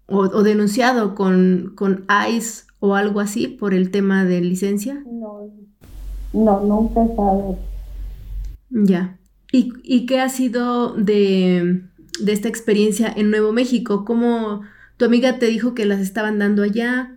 o, 0.07 0.19
o 0.19 0.43
denunciado 0.43 1.15
con, 1.15 1.73
con 1.75 2.05
ICE 2.31 2.65
o 2.81 2.95
algo 2.95 3.21
así 3.21 3.49
por 3.49 3.75
el 3.75 3.91
tema 3.91 4.25
de 4.25 4.41
licencia. 4.41 5.03
No, 5.07 5.51
no, 6.33 6.61
nunca 6.61 7.03
he 7.03 7.07
estado. 7.07 7.59
Ya. 8.71 9.19
¿Y, 9.53 9.73
y 9.83 10.07
qué 10.07 10.21
ha 10.21 10.29
sido 10.29 10.93
de, 10.95 11.83
de 12.21 12.33
esta 12.33 12.49
experiencia 12.49 13.13
en 13.15 13.31
Nuevo 13.31 13.53
México? 13.53 14.05
¿Cómo 14.05 14.63
tu 14.97 15.05
amiga 15.05 15.39
te 15.39 15.47
dijo 15.47 15.75
que 15.75 15.87
las 15.87 16.01
estaban 16.01 16.39
dando 16.39 16.63
allá? 16.63 17.17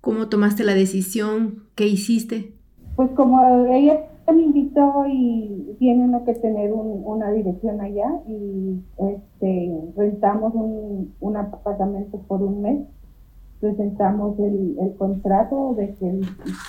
¿Cómo 0.00 0.28
tomaste 0.28 0.64
la 0.64 0.74
decisión? 0.74 1.64
¿Qué 1.74 1.86
hiciste? 1.86 2.52
Pues 2.96 3.10
como 3.16 3.66
ella 3.72 4.00
me 4.32 4.42
invitó 4.42 5.04
y 5.08 5.76
tiene 5.78 6.04
uno 6.04 6.24
que 6.24 6.34
tener 6.34 6.72
un- 6.72 7.02
una 7.04 7.30
dirección 7.32 7.80
allá 7.80 8.08
y 8.26 8.80
este, 8.98 9.72
rentamos 9.96 10.54
un, 10.54 11.12
un 11.20 11.36
apartamento 11.36 12.18
por 12.26 12.42
un 12.42 12.62
mes, 12.62 12.86
presentamos 13.60 14.38
el, 14.38 14.76
el 14.80 14.94
contrato 14.96 15.74
de 15.76 15.94
que 15.94 16.20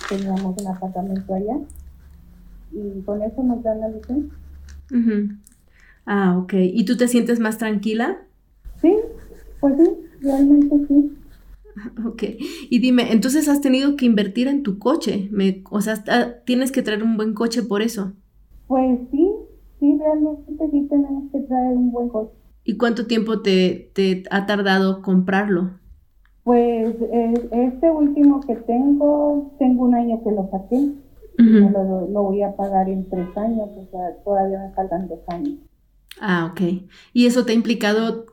teníamos 0.10 0.56
un 0.62 0.68
apartamento 0.68 1.34
allá 1.34 1.58
y 2.72 3.01
con 3.01 3.22
eso 3.22 3.41
nos 3.43 3.64
dan 3.64 3.80
la 3.82 3.89
licencia. 3.89 4.38
Ah, 6.06 6.38
ok. 6.38 6.53
¿Y 6.56 6.86
tú 6.86 6.97
te 6.97 7.08
sientes 7.08 7.39
más 7.39 7.58
tranquila? 7.58 8.18
Sí, 8.82 8.93
pues 9.60 9.76
sí, 9.78 9.89
realmente 10.22 10.76
sí. 10.88 11.18
Ok. 12.05 12.23
Y 12.69 12.80
dime, 12.80 13.11
entonces 13.11 13.47
has 13.47 13.61
tenido 13.61 13.95
que 13.95 14.05
invertir 14.05 14.47
en 14.47 14.63
tu 14.63 14.80
coche. 14.80 15.28
Me, 15.32 15.63
o 15.69 15.82
sea, 15.82 16.03
tienes 16.45 16.71
que 16.71 16.82
traer 16.82 17.03
un 17.03 17.17
buen 17.17 17.34
coche 17.34 17.63
por 17.63 17.82
eso. 17.82 18.13
Pues 18.67 18.99
sí, 19.11 19.32
sí, 19.80 19.97
realmente 19.99 20.69
sí 20.71 20.88
tenemos 20.89 21.32
que 21.32 21.39
traer 21.41 21.76
un 21.76 21.91
buen 21.91 22.09
coche. 22.09 22.32
¿Y 22.63 22.78
cuánto 22.78 23.05
tiempo 23.05 23.41
te, 23.41 23.91
te 23.93 24.23
ha 24.32 24.45
tardado 24.45 25.01
comprarlo? 25.01 25.80
Pues 26.43 26.95
eh, 27.11 27.49
este 27.51 27.89
último 27.91 28.41
que 28.41 28.55
tengo, 28.55 29.55
tengo 29.59 29.86
un 29.86 29.95
año 29.95 30.23
que 30.23 30.32
lo 30.32 30.49
saqué. 30.49 30.91
Lo, 31.38 32.07
lo 32.07 32.23
voy 32.23 32.43
a 32.43 32.55
pagar 32.55 32.88
en 32.88 33.09
tres 33.09 33.28
años, 33.36 33.69
o 33.76 33.86
sea, 33.91 34.23
todavía 34.23 34.57
me 34.57 34.73
faltan 34.73 35.09
dos 35.09 35.19
años. 35.28 35.59
Ah, 36.21 36.49
ok. 36.49 36.88
¿Y 37.11 37.26
eso 37.26 37.45
te 37.45 37.51
ha 37.51 37.55
implicado 37.55 38.26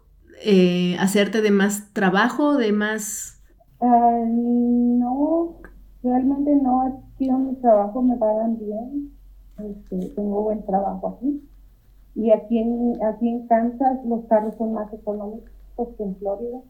eh, 0.45 0.97
hacerte 0.99 1.43
de 1.43 1.51
más 1.51 1.93
trabajo, 1.93 2.57
de 2.57 2.73
más... 2.73 3.41
No, 3.81 5.57
realmente 6.03 6.55
no, 6.57 6.83
aquí 6.83 7.29
donde 7.29 7.61
trabajo 7.61 8.03
me 8.03 8.17
pagan 8.17 8.59
bien, 8.59 9.13
este, 9.59 10.15
tengo 10.15 10.43
buen 10.43 10.65
trabajo 10.65 11.09
aquí. 11.17 11.49
Y 12.15 12.31
aquí 12.31 12.59
en, 12.59 13.03
aquí 13.03 13.29
en 13.29 13.47
Kansas 13.47 14.05
los 14.05 14.25
carros 14.27 14.55
son 14.57 14.75
más 14.75 14.93
económicos 14.93 15.51
que 15.97 16.03
en 16.03 16.17
Florida. 16.17 16.61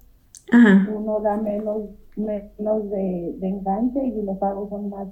Ajá. 0.53 0.89
Uno 0.95 1.21
da 1.21 1.37
menos, 1.37 1.91
menos 2.17 2.91
de, 2.91 3.37
de 3.39 3.49
enganche 3.49 4.07
y 4.07 4.23
los 4.23 4.39
pagos 4.39 4.71
son 4.71 4.89
más, 4.89 5.09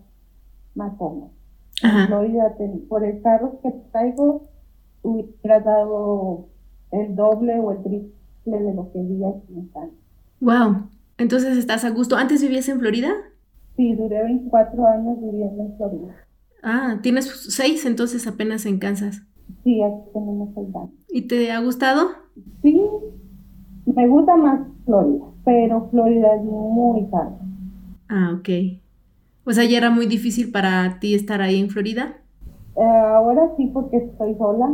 más 0.75 0.95
cómodos. 0.97 1.33
En 1.83 1.91
Ajá. 1.91 2.07
Florida, 2.07 2.55
ten- 2.57 2.87
por 2.89 3.05
el 3.05 3.21
carro 3.23 3.59
que 3.63 3.71
traigo, 3.93 4.49
hubiera 5.03 5.61
dado 5.61 6.47
el 6.93 7.15
doble 7.15 7.59
o 7.59 7.73
el 7.73 7.83
triple 7.83 8.13
de 8.45 8.75
lo 8.75 8.91
que 8.93 8.99
di 9.01 9.25
aquí 9.25 9.55
en 9.55 9.69
Kansas. 9.69 9.99
Wow. 10.41 10.89
Entonces 11.19 11.59
estás 11.59 11.85
a 11.85 11.91
gusto. 11.91 12.17
¿Antes 12.17 12.43
vivías 12.43 12.69
en 12.69 12.81
Florida? 12.81 13.13
Sí, 13.77 13.95
duré 13.95 14.23
24 14.25 14.87
años 14.87 15.19
viviendo 15.21 15.63
en 15.63 15.77
Florida. 15.77 16.15
Ah, 16.63 16.99
tienes 17.03 17.27
seis 17.27 17.85
entonces 17.87 18.27
apenas 18.27 18.67
en 18.67 18.79
Kansas. 18.79 19.23
Sí, 19.65 19.83
aquí 19.83 20.11
tenemos 20.13 20.57
el 20.57 20.67
banco. 20.67 20.93
¿Y 21.09 21.23
te 21.23 21.51
ha 21.51 21.61
gustado? 21.61 22.09
Sí, 22.63 22.81
me 23.87 24.09
gusta 24.09 24.37
más 24.37 24.61
Florida, 24.85 25.25
pero 25.45 25.89
Florida 25.91 26.35
es 26.37 26.43
muy 26.43 27.07
caro. 27.11 27.39
Ah, 28.09 28.37
ok. 28.39 28.49
O 29.45 29.53
sea, 29.53 29.65
ya 29.65 29.79
era 29.79 29.91
muy 29.91 30.07
difícil 30.07 30.53
para 30.53 30.99
ti 31.01 31.15
estar 31.15 31.41
ahí 31.43 31.61
en 31.61 31.71
Florida. 31.71 32.19
Eh, 32.77 32.83
ahora 32.83 33.51
sí, 33.57 33.71
porque 33.73 33.99
estoy 33.99 34.35
sola. 34.37 34.71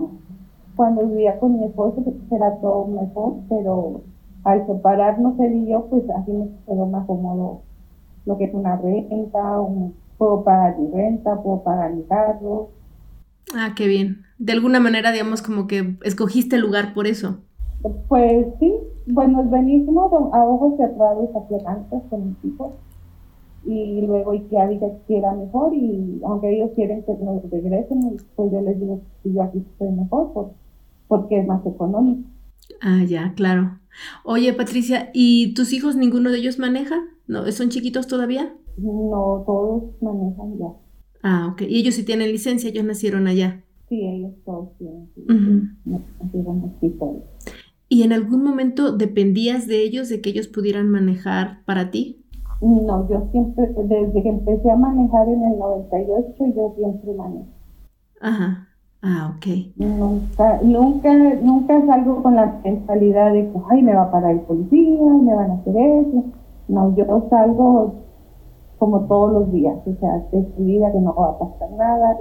Cuando 0.77 1.07
vivía 1.09 1.39
con 1.41 1.59
mi 1.59 1.67
esposo, 1.67 2.05
pues 2.05 2.17
era 2.31 2.61
todo 2.61 2.87
mejor, 2.89 3.43
pero 3.49 4.05
al 4.45 4.67
separarnos 4.67 5.39
él 5.41 5.55
y 5.55 5.71
yo, 5.73 5.89
pues 5.91 6.05
así 6.11 6.33
me 6.33 6.51
quedó 6.67 6.87
más 6.87 7.07
cómodo 7.07 7.65
lo 8.27 8.39
que 8.39 8.45
es 8.47 8.55
una 8.55 8.77
renta, 8.77 9.61
un- 9.61 9.97
puedo 10.19 10.45
pagar 10.45 10.79
mi 10.79 10.91
renta, 10.93 11.43
puedo 11.43 11.63
pagar 11.65 11.95
mi 11.95 12.05
carro. 12.07 12.75
Ah, 13.55 13.75
qué 13.77 13.87
bien. 13.89 14.25
De 14.39 14.53
alguna 14.53 14.79
manera, 14.81 15.11
digamos, 15.13 15.43
como 15.43 15.67
que 15.67 15.97
escogiste 16.03 16.57
el 16.57 16.63
lugar 16.63 16.95
por 16.95 17.07
eso. 17.09 17.45
Pues 18.09 18.47
sí, 18.59 18.75
bueno, 19.07 19.49
venimos 19.49 20.13
a 20.33 20.45
ojos 20.45 20.77
cerrados 20.77 21.31
hacia 21.35 21.63
Kansas 21.65 22.03
con 22.11 22.29
mis 22.31 22.45
hijos 22.45 22.75
y 23.63 24.03
luego 24.07 24.35
ya 24.35 24.69
diga 24.69 24.89
que 25.07 25.19
era 25.19 25.33
mejor 25.35 25.75
y 25.75 26.21
aunque 26.25 26.51
ellos 26.57 26.73
quieren 26.77 27.05
que 27.05 27.15
nos 27.15 27.43
regresen, 27.51 28.17
pues 28.37 28.53
yo 28.53 28.61
les 28.63 28.81
digo 28.81 29.03
que 29.23 29.33
yo 29.33 29.43
aquí 29.43 29.59
estoy 29.61 29.91
mejor 29.93 30.33
por- 30.35 30.55
porque 31.09 31.41
es 31.41 31.47
más 31.47 31.65
económico. 31.67 32.29
Ah, 32.81 33.03
ya, 33.07 33.33
claro. 33.35 33.79
Oye, 34.25 34.53
Patricia, 34.53 35.11
¿y 35.15 35.55
tus 35.55 35.73
hijos 35.73 35.97
ninguno 35.97 36.31
de 36.31 36.39
ellos 36.39 36.59
maneja? 36.59 36.97
¿No? 37.27 37.51
¿Son 37.53 37.69
chiquitos 37.71 38.07
todavía? 38.07 38.55
No 38.77 39.43
todos 39.47 39.85
manejan 40.03 40.59
ya. 40.59 40.67
Ah, 41.23 41.49
ok. 41.53 41.63
Y 41.63 41.79
ellos 41.81 41.95
sí 41.95 42.05
tienen 42.05 42.31
licencia, 42.31 42.69
ellos 42.71 42.85
nacieron 42.85 43.27
allá. 43.27 43.65
Sí, 43.89 44.01
ellos 44.01 44.33
todos 44.45 44.77
tienen. 44.79 45.09
sí, 45.15 45.23
Ujú. 45.23 45.69
no- 45.85 46.03
nacieron 46.23 46.73
aquí 46.77 46.91
todos. 46.99 47.23
¿Y 47.89 48.03
en 48.03 48.13
algún 48.13 48.43
momento 48.43 48.93
dependías 48.97 49.67
de 49.69 49.83
ellos, 49.83 50.09
de 50.09 50.21
que 50.21 50.31
ellos 50.31 50.49
pudieran 50.49 50.91
manejar 50.91 51.65
para 51.65 51.91
ti? 51.91 52.25
No, 52.61 53.09
yo 53.09 53.29
siempre, 53.33 53.69
desde 53.85 54.23
que 54.23 54.29
empecé 54.29 54.71
a 54.71 54.77
manejar 54.77 55.29
en 55.29 55.43
el 55.45 55.59
98, 55.59 56.35
yo 56.57 56.75
siempre 56.77 57.13
manejo. 57.15 57.47
Ajá. 58.21 58.69
Ah, 59.09 59.33
ok. 59.37 59.47
Nunca, 59.77 60.59
nunca, 60.65 61.15
nunca 61.41 61.87
salgo 61.87 62.25
con 62.25 62.35
la 62.35 62.59
mentalidad 62.65 63.33
de 63.33 63.53
que, 63.53 63.59
ay, 63.71 63.81
me 63.83 63.95
va 63.95 64.03
a 64.03 64.11
parar 64.11 64.33
el 64.33 64.41
policía, 64.41 65.13
me 65.23 65.33
van 65.33 65.53
a 65.53 65.55
hacer 65.55 65.77
eso. 65.77 66.25
No, 66.67 66.93
yo 66.97 67.29
salgo 67.31 67.95
como 68.79 69.03
todos 69.03 69.33
los 69.33 69.53
días, 69.53 69.77
o 69.87 69.95
sea, 70.01 70.25
decidida 70.33 70.91
que 70.91 70.99
no 70.99 71.15
va 71.15 71.31
a 71.31 71.39
pasar 71.39 71.71
nada. 71.79 72.19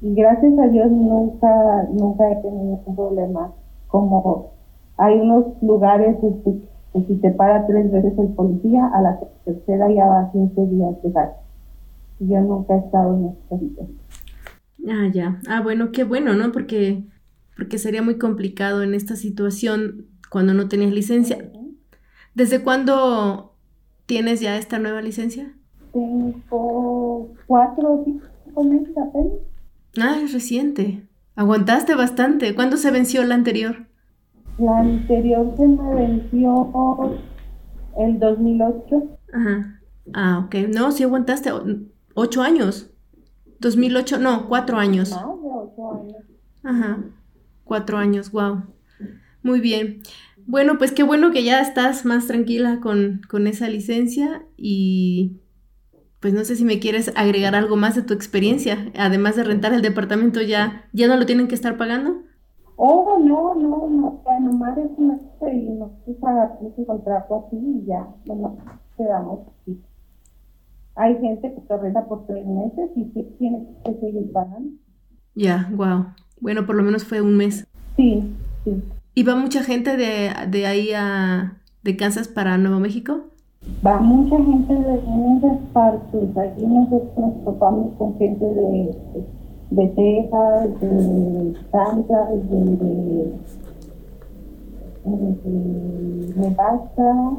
Y, 0.00 0.12
gracias 0.14 0.58
a 0.58 0.66
Dios 0.66 0.90
nunca, 0.90 1.86
nunca 1.92 2.32
he 2.32 2.36
tenido 2.42 2.80
un 2.84 2.96
problema. 2.96 3.52
Como 3.86 4.50
hay 4.96 5.20
unos 5.20 5.62
lugares 5.62 6.16
que 6.20 7.02
si 7.06 7.14
te 7.18 7.30
para 7.30 7.64
tres 7.68 7.92
veces 7.92 8.18
el 8.18 8.34
policía, 8.34 8.88
a 8.88 9.02
la 9.02 9.20
tercera 9.44 9.88
ya 9.88 10.08
va 10.08 10.32
15 10.32 10.66
días 10.66 11.00
de. 11.00 11.12
Y 12.18 12.26
Yo 12.26 12.40
nunca 12.40 12.74
he 12.74 12.78
estado 12.78 13.14
en 13.14 13.26
esta 13.26 13.56
situación. 13.56 14.01
Ah, 14.88 15.08
ya. 15.12 15.40
Ah, 15.46 15.60
bueno, 15.60 15.92
qué 15.92 16.04
bueno, 16.04 16.34
¿no? 16.34 16.52
Porque, 16.52 17.04
porque 17.56 17.78
sería 17.78 18.02
muy 18.02 18.18
complicado 18.18 18.82
en 18.82 18.94
esta 18.94 19.16
situación 19.16 20.08
cuando 20.30 20.54
no 20.54 20.68
tenías 20.68 20.92
licencia. 20.92 21.52
¿Desde 22.34 22.62
cuándo 22.62 23.54
tienes 24.06 24.40
ya 24.40 24.56
esta 24.56 24.78
nueva 24.78 25.02
licencia? 25.02 25.54
Tengo 25.92 27.34
cuatro 27.46 27.92
o 27.92 28.04
cinco 28.04 28.64
meses 28.64 28.96
apenas. 28.96 29.32
Ah, 29.98 30.20
es 30.22 30.32
reciente. 30.32 31.06
Aguantaste 31.36 31.94
bastante. 31.94 32.54
¿Cuándo 32.54 32.76
se 32.76 32.90
venció 32.90 33.22
la 33.24 33.34
anterior? 33.34 33.86
La 34.58 34.78
anterior 34.78 35.54
se 35.56 35.66
me 35.66 35.94
venció 35.94 37.20
el 37.98 38.18
2008. 38.18 39.18
Ajá. 39.32 39.80
Ah, 40.14 40.44
ok. 40.44 40.54
No, 40.68 40.92
sí 40.92 41.02
aguantaste. 41.02 41.50
Ocho 42.14 42.42
años. 42.42 42.91
2008, 43.62 44.18
no, 44.18 44.48
cuatro 44.48 44.76
años. 44.76 45.12
Ocho. 45.12 46.06
Ajá. 46.62 46.98
Cuatro 47.64 47.96
años, 47.96 48.30
wow. 48.30 48.64
Muy 49.42 49.60
bien. 49.60 50.02
Bueno, 50.46 50.76
pues 50.76 50.92
qué 50.92 51.02
bueno 51.02 51.30
que 51.30 51.44
ya 51.44 51.60
estás 51.60 52.04
más 52.04 52.26
tranquila 52.26 52.80
con, 52.80 53.22
con 53.30 53.46
esa 53.46 53.68
licencia 53.68 54.44
y 54.56 55.38
pues 56.20 56.34
no 56.34 56.44
sé 56.44 56.56
si 56.56 56.64
me 56.64 56.78
quieres 56.78 57.12
agregar 57.16 57.54
algo 57.54 57.76
más 57.76 57.96
de 57.96 58.02
tu 58.02 58.14
experiencia, 58.14 58.92
además 58.96 59.36
de 59.36 59.44
rentar 59.44 59.72
el 59.72 59.82
departamento 59.82 60.40
ya, 60.40 60.88
ya 60.92 61.08
no 61.08 61.16
lo 61.16 61.26
tienen 61.26 61.48
que 61.48 61.54
estar 61.54 61.76
pagando. 61.76 62.22
Oh, 62.76 63.18
no, 63.18 63.54
no, 63.54 63.88
no, 63.88 64.22
ya 64.24 64.40
nomás 64.40 64.78
es 64.78 64.90
una 64.96 65.18
y 65.52 65.68
nos 65.70 65.90
pagar 66.20 66.58
ese 66.62 66.84
contrato 66.86 67.46
así 67.46 67.56
y 67.56 67.86
ya, 67.86 68.06
bueno, 68.24 68.56
quedamos 68.96 69.40
aquí. 69.48 69.80
Hay 70.94 71.18
gente 71.20 71.54
que 71.54 71.60
te 71.60 71.76
renta 71.76 72.04
por 72.06 72.26
tres 72.26 72.46
meses 72.46 72.90
y 72.96 73.04
tienes 73.38 73.62
que 73.84 73.94
seguir 73.94 74.30
pagando. 74.32 74.70
Ya, 75.34 75.70
wow. 75.74 76.06
Bueno, 76.40 76.66
por 76.66 76.76
lo 76.76 76.82
menos 76.82 77.04
fue 77.04 77.22
un 77.22 77.36
mes. 77.36 77.66
Sí, 77.96 78.22
sí. 78.64 78.82
¿Y 79.14 79.22
va 79.22 79.36
mucha 79.36 79.62
gente 79.62 79.96
de, 79.96 80.30
de 80.48 80.66
ahí 80.66 80.90
a 80.94 81.58
de 81.82 81.96
Kansas 81.96 82.28
para 82.28 82.58
Nuevo 82.58 82.78
México? 82.78 83.24
Va 83.84 84.00
mucha 84.00 84.36
gente 84.36 84.74
de 84.74 85.00
muchas 85.06 85.58
partes. 85.72 86.36
Aquí 86.36 86.66
nosotros 86.66 87.16
nos 87.16 87.44
topamos 87.44 87.94
con 87.96 88.18
gente 88.18 88.44
de, 88.44 88.96
de 89.70 89.86
Texas, 89.88 90.80
de 90.80 91.54
Kansas, 91.70 92.28
de, 92.50 92.64
de, 92.76 93.32
de 95.04 96.34
Nebraska 96.36 97.38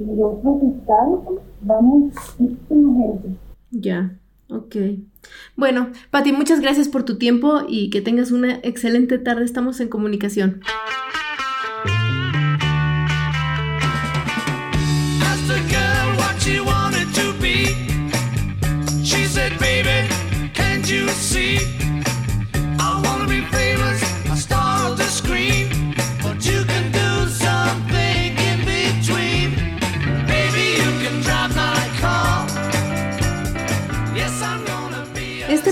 y 0.00 0.22
otros 0.22 0.62
estados. 0.76 1.40
Vamos 1.60 2.12
muchísima 2.38 3.02
gente. 3.02 3.28
Ya, 3.70 4.16
ok. 4.50 4.76
Bueno, 5.56 5.88
Pati, 6.10 6.32
muchas 6.32 6.60
gracias 6.60 6.88
por 6.88 7.02
tu 7.02 7.18
tiempo 7.18 7.62
y 7.68 7.90
que 7.90 8.00
tengas 8.00 8.30
una 8.30 8.60
excelente 8.62 9.18
tarde. 9.18 9.44
Estamos 9.44 9.80
en 9.80 9.88
comunicación. 9.88 10.60
Este 21.30 21.77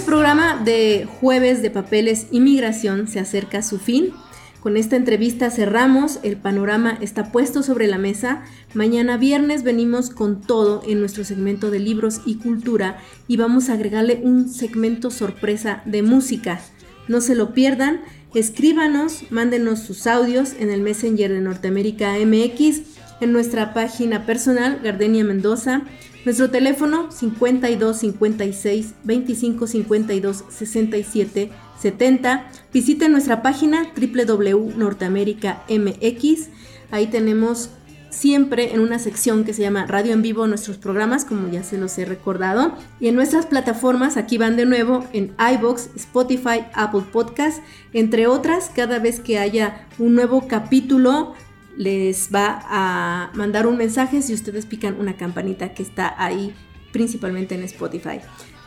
programa 0.06 0.62
de 0.64 1.08
Jueves 1.20 1.62
de 1.62 1.70
Papeles 1.70 2.28
Inmigración 2.30 3.08
se 3.08 3.18
acerca 3.18 3.58
a 3.58 3.62
su 3.62 3.80
fin. 3.80 4.12
Con 4.60 4.76
esta 4.76 4.94
entrevista 4.94 5.50
cerramos, 5.50 6.20
el 6.22 6.36
panorama 6.36 6.96
está 7.00 7.32
puesto 7.32 7.64
sobre 7.64 7.88
la 7.88 7.98
mesa. 7.98 8.44
Mañana 8.72 9.16
viernes 9.16 9.64
venimos 9.64 10.10
con 10.10 10.40
todo 10.40 10.80
en 10.86 11.00
nuestro 11.00 11.24
segmento 11.24 11.72
de 11.72 11.80
libros 11.80 12.20
y 12.24 12.36
cultura 12.36 12.98
y 13.26 13.36
vamos 13.36 13.68
a 13.68 13.72
agregarle 13.72 14.20
un 14.22 14.48
segmento 14.48 15.10
sorpresa 15.10 15.82
de 15.86 16.02
música. 16.02 16.60
No 17.08 17.20
se 17.20 17.34
lo 17.34 17.52
pierdan, 17.52 18.00
escríbanos, 18.32 19.24
mándenos 19.30 19.80
sus 19.80 20.06
audios 20.06 20.52
en 20.60 20.70
el 20.70 20.82
Messenger 20.82 21.32
de 21.32 21.40
Norteamérica 21.40 22.14
MX, 22.24 22.82
en 23.20 23.32
nuestra 23.32 23.74
página 23.74 24.24
personal 24.24 24.78
Gardenia 24.84 25.24
Mendoza, 25.24 25.82
nuestro 26.26 26.50
teléfono 26.50 27.10
52 27.10 27.96
56 27.96 28.94
25 29.04 29.66
52 29.66 30.44
67 30.50 31.50
70. 31.80 32.50
Visiten 32.72 33.12
nuestra 33.12 33.42
página 33.42 33.86
www.norteamerica.mx. 33.96 36.48
Ahí 36.90 37.06
tenemos 37.06 37.70
siempre 38.10 38.74
en 38.74 38.80
una 38.80 38.98
sección 38.98 39.44
que 39.44 39.54
se 39.54 39.62
llama 39.62 39.86
Radio 39.86 40.12
en 40.14 40.22
Vivo 40.22 40.48
nuestros 40.48 40.78
programas, 40.78 41.24
como 41.24 41.46
ya 41.48 41.62
se 41.62 41.78
los 41.78 41.96
he 41.98 42.04
recordado. 42.04 42.74
Y 42.98 43.06
en 43.08 43.14
nuestras 43.14 43.46
plataformas, 43.46 44.16
aquí 44.16 44.36
van 44.36 44.56
de 44.56 44.66
nuevo 44.66 45.06
en 45.12 45.32
iBox, 45.38 45.90
Spotify, 45.94 46.64
Apple 46.74 47.04
Podcast, 47.12 47.62
entre 47.92 48.26
otras, 48.26 48.72
cada 48.74 48.98
vez 48.98 49.20
que 49.20 49.38
haya 49.38 49.86
un 49.98 50.16
nuevo 50.16 50.48
capítulo 50.48 51.34
les 51.76 52.30
va 52.34 52.62
a 52.68 53.30
mandar 53.34 53.66
un 53.66 53.76
mensaje 53.76 54.22
si 54.22 54.34
ustedes 54.34 54.66
pican 54.66 54.98
una 54.98 55.16
campanita 55.16 55.74
que 55.74 55.82
está 55.82 56.14
ahí 56.18 56.54
principalmente 56.92 57.54
en 57.54 57.62
Spotify. 57.64 58.20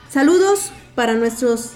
Saludos 0.10 0.72
para 0.95 1.16
nuestros 1.16 1.74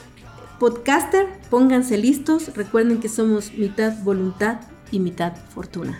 podcaster, 0.59 1.27
pónganse 1.49 1.97
listos, 1.97 2.55
recuerden 2.55 2.99
que 2.99 3.09
somos 3.09 3.53
mitad 3.53 3.93
voluntad 4.03 4.61
y 4.91 4.99
mitad 4.99 5.35
fortuna. 5.53 5.99